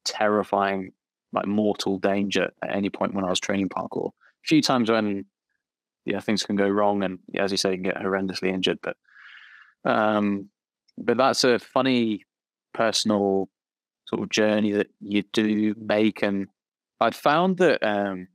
[0.05, 0.91] terrifying,
[1.31, 4.09] like mortal danger at any point when I was training parkour.
[4.09, 5.25] A few times when,
[6.05, 8.79] yeah, things can go wrong, and as you say, you can get horrendously injured.
[8.81, 8.97] But,
[9.85, 10.49] um,
[10.97, 12.25] but that's a funny
[12.73, 13.49] personal
[14.05, 16.47] sort of journey that you do make, and
[16.99, 18.27] I'd found that, um,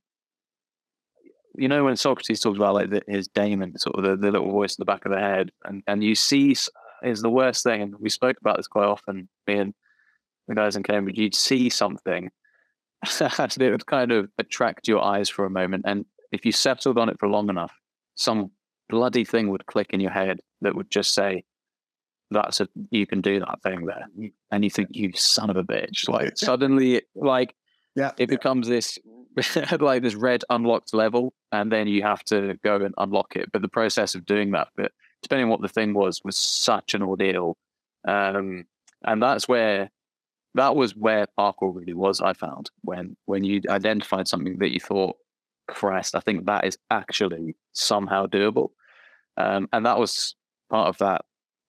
[1.57, 4.51] you know, when Socrates talks about like the, his daemon, sort of the, the little
[4.51, 6.55] voice in the back of the head, and and you see
[7.03, 9.29] is the worst thing, and we spoke about this quite often.
[9.47, 9.75] Me and
[10.47, 12.31] the guys in Cambridge, you'd see something,
[13.21, 16.99] and it would kind of attract your eyes for a moment, and if you settled
[16.99, 17.73] on it for long enough,
[18.15, 18.51] some
[18.89, 21.45] bloody thing would click in your head that would just say,
[22.31, 24.07] "That's a you can do that thing there,"
[24.51, 27.55] and you think, "You son of a bitch!" Like suddenly, like
[27.97, 28.99] yeah it becomes this
[29.81, 33.51] like this red unlocked level and then you have to go and unlock it.
[33.53, 34.93] But the process of doing that but
[35.23, 37.57] depending on what the thing was was such an ordeal.
[38.07, 38.65] Um
[39.05, 39.91] and that's where
[40.55, 44.81] that was where parkour really was i found when when you identified something that you
[44.81, 45.17] thought
[45.69, 48.71] christ i think that is actually somehow doable
[49.37, 50.35] um and that was
[50.71, 51.23] part of that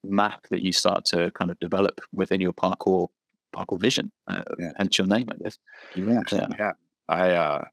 [0.03, 3.07] map that you start to kind of develop within your parkour
[3.55, 4.71] parkour vision uh, Yeah.
[4.77, 5.57] hence your name i guess
[5.95, 6.47] Yeah, Yeah.
[6.57, 6.71] yeah.
[7.07, 7.65] I uh,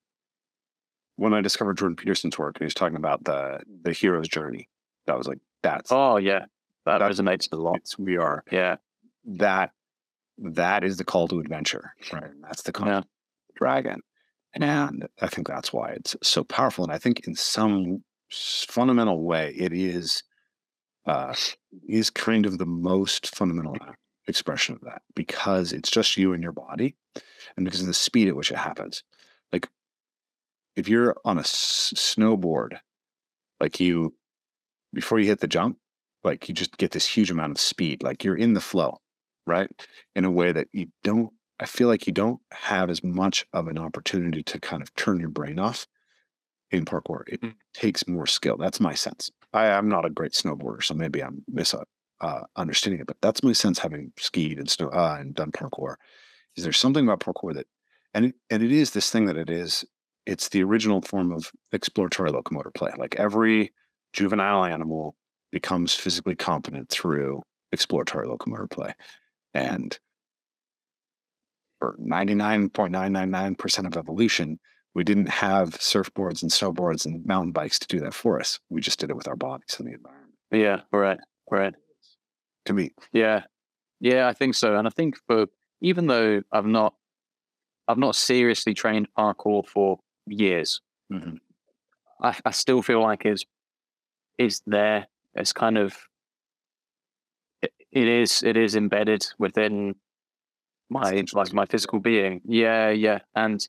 [1.17, 4.69] when I discovered Jordan Peterson's work, and he was talking about the the hero's journey.
[5.07, 6.47] That was like that's Oh yeah,
[6.87, 7.81] that That- resonates a lot.
[7.99, 8.77] we are Yeah,
[9.25, 9.73] that
[10.39, 12.31] that is the call to adventure, right?
[12.43, 13.03] That's the call yeah,
[13.57, 14.01] dragon,
[14.63, 16.85] and I think that's why it's so powerful.
[16.85, 20.23] And I think in some fundamental way, it is
[21.07, 21.35] uh,
[21.89, 23.77] is kind of the most fundamental
[24.29, 26.97] expression of that because it's just you and your body,
[27.57, 29.03] and because of the speed at which it happens.
[29.53, 29.69] Like
[30.77, 32.79] if you're on a s- snowboard,
[33.61, 34.15] like you
[34.93, 35.79] before you hit the jump,
[36.25, 38.99] like you just get this huge amount of speed, like you're in the flow,
[39.47, 39.71] right?
[40.15, 41.31] In a way that you don't.
[41.61, 45.21] I feel like you don't have as much of an opportunity to kind of turn
[45.21, 45.87] your brain off
[46.71, 47.23] in parkour.
[47.29, 47.55] It Mm.
[47.75, 48.57] takes more skill.
[48.57, 49.31] That's my sense.
[49.53, 51.75] I am not a great snowboarder, so maybe I'm mis-
[52.21, 53.07] uh, understanding it.
[53.07, 55.97] But that's my sense, having skied and snow uh, and done parkour.
[56.57, 57.67] Is there something about parkour that,
[58.15, 59.85] and it, and it is this thing that it is.
[60.27, 62.93] It's the original form of exploratory locomotor play.
[62.99, 63.73] Like every
[64.13, 65.17] juvenile animal
[65.53, 67.43] becomes physically competent through
[67.73, 68.95] exploratory locomotor play,
[69.55, 69.99] and
[71.79, 74.59] for ninety nine point nine nine nine percent of evolution,
[74.95, 78.59] we didn't have surfboards and snowboards and mountain bikes to do that for us.
[78.71, 80.33] We just did it with our bodies and the environment.
[80.51, 81.19] Yeah, right,
[81.51, 81.75] right.
[82.67, 83.45] To me, Yeah,
[84.01, 84.77] yeah, I think so.
[84.77, 85.47] And I think for
[85.81, 86.95] even though I've not,
[87.87, 90.81] I've not seriously trained parkour for years,
[91.13, 91.39] Mhm.
[92.21, 93.45] I, I still feel like it's,
[94.39, 95.07] it's there.
[95.35, 95.97] It's kind of,
[97.63, 99.95] it, it is, it is embedded within
[100.91, 102.41] my like my physical being.
[102.45, 103.67] Yeah, yeah, and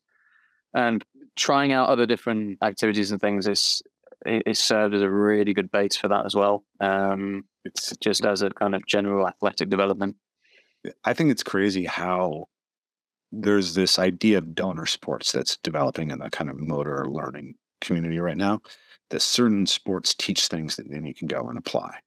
[0.73, 1.03] and
[1.35, 3.81] trying out other different activities and things is
[4.26, 6.64] it, it served as a really good base for that as well.
[6.80, 10.15] Um, it's just as a kind of general athletic development.
[11.03, 12.48] I think it's crazy how
[13.31, 18.19] there's this idea of donor sports that's developing in the kind of motor learning community
[18.19, 18.61] right now.
[19.10, 21.99] That certain sports teach things that then you can go and apply.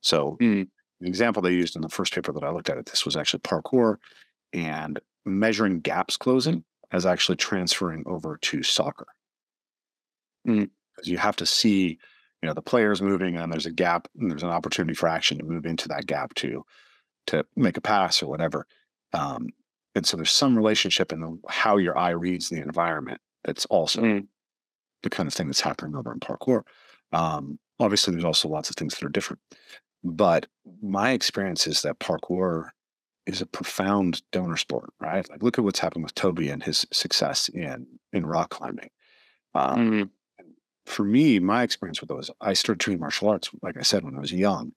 [0.00, 0.68] So Mm.
[1.00, 3.16] the example they used in the first paper that I looked at it, this was
[3.16, 3.96] actually parkour
[4.52, 9.06] and measuring gaps closing as actually transferring over to soccer.
[10.46, 10.70] Mm.
[10.94, 11.98] Because you have to see,
[12.42, 15.38] you know, the players moving and there's a gap and there's an opportunity for action
[15.38, 16.64] to move into that gap to
[17.28, 18.66] to make a pass or whatever.
[19.12, 19.48] Um,
[19.94, 24.02] and so there's some relationship in the, how your eye reads the environment that's also
[24.02, 24.26] Mm.
[25.02, 26.62] the kind of thing that's happening over in parkour.
[27.12, 29.40] Um, obviously, there's also lots of things that are different.
[30.02, 30.46] But
[30.82, 32.70] my experience is that parkour
[33.26, 35.28] is a profound donor sport, right?
[35.30, 38.90] Like, look at what's happened with Toby and his success in in rock climbing.
[39.54, 40.10] Um, Mm.
[40.86, 44.16] for me, my experience with those, I started training martial arts, like I said, when
[44.16, 44.72] I was young.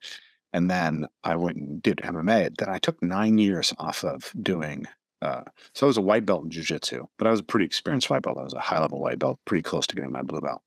[0.53, 2.49] And then I went and did MMA.
[2.57, 4.85] Then I took nine years off of doing.
[5.21, 5.43] Uh,
[5.73, 8.21] so I was a white belt in jujitsu, but I was a pretty experienced white
[8.23, 8.37] belt.
[8.37, 10.61] I was a high level white belt, pretty close to getting my blue belt.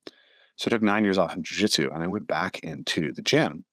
[0.57, 3.65] So I took nine years off in jujitsu and I went back into the gym.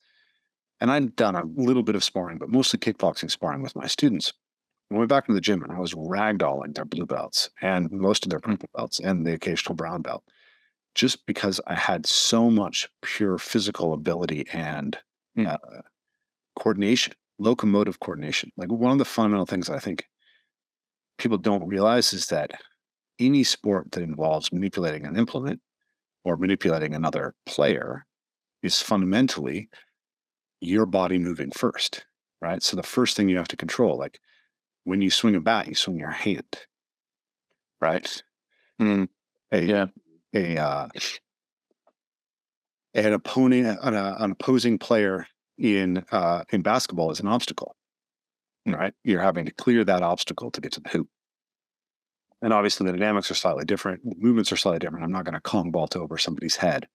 [0.81, 4.33] And I'd done a little bit of sparring, but mostly kickboxing sparring with my students.
[4.93, 8.25] I went back to the gym and I was ragdolling their blue belts and most
[8.27, 10.25] of their purple belts and the occasional brown belt
[10.95, 14.99] just because I had so much pure physical ability and
[15.39, 15.47] Mm.
[15.47, 15.59] uh,
[16.59, 18.51] coordination, locomotive coordination.
[18.57, 20.07] Like one of the fundamental things I think
[21.19, 22.53] people don't realize is that
[23.19, 25.61] any sport that involves manipulating an implement
[26.25, 28.07] or manipulating another player
[28.63, 29.69] is fundamentally
[30.61, 32.07] your body moving first,
[32.41, 32.63] right?
[32.63, 34.21] So the first thing you have to control, like
[34.85, 36.57] when you swing a bat, you swing your hand,
[37.81, 38.23] right?
[38.81, 39.09] Mm.
[39.53, 39.87] A, Yeah.
[40.35, 40.89] a uh,
[42.95, 45.27] an opponent, an, uh, an opposing player
[45.59, 47.77] in uh, in basketball is an obstacle,
[48.67, 48.95] right?
[49.05, 51.09] You're having to clear that obstacle to get to the hoop,
[52.43, 55.05] and obviously the dynamics are slightly different, movements are slightly different.
[55.05, 56.89] I'm not going to Kong vault over somebody's head,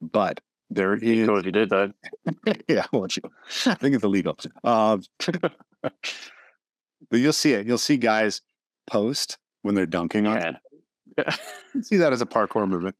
[0.00, 0.40] but
[0.70, 1.94] there is, Cool if you did that.
[2.68, 3.30] yeah, well, you-
[3.66, 4.36] I think it's illegal.
[4.64, 5.02] Um,
[5.82, 5.92] but
[7.12, 7.66] you'll see it.
[7.66, 8.42] You'll see guys
[8.86, 10.58] post when they're dunking on.
[11.18, 11.36] Yeah.
[11.82, 12.94] See that as a parkour movement.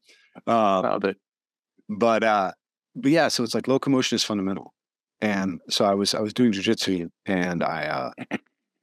[0.45, 1.13] Uh, do.
[1.89, 2.51] but uh
[2.95, 4.73] but yeah so it's like locomotion is fundamental
[5.21, 8.11] and so i was i was doing jujitsu and i uh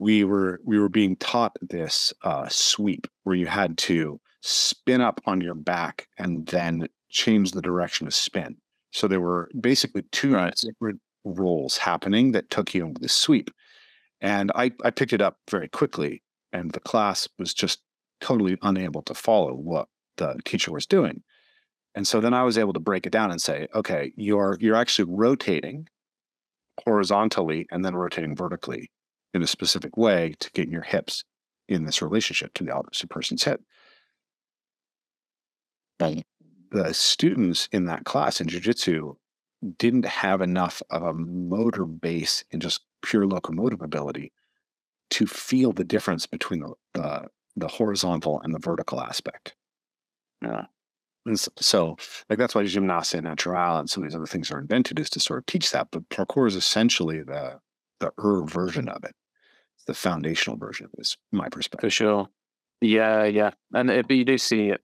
[0.00, 5.20] we were we were being taught this uh sweep where you had to spin up
[5.26, 8.56] on your back and then change the direction of spin
[8.94, 13.50] so there were basically two separate rolls happening that took you into the sweep
[14.20, 16.22] and i i picked it up very quickly
[16.54, 17.80] and the class was just
[18.20, 21.22] totally unable to follow what the teacher was doing.
[21.94, 24.76] And so then I was able to break it down and say, okay, you're you're
[24.76, 25.88] actually rotating
[26.84, 28.90] horizontally and then rotating vertically
[29.32, 31.24] in a specific way to get your hips
[31.68, 33.60] in this relationship to the opposite person's hip.
[36.74, 39.14] The students in that class in jujitsu
[39.78, 44.32] didn't have enough of a motor base and just pure locomotive ability
[45.10, 49.54] to feel the difference between the the, the horizontal and the vertical aspect.
[50.42, 50.66] Yeah.
[51.26, 51.96] And so,
[52.28, 55.20] like that's why gymnastique naturelle and some of these other things are invented is to
[55.20, 55.88] sort of teach that.
[55.92, 57.60] But parkour is essentially the
[58.00, 59.14] the er version of it.
[59.76, 60.90] It's the foundational version.
[60.98, 61.86] Is my perspective.
[61.86, 62.28] For sure.
[62.80, 63.52] Yeah, yeah.
[63.72, 64.82] And it, but you do see it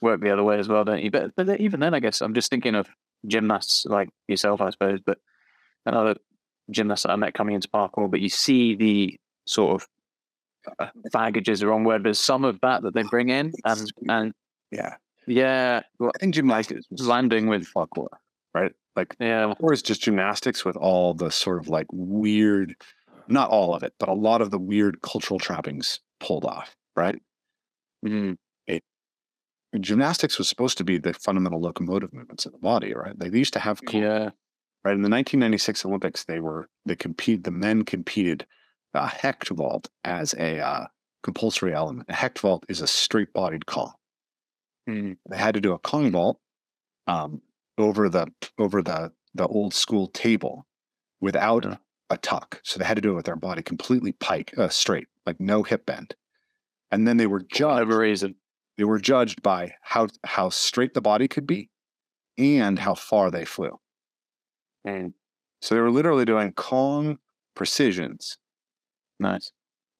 [0.00, 1.10] work the other way as well, don't you?
[1.10, 2.88] But, but even then, I guess I'm just thinking of
[3.26, 5.18] gymnasts like yourself, I suppose, but
[5.86, 6.16] another
[6.70, 9.88] gymnast that I met coming into parkour, but you see the sort of
[10.78, 13.92] uh, baggage is the wrong word, but some of that that they bring in and,
[14.08, 14.32] and
[14.70, 14.96] Yeah,
[15.26, 18.08] yeah, well, I think gymnastics landing with parkour,
[18.54, 18.72] right?
[18.96, 19.54] Like Yeah.
[19.60, 22.74] or is just gymnastics with all the sort of like weird,
[23.28, 27.20] not all of it, but a lot of the weird cultural trappings pulled off, right?
[28.04, 28.36] Mm.
[29.78, 33.16] Gymnastics was supposed to be the fundamental locomotive movements of the body, right?
[33.18, 34.30] They used to have Yeah.
[34.84, 36.24] right in the 1996 Olympics.
[36.24, 37.44] They were they compete.
[37.44, 38.46] The men competed
[38.94, 40.86] a hecht vault as a uh,
[41.22, 42.08] compulsory element.
[42.08, 44.00] A hecht vault is a straight bodied call.
[44.88, 45.18] Mm.
[45.28, 46.40] They had to do a Kong vault
[47.06, 47.40] um,
[47.78, 48.26] over the
[48.58, 50.66] over the the old school table
[51.20, 51.76] without Yeah.
[52.10, 52.60] a tuck.
[52.64, 55.62] So they had to do it with their body completely pike uh, straight, like no
[55.62, 56.16] hip bend.
[56.90, 57.74] And then they were judged.
[57.86, 58.34] Whatever reason.
[58.80, 61.68] They were judged by how how straight the body could be,
[62.38, 63.78] and how far they flew.
[64.86, 65.12] And
[65.60, 67.18] So they were literally doing Kong
[67.54, 68.38] precisions,
[69.18, 69.52] Nice.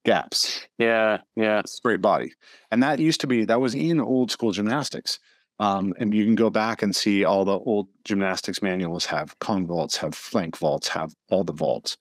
[0.06, 1.18] gaps, Yeah.
[1.36, 1.60] Yeah.
[1.66, 2.32] straight body.
[2.70, 5.18] And that used to be, that was in old school gymnastics.
[5.58, 9.66] Um, and you can go back and see all the old gymnastics manuals have Kong
[9.66, 11.98] vaults, have flank vaults, have all the vaults.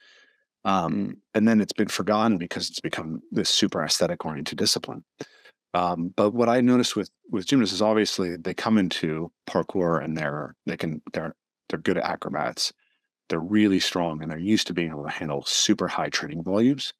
[0.63, 5.03] Um, and then it's been forgotten because it's become this super aesthetic oriented discipline.
[5.73, 10.17] Um, but what I noticed with with gymnasts is obviously they come into parkour and
[10.17, 11.35] they're they can they're
[11.69, 12.73] they're good at acrobats.
[13.29, 16.93] They're really strong and they're used to being able to handle super high training volumes.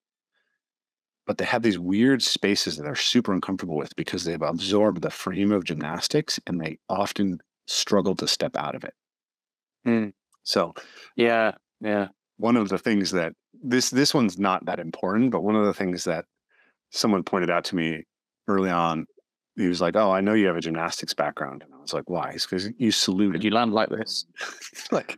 [1.25, 5.09] But they have these weird spaces that they're super uncomfortable with because they've absorbed the
[5.09, 8.95] frame of gymnastics and they often struggle to step out of it.
[9.85, 10.13] Mm.
[10.43, 10.73] So
[11.15, 11.55] Yeah.
[11.81, 12.09] Yeah.
[12.37, 15.73] one of the things that this this one's not that important, but one of the
[15.73, 16.25] things that
[16.91, 18.05] someone pointed out to me
[18.49, 19.05] early on,
[19.55, 22.09] he was like, "Oh, I know you have a gymnastics background," and I was like,
[22.09, 23.41] "Why?" because you saluted.
[23.41, 24.25] Did you land like this?
[24.91, 25.17] like,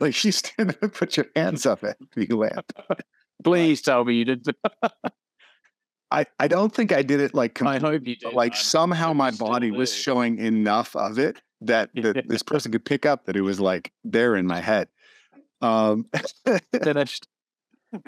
[0.00, 2.64] like you stand and put your hands up and you land.
[3.44, 4.46] Please tell me you did.
[6.10, 8.34] I I don't think I did it like I hope you did.
[8.34, 13.06] like somehow my body was showing enough of it that, that this person could pick
[13.06, 14.88] up that it was like there in my head.
[15.60, 16.06] Um,
[16.82, 17.28] finished.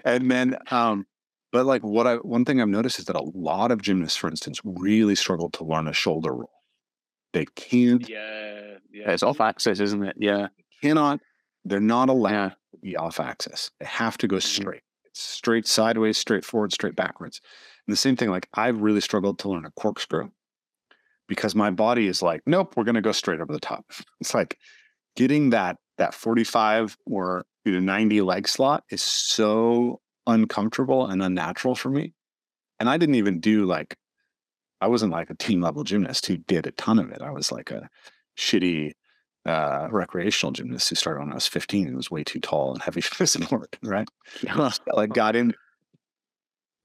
[0.04, 1.06] and then um
[1.54, 4.28] but like what i one thing i've noticed is that a lot of gymnasts for
[4.28, 6.50] instance really struggle to learn a shoulder roll
[7.32, 8.76] they can't Yeah.
[8.92, 9.10] Yeah.
[9.10, 10.16] It's off axis, isn't it?
[10.18, 10.48] Yeah.
[10.82, 11.20] cannot
[11.64, 12.48] they're not allowed Yeah.
[12.72, 14.42] to be off axis they have to go Mhm.
[14.42, 17.40] straight it's straight sideways straight forward straight backwards
[17.86, 20.28] and the same thing like i've really struggled to learn a corkscrew
[21.28, 23.84] because my body is like nope we're going to go straight over the top
[24.20, 24.58] it's like
[25.16, 31.74] getting that that 45 or you know, 90 leg slot is so uncomfortable and unnatural
[31.74, 32.14] for me.
[32.80, 33.96] And I didn't even do like,
[34.80, 37.22] I wasn't like a team level gymnast who did a ton of it.
[37.22, 37.88] I was like a
[38.36, 38.92] shitty
[39.46, 42.82] uh, recreational gymnast who started when I was 15 and was way too tall and
[42.82, 44.08] heavy for support, right?
[44.92, 45.54] like got in.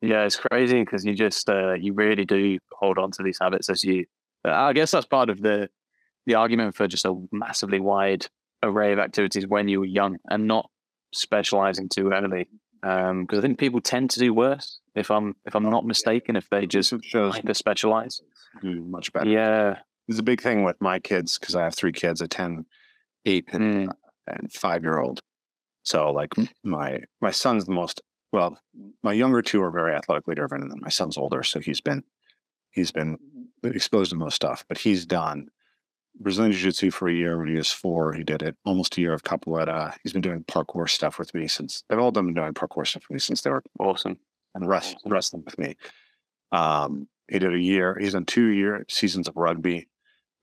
[0.02, 3.70] Yeah, it's crazy because you just uh, you really do hold on to these habits
[3.70, 4.06] as you.
[4.46, 5.70] uh, I guess that's part of the
[6.26, 8.28] the argument for just a massively wide
[8.64, 10.70] array of activities when you were young and not
[11.14, 12.48] specializing too early.
[12.82, 14.80] Because I think people tend to do worse.
[14.96, 18.22] If I'm if I'm not mistaken, if they just hyper specialize.
[18.62, 19.30] do much better.
[19.30, 19.80] Yeah.
[20.08, 22.66] It's a big thing with my kids because I have three kids, a 10,
[23.26, 23.94] 8, and Mm.
[24.28, 25.20] and five year old.
[25.84, 26.50] So like Mm.
[26.64, 28.02] my my son's the most
[28.32, 28.60] well,
[29.04, 32.04] my younger two are very athletically driven, and then my son's older, so he's been
[32.72, 33.18] he's been
[33.64, 34.64] exposed to most stuff.
[34.68, 35.50] But he's done
[36.20, 38.14] Brazilian Jiu Jitsu for a year when he was four.
[38.14, 39.96] He did it almost a year of capoeira.
[40.04, 43.16] He's been doing parkour stuff with me since they've all been doing parkour stuff with
[43.16, 44.18] me since they were Awesome.
[44.56, 45.12] and rest Awesome.
[45.12, 45.76] wrestling with me.
[46.52, 47.98] Um, he did a year.
[48.00, 49.88] He's done two year seasons of rugby,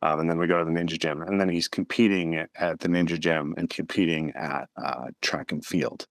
[0.03, 2.81] um, and then we go to the ninja gym, and then he's competing at, at
[2.81, 6.07] the ninja gym and competing at uh, track and field.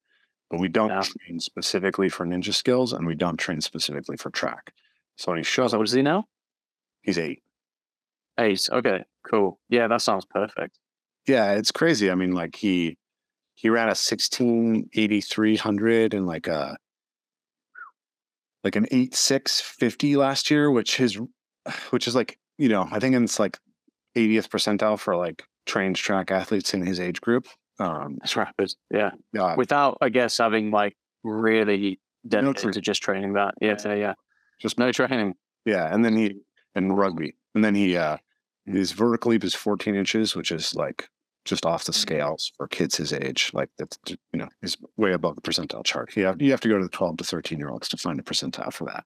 [0.52, 1.02] But we don't Yeah.
[1.02, 4.74] train specifically for ninja skills, and we don't train specifically for track.
[5.16, 6.26] So when he shows up, what is he now?
[7.02, 7.42] he's eight.
[8.38, 8.70] Ace.
[8.70, 9.06] Okay.
[9.30, 9.60] Cool.
[9.69, 10.77] Yeah, that sounds perfect.
[11.27, 12.11] Yeah, it's crazy.
[12.11, 12.97] I mean, like he
[13.56, 16.77] he ran a sixteen eighty three hundred and like a
[18.64, 21.19] like an eight six fifty last year, which is
[21.89, 23.57] which is like you know I think it's like
[24.15, 27.47] 80th percentile for like trained track athletes in his age group.
[27.80, 28.73] Um, That's rapid.
[28.89, 29.11] Yeah.
[29.34, 33.56] yeah, Without, I guess, having like really dedicated tra- to just training that.
[33.61, 33.76] Yeah.
[33.84, 33.93] Yeah.
[33.95, 34.14] yeah.
[34.61, 35.35] just No training.
[35.65, 36.38] yeah, and then he
[36.76, 38.18] and rugby, and then he uh
[38.66, 41.08] his vertical leap is 14 inches, which is like
[41.46, 41.96] just off the Mhm.
[41.96, 43.52] scales for kids his age.
[43.54, 46.16] Like that's you know is way above the percentile chart.
[46.18, 48.20] You have you have to go to the 12 to 13 year olds to find
[48.20, 49.06] a percentile for that.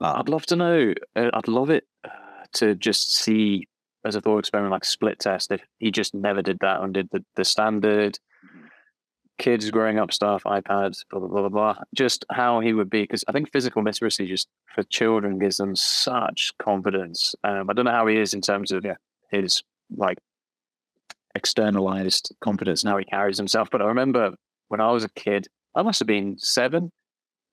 [0.00, 0.94] I'd love to know.
[1.14, 2.08] uh, I'd love it uh,
[2.54, 3.68] to just see
[4.04, 5.52] as a thought experiment, like split test.
[5.52, 8.18] If he just never did that and did the, the standard
[9.38, 11.82] kids growing up stuff, iPads, blah blah blah blah blah.
[11.94, 15.74] Just how he would be, because I think physical literacy just for children gives them
[15.76, 17.34] such confidence.
[17.44, 18.96] Um, I don't know how he is in terms of Yeah.
[19.30, 19.62] his
[19.96, 20.18] like
[21.34, 23.68] externalized confidence and how he carries himself.
[23.70, 24.34] But I remember
[24.68, 26.90] when I was a kid, I must have been seven.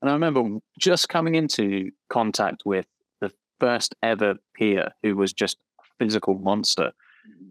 [0.01, 2.85] And I remember just coming into contact with
[3.19, 6.91] the first ever peer who was just a physical monster.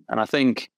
[0.08, 0.70] And I think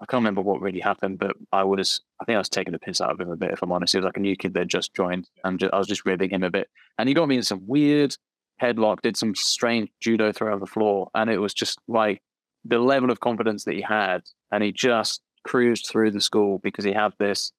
[0.00, 2.78] I can't remember what really happened, but I was, I think I was taking the
[2.78, 3.92] piss out of him a bit, if I'm honest.
[3.92, 6.30] He was like a new kid that just joined, and just, I was just ribbing
[6.30, 6.68] him a bit.
[6.98, 8.16] And he got me in some weird
[8.62, 11.08] headlock, did some strange judo throw on the floor.
[11.14, 12.22] And it was just like
[12.64, 14.22] the level of confidence that he had.
[14.52, 17.52] And he just cruised through the school because he had this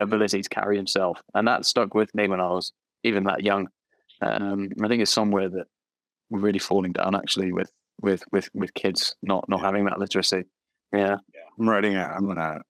[0.00, 1.20] ability to carry himself.
[1.34, 2.72] And that stuck with me when I was
[3.04, 3.68] even that young.
[4.20, 5.66] Um, I think it's somewhere that
[6.30, 7.70] we're really falling down actually with
[8.00, 10.44] with with with kids not not having that literacy.
[10.92, 11.16] Yeah.
[11.58, 12.60] I'm writing a, I'm gonna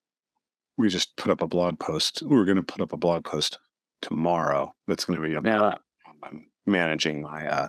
[0.76, 2.22] we just put up a blog post.
[2.24, 3.58] We are gonna put up a blog post
[4.00, 5.80] tomorrow that's gonna be about
[6.22, 6.30] yeah.
[6.66, 7.68] managing my uh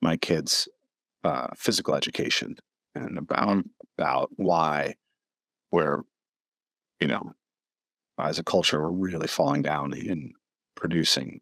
[0.00, 0.68] my kids'
[1.24, 2.56] uh physical education
[2.94, 3.64] and about
[3.96, 4.94] about why
[5.70, 6.02] we're
[7.00, 7.32] you know
[8.18, 10.32] as a culture we're really falling down in
[10.74, 11.40] producing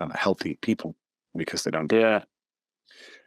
[0.00, 0.94] uh, healthy people
[1.36, 2.22] because they don't yeah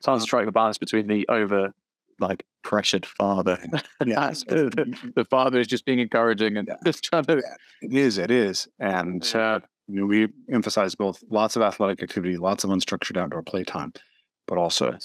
[0.03, 1.73] trying to strike the balance between the over
[2.19, 3.59] like pressured father.
[4.05, 6.75] yeah, the, the, father is just being encouraging and yeah.
[6.85, 7.41] just trying to.
[7.81, 8.17] It is.
[8.17, 12.69] It is, and uh, you know, we emphasize both lots of athletic activity, lots of
[12.69, 13.93] unstructured outdoor playtime,
[14.47, 14.97] but also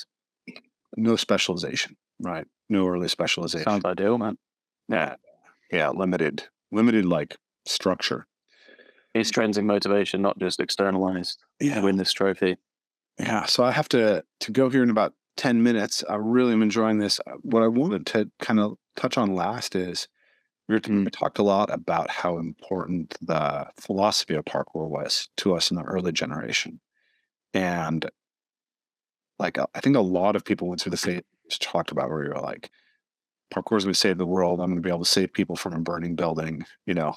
[0.97, 1.97] no specialization.
[2.21, 3.65] Right, no early specialization.
[3.65, 4.37] Sounds ideal, man.
[4.89, 5.17] Yeah,
[5.71, 8.27] yeah, limited, limited like structure.
[9.15, 11.43] It's trends in motivation, not just externalized.
[11.61, 12.57] Yeah, win this trophy.
[13.19, 16.05] Yeah, so I have to to go here in about 10 minutes.
[16.09, 17.21] I really am enjoying this.
[17.27, 20.09] Uh, what I wanted to kind of touch on last is
[20.69, 21.05] we, were, mm.
[21.05, 25.77] we talked a lot about how important the philosophy of parkour was to us in
[25.77, 26.81] the early generation.
[27.55, 28.09] And
[29.39, 31.23] like, uh, I think a lot of people went through the phase
[31.59, 32.71] talked about where you're like,
[33.53, 34.61] parkour is going to save the world.
[34.61, 36.65] I'm going to be able to save people from a burning building.
[36.87, 37.17] You know,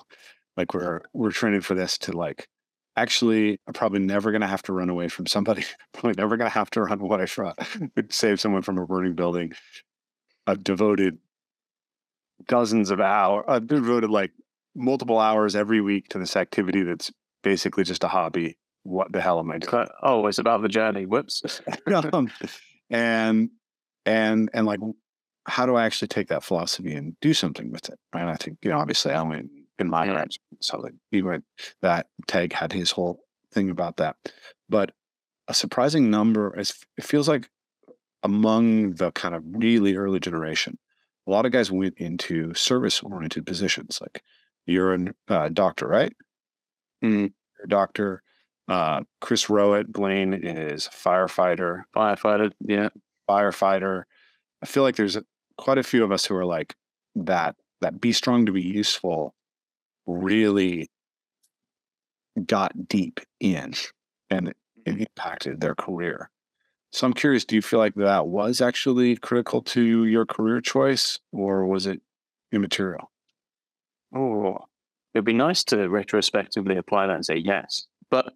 [0.57, 2.47] like we're, we're training for this to like
[2.95, 5.65] actually I'm probably never going to have to run away from somebody.
[5.93, 7.53] probably never going to have to run away from
[8.09, 9.53] save someone from a burning building.
[10.45, 11.17] I've devoted
[12.47, 13.45] dozens of hours.
[13.47, 14.31] I've devoted like
[14.75, 17.11] multiple hours every week to this activity that's
[17.43, 18.57] basically just a hobby.
[18.83, 19.87] What the hell am I doing?
[20.01, 21.05] Oh, it's about the journey.
[21.05, 21.61] Whoops.
[22.11, 22.29] um,
[22.89, 23.49] and
[24.05, 24.81] and and like,
[25.45, 27.99] how do I actually take that philosophy and do something with it?
[28.13, 28.27] Right.
[28.27, 29.49] I think you know, obviously, I mean,
[29.79, 30.25] in my yeah.
[30.59, 31.43] So like he went
[31.81, 33.19] that Tag had his whole
[33.51, 34.15] thing about that.
[34.69, 34.91] But
[35.47, 37.49] a surprising number is it feels like
[38.23, 40.77] among the kind of really early generation,
[41.27, 43.99] a lot of guys went into service oriented positions.
[44.01, 44.23] Like
[44.65, 46.13] you're a uh, doctor, right?
[47.03, 47.33] Mm.
[47.63, 48.23] A doctor.
[48.69, 51.83] Uh, Chris Rowat, Blane is firefighter.
[51.93, 52.89] Firefighter, yeah.
[53.29, 54.03] Firefighter.
[54.61, 55.17] I feel like there's
[55.57, 56.75] quite a few of us who are like
[57.15, 59.35] that, that be strong to be useful
[60.05, 60.89] really
[62.45, 63.73] got deep in
[64.29, 64.57] and it
[64.87, 65.01] mm-hmm.
[65.01, 66.29] impacted their career.
[66.91, 71.19] So I'm curious, do you feel like that was actually critical to your career choice
[71.31, 72.01] or was it
[72.51, 73.11] immaterial?
[74.15, 74.59] Oh,
[75.13, 77.87] it'd be nice to retrospectively apply that and say yes.
[78.11, 78.33] But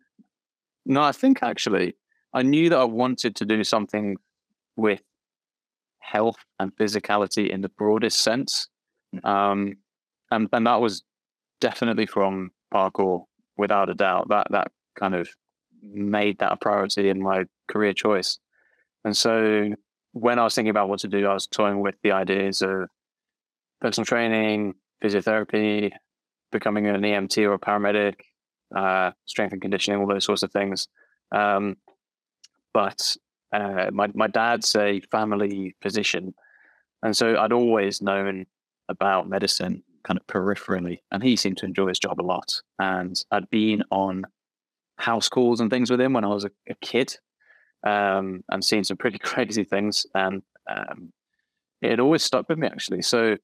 [0.85, 1.95] no, I think actually
[2.33, 4.17] I knew that I wanted to do something
[4.75, 5.01] with
[5.99, 8.69] health and physicality in the broadest sense.
[9.15, 9.25] Mm.
[9.25, 9.73] Um,
[10.31, 11.03] and, and that was
[11.59, 13.25] definitely from parkour,
[13.57, 14.29] without a doubt.
[14.29, 15.29] That that kind of
[15.81, 18.39] made that a priority in my career choice.
[19.03, 19.73] And so
[20.13, 22.89] when I was thinking about what to do, I was toying with the ideas of
[23.79, 24.73] personal training,
[25.03, 25.91] physiotherapy,
[26.51, 28.15] becoming an EMT or a paramedic,
[28.75, 30.87] uh, strength and conditioning, all those sorts of things.
[31.31, 31.77] Um,
[32.73, 33.15] but
[33.53, 36.33] uh, my my dad's a family physician,
[37.01, 38.45] and so I'd always known
[38.89, 42.61] about medicine kind of peripherally, and he seemed to enjoy his job a lot.
[42.79, 44.23] And I'd been on
[44.97, 47.17] house calls and things with him when I was a, a kid,
[47.85, 51.11] um, and seen some pretty crazy things, and um,
[51.81, 53.01] it always stuck with me actually.
[53.01, 53.37] So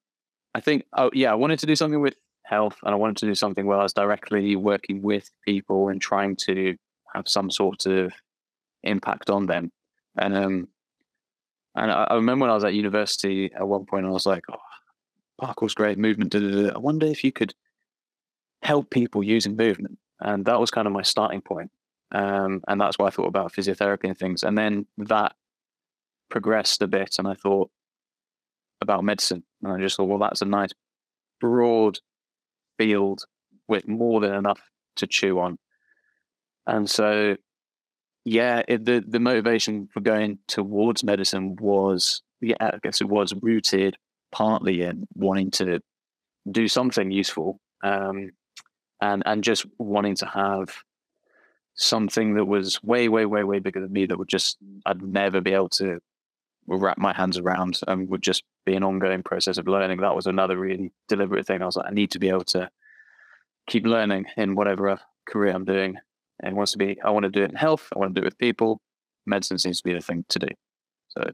[0.56, 2.15] I think, oh yeah, I wanted to do something with
[2.45, 6.02] health, and I wanted to do something where I was directly working with people and
[6.02, 6.76] trying to
[7.14, 8.14] have some sort of
[8.84, 9.72] impact on them.
[10.18, 10.68] And um,
[11.76, 14.44] and I, I remember when I was at university at one point, I was like,
[14.52, 14.57] oh,
[15.41, 16.35] parkour's great, movement.
[16.35, 17.53] I wonder if you could
[18.61, 21.72] help people using movement, and that was kind of my starting point.
[22.11, 24.43] Um, and that's why I thought about physiotherapy and things.
[24.43, 25.34] And then that
[26.30, 27.69] progressed a bit, and I thought
[28.81, 30.72] about medicine, and I just thought, well, that's a nice
[31.39, 31.99] broad
[32.77, 33.26] field
[33.68, 34.61] with more than enough
[34.97, 35.57] to chew on.
[36.68, 37.35] And so,
[38.26, 43.34] yeah, it, the the motivation for going towards medicine was, yeah, I guess it was
[43.41, 43.97] rooted
[44.34, 45.80] partly in wanting to
[46.51, 48.31] do something useful, um,
[49.01, 50.76] and and just wanting to have
[51.76, 55.41] something that was way, way, way, way bigger than me that would just I'd never
[55.41, 55.99] be able to
[56.68, 59.99] wrap my hands around and would just be an ongoing process of learning.
[59.99, 61.61] That was another really deliberate thing.
[61.61, 62.69] I was like, I need to be able to
[63.68, 65.97] keep learning in whatever career I'm doing.
[66.41, 67.88] And wants to be, I want to do it in health.
[67.95, 68.81] I want to do it with people.
[69.26, 70.47] Medicine seems to be the thing to do.
[71.10, 71.31] So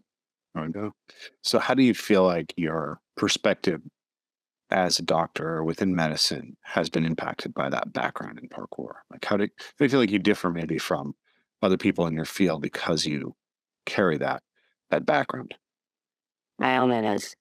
[0.67, 0.93] go.
[1.41, 3.81] So how do you feel like your perspective
[4.71, 8.95] as a doctor within medicine has been impacted by that background in parkour?
[9.11, 11.15] Like how do, do you feel like you differ maybe from
[11.61, 13.35] other people in your field because you
[13.85, 14.43] carry that
[14.89, 15.55] that background?
[16.57, 17.35] My own is.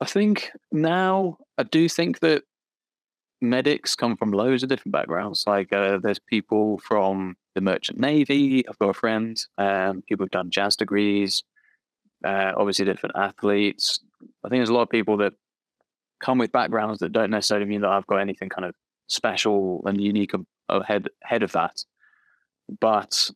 [0.00, 2.44] I think now I do think that
[3.40, 5.44] medics come from loads of different backgrounds.
[5.46, 8.64] Like uh, there's people from the merchant navy.
[8.68, 9.36] I've got a friend.
[9.58, 11.42] Um, people have done jazz degrees.
[12.24, 14.00] Uh, obviously, different athletes.
[14.44, 15.32] I think there's a lot of people that
[16.20, 18.74] come with backgrounds that don't necessarily mean that I've got anything kind of
[19.08, 20.32] special and unique
[20.68, 21.84] ahead ahead of that.
[22.80, 23.30] But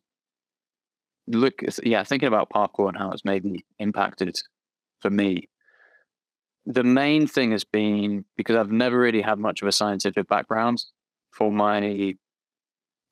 [1.27, 4.37] look, yeah, thinking about parkour and how it's maybe impacted
[5.01, 5.49] for me.
[6.65, 10.81] The main thing has been because I've never really had much of a scientific background
[11.31, 12.15] for my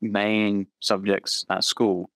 [0.01, 2.09] main subjects at school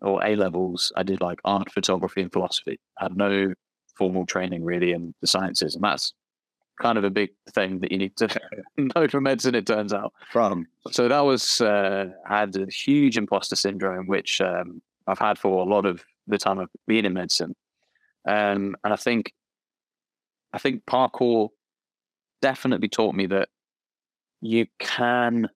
[0.00, 0.92] or A levels.
[0.96, 2.78] I did like art, photography, and philosophy.
[2.98, 3.54] I had no
[3.96, 6.12] formal training really in the sciences, and that's
[6.80, 8.28] kind of a big thing that you need to
[8.76, 9.54] know for medicine.
[9.54, 14.82] It turns out from so that was uh, had a huge imposter syndrome, which um,
[15.06, 17.54] I've had for a lot of the time I've been in medicine,
[18.28, 19.32] um, and I think
[20.52, 21.50] I think parkour
[22.42, 23.48] definitely taught me that
[24.40, 25.48] you can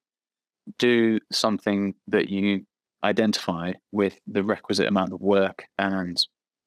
[0.78, 2.66] do something that you
[3.02, 6.22] identify with the requisite amount of work and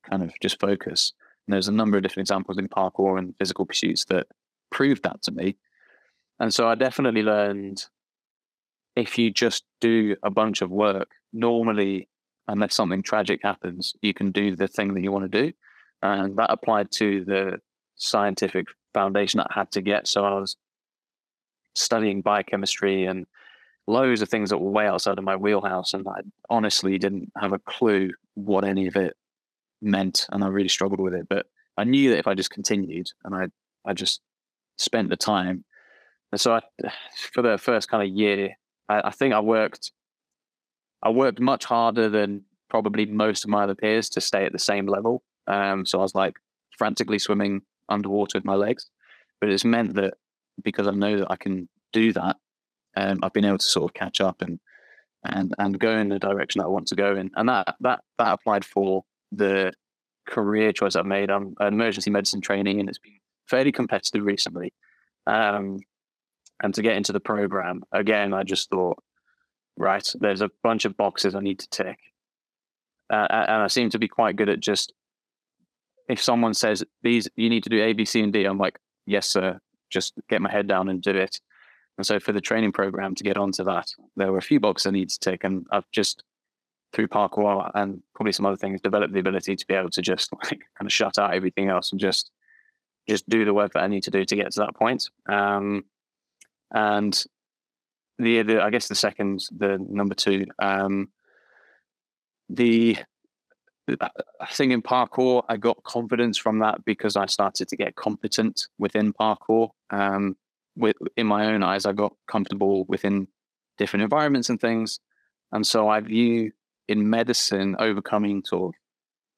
[0.09, 1.13] kind of just focus.
[1.47, 4.27] And there's a number of different examples in parkour and physical pursuits that
[4.71, 5.57] proved that to me.
[6.39, 7.85] And so I definitely learned
[8.95, 12.09] if you just do a bunch of work, normally,
[12.47, 15.53] unless something tragic happens, you can do the thing that you want to do.
[16.01, 17.59] And that applied to the
[17.95, 20.07] scientific foundation I had to get.
[20.07, 20.57] So I was
[21.75, 23.25] studying biochemistry and
[23.87, 25.93] loads of things that were way outside of my wheelhouse.
[25.93, 29.15] And I honestly didn't have a clue what any of it
[29.81, 30.25] meant.
[30.31, 31.27] And I really struggled with it.
[31.29, 31.45] But
[31.77, 33.47] I knew that if I just continued and I,
[33.85, 34.21] I just
[34.77, 35.65] spent the time.
[36.31, 36.61] And so I,
[37.33, 38.51] for the first kind of year,
[38.89, 39.91] I, I think I worked,
[41.01, 44.59] I worked much harder than probably most of my other peers to stay at the
[44.59, 45.23] same level.
[45.47, 46.35] Um, so I was like
[46.77, 48.89] frantically swimming underwater with my legs,
[49.39, 50.15] but it's meant that
[50.63, 52.37] because I know that I can do that,
[52.95, 54.59] um, I've been able to sort of catch up and
[55.25, 58.01] and and go in the direction that I want to go in, and that that
[58.17, 59.73] that applied for the
[60.27, 61.29] career choice I've made.
[61.29, 64.73] I'm an emergency medicine training, and it's been fairly competitive recently.
[65.27, 65.79] Um,
[66.61, 68.97] and to get into the program again, I just thought,
[69.77, 71.97] right, there's a bunch of boxes I need to tick,
[73.11, 74.93] uh, and I seem to be quite good at just
[76.09, 78.79] if someone says these you need to do A, B, C, and D, I'm like,
[79.05, 79.59] yes, sir.
[79.89, 81.39] Just get my head down and do it.
[81.97, 84.87] And so for the training program to get onto that, there were a few boxes
[84.87, 86.23] I need to tick, and I've just
[86.93, 90.31] through parkour and probably some other things developed the ability to be able to just
[90.43, 92.31] like kind of shut out everything else and just
[93.09, 95.09] just do the work that I need to do to get to that point.
[95.27, 95.83] Um,
[96.71, 97.21] and
[98.17, 101.09] the, the I guess the second, the number two, um,
[102.49, 102.97] the
[103.89, 108.67] I think in parkour, I got confidence from that because I started to get competent
[108.77, 109.71] within parkour.
[109.89, 110.37] Um,
[110.75, 113.27] with in my own eyes, I got comfortable within
[113.77, 114.99] different environments and things,
[115.51, 116.51] and so I view
[116.87, 118.73] in medicine overcoming sort of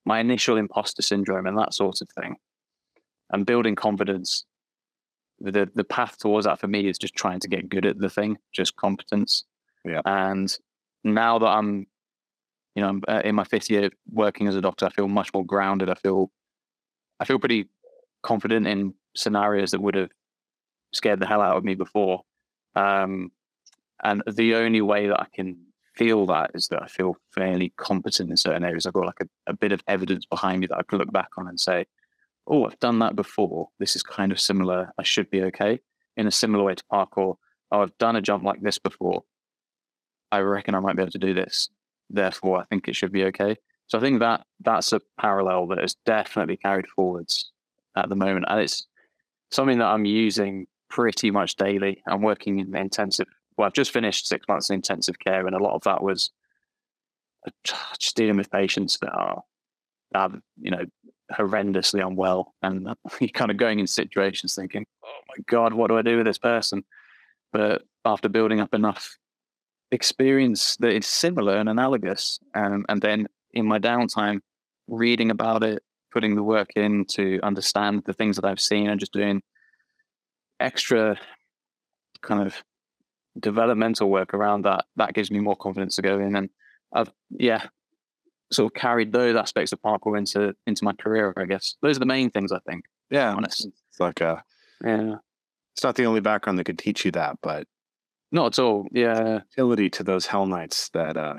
[0.06, 2.36] my initial imposter syndrome and that sort of thing,
[3.32, 4.46] and building confidence.
[5.40, 8.10] The the path towards that for me is just trying to get good at the
[8.10, 9.44] thing, just competence.
[9.84, 10.02] Yeah.
[10.06, 10.56] And
[11.04, 11.88] now that I'm
[12.76, 14.86] you know, I'm uh, in my fifth year working as a doctor.
[14.86, 15.90] I feel much more grounded.
[15.90, 16.30] I feel,
[17.20, 17.70] I feel pretty
[18.22, 20.10] confident in scenarios that would have
[20.96, 22.22] scared the hell out of me before.
[22.76, 23.32] Um,
[24.04, 25.58] and the only way that I can
[25.96, 28.86] feel that is that I feel fairly competent in certain areas.
[28.86, 31.30] I've got like a, a bit of evidence behind me that I can look back
[31.38, 31.86] on and say,
[32.48, 33.70] oh, I've done that before.
[33.80, 34.92] This is kind of similar.
[34.98, 35.80] I should be okay.
[36.18, 37.38] In a similar way to parkour,
[37.72, 39.24] oh, I've done a jump like this before.
[40.32, 41.70] I reckon I might be able to do this
[42.10, 43.56] therefore I think it should be okay.
[43.88, 47.52] So I think that that's a parallel that is definitely carried forwards
[47.96, 48.88] at the moment, and it's
[49.52, 52.02] something that I'm using pretty much daily.
[52.08, 53.28] I'm working in intensive.
[53.58, 56.32] Well, I've just finished six months in intensive care, and a lot of that was
[57.48, 57.52] uh,
[58.00, 59.44] just dealing with patients that are
[60.62, 60.86] you know
[61.32, 62.88] horrendously unwell, and
[63.20, 66.26] you're kind of going in situations thinking, "Oh my god, what do I do with
[66.26, 66.84] this person?"
[67.52, 69.18] But after building up enough
[69.92, 74.40] experience that is similar and analogous, um, and then in my downtime,
[74.88, 75.82] reading about it,
[76.12, 79.42] putting the work in to understand the things that I've seen, and just doing
[80.60, 81.18] extra
[82.22, 82.56] kind of
[83.40, 86.36] developmental work around that, that gives me more confidence to go in.
[86.36, 86.50] And
[86.94, 87.64] I've yeah,
[88.52, 91.34] sort of carried those aspects of parkour into into my career.
[91.38, 92.86] I guess those are the main things I think.
[93.10, 93.66] Yeah, honest.
[93.66, 94.44] It's like a
[94.84, 95.16] Yeah,
[95.74, 97.68] it's not the only background that could teach you that, but
[98.32, 98.88] not at all.
[98.92, 101.36] Yeah, utility to those Hell Knights that uh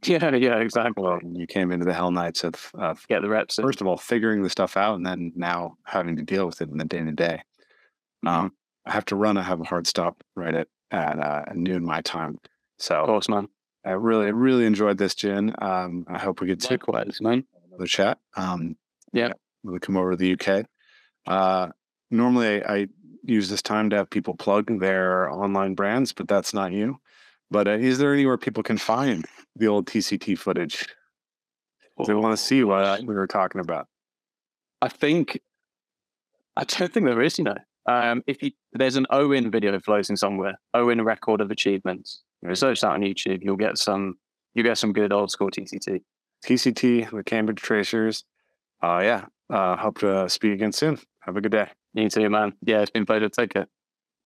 [0.04, 1.02] yeah, yeah, exactly.
[1.02, 3.56] well, you came into the Hell Knights of, of Get the reps.
[3.56, 6.70] first of all figuring the stuff out and then now having to deal with it
[6.70, 7.42] in the day to day.
[8.26, 8.52] Um,
[8.86, 9.36] I have to run.
[9.36, 12.38] I have a hard stop right at at uh, noon my time.
[12.44, 13.48] of So course, man.
[13.84, 15.54] I really really enjoyed this, Jin.
[15.60, 17.44] Um, I hope we get to Likewise, man.
[17.68, 18.18] another chat.
[18.36, 18.76] Um,
[19.12, 19.32] Yeah.
[19.62, 20.66] when we come over to the UK.
[21.26, 21.68] Uh,
[22.10, 22.88] normally, I
[23.24, 26.98] use this time to have people plug their online brands, but that's not you.
[27.50, 29.26] But uh, is there anywhere people can find
[29.56, 30.86] the old TCT footage?
[31.98, 33.86] If They want to see what we were talking about.
[34.80, 35.40] I think
[36.56, 37.38] I don't think there is.
[37.38, 37.56] You know,
[37.88, 42.22] um, if you there's an Owen video floating somewhere, Owen record of achievements.
[42.42, 44.18] You search that on YouTube, you'll get some.
[44.54, 46.00] You get some good old school TCT.
[46.44, 48.24] TCT, with Cambridge Tracers.
[48.82, 49.24] Uh, yeah.
[49.50, 50.98] Uh, hope to speak again soon.
[51.20, 51.68] Have a good day.
[51.94, 52.52] You too, man.
[52.62, 53.28] Yeah, it's been a pleasure.
[53.28, 53.66] Take care.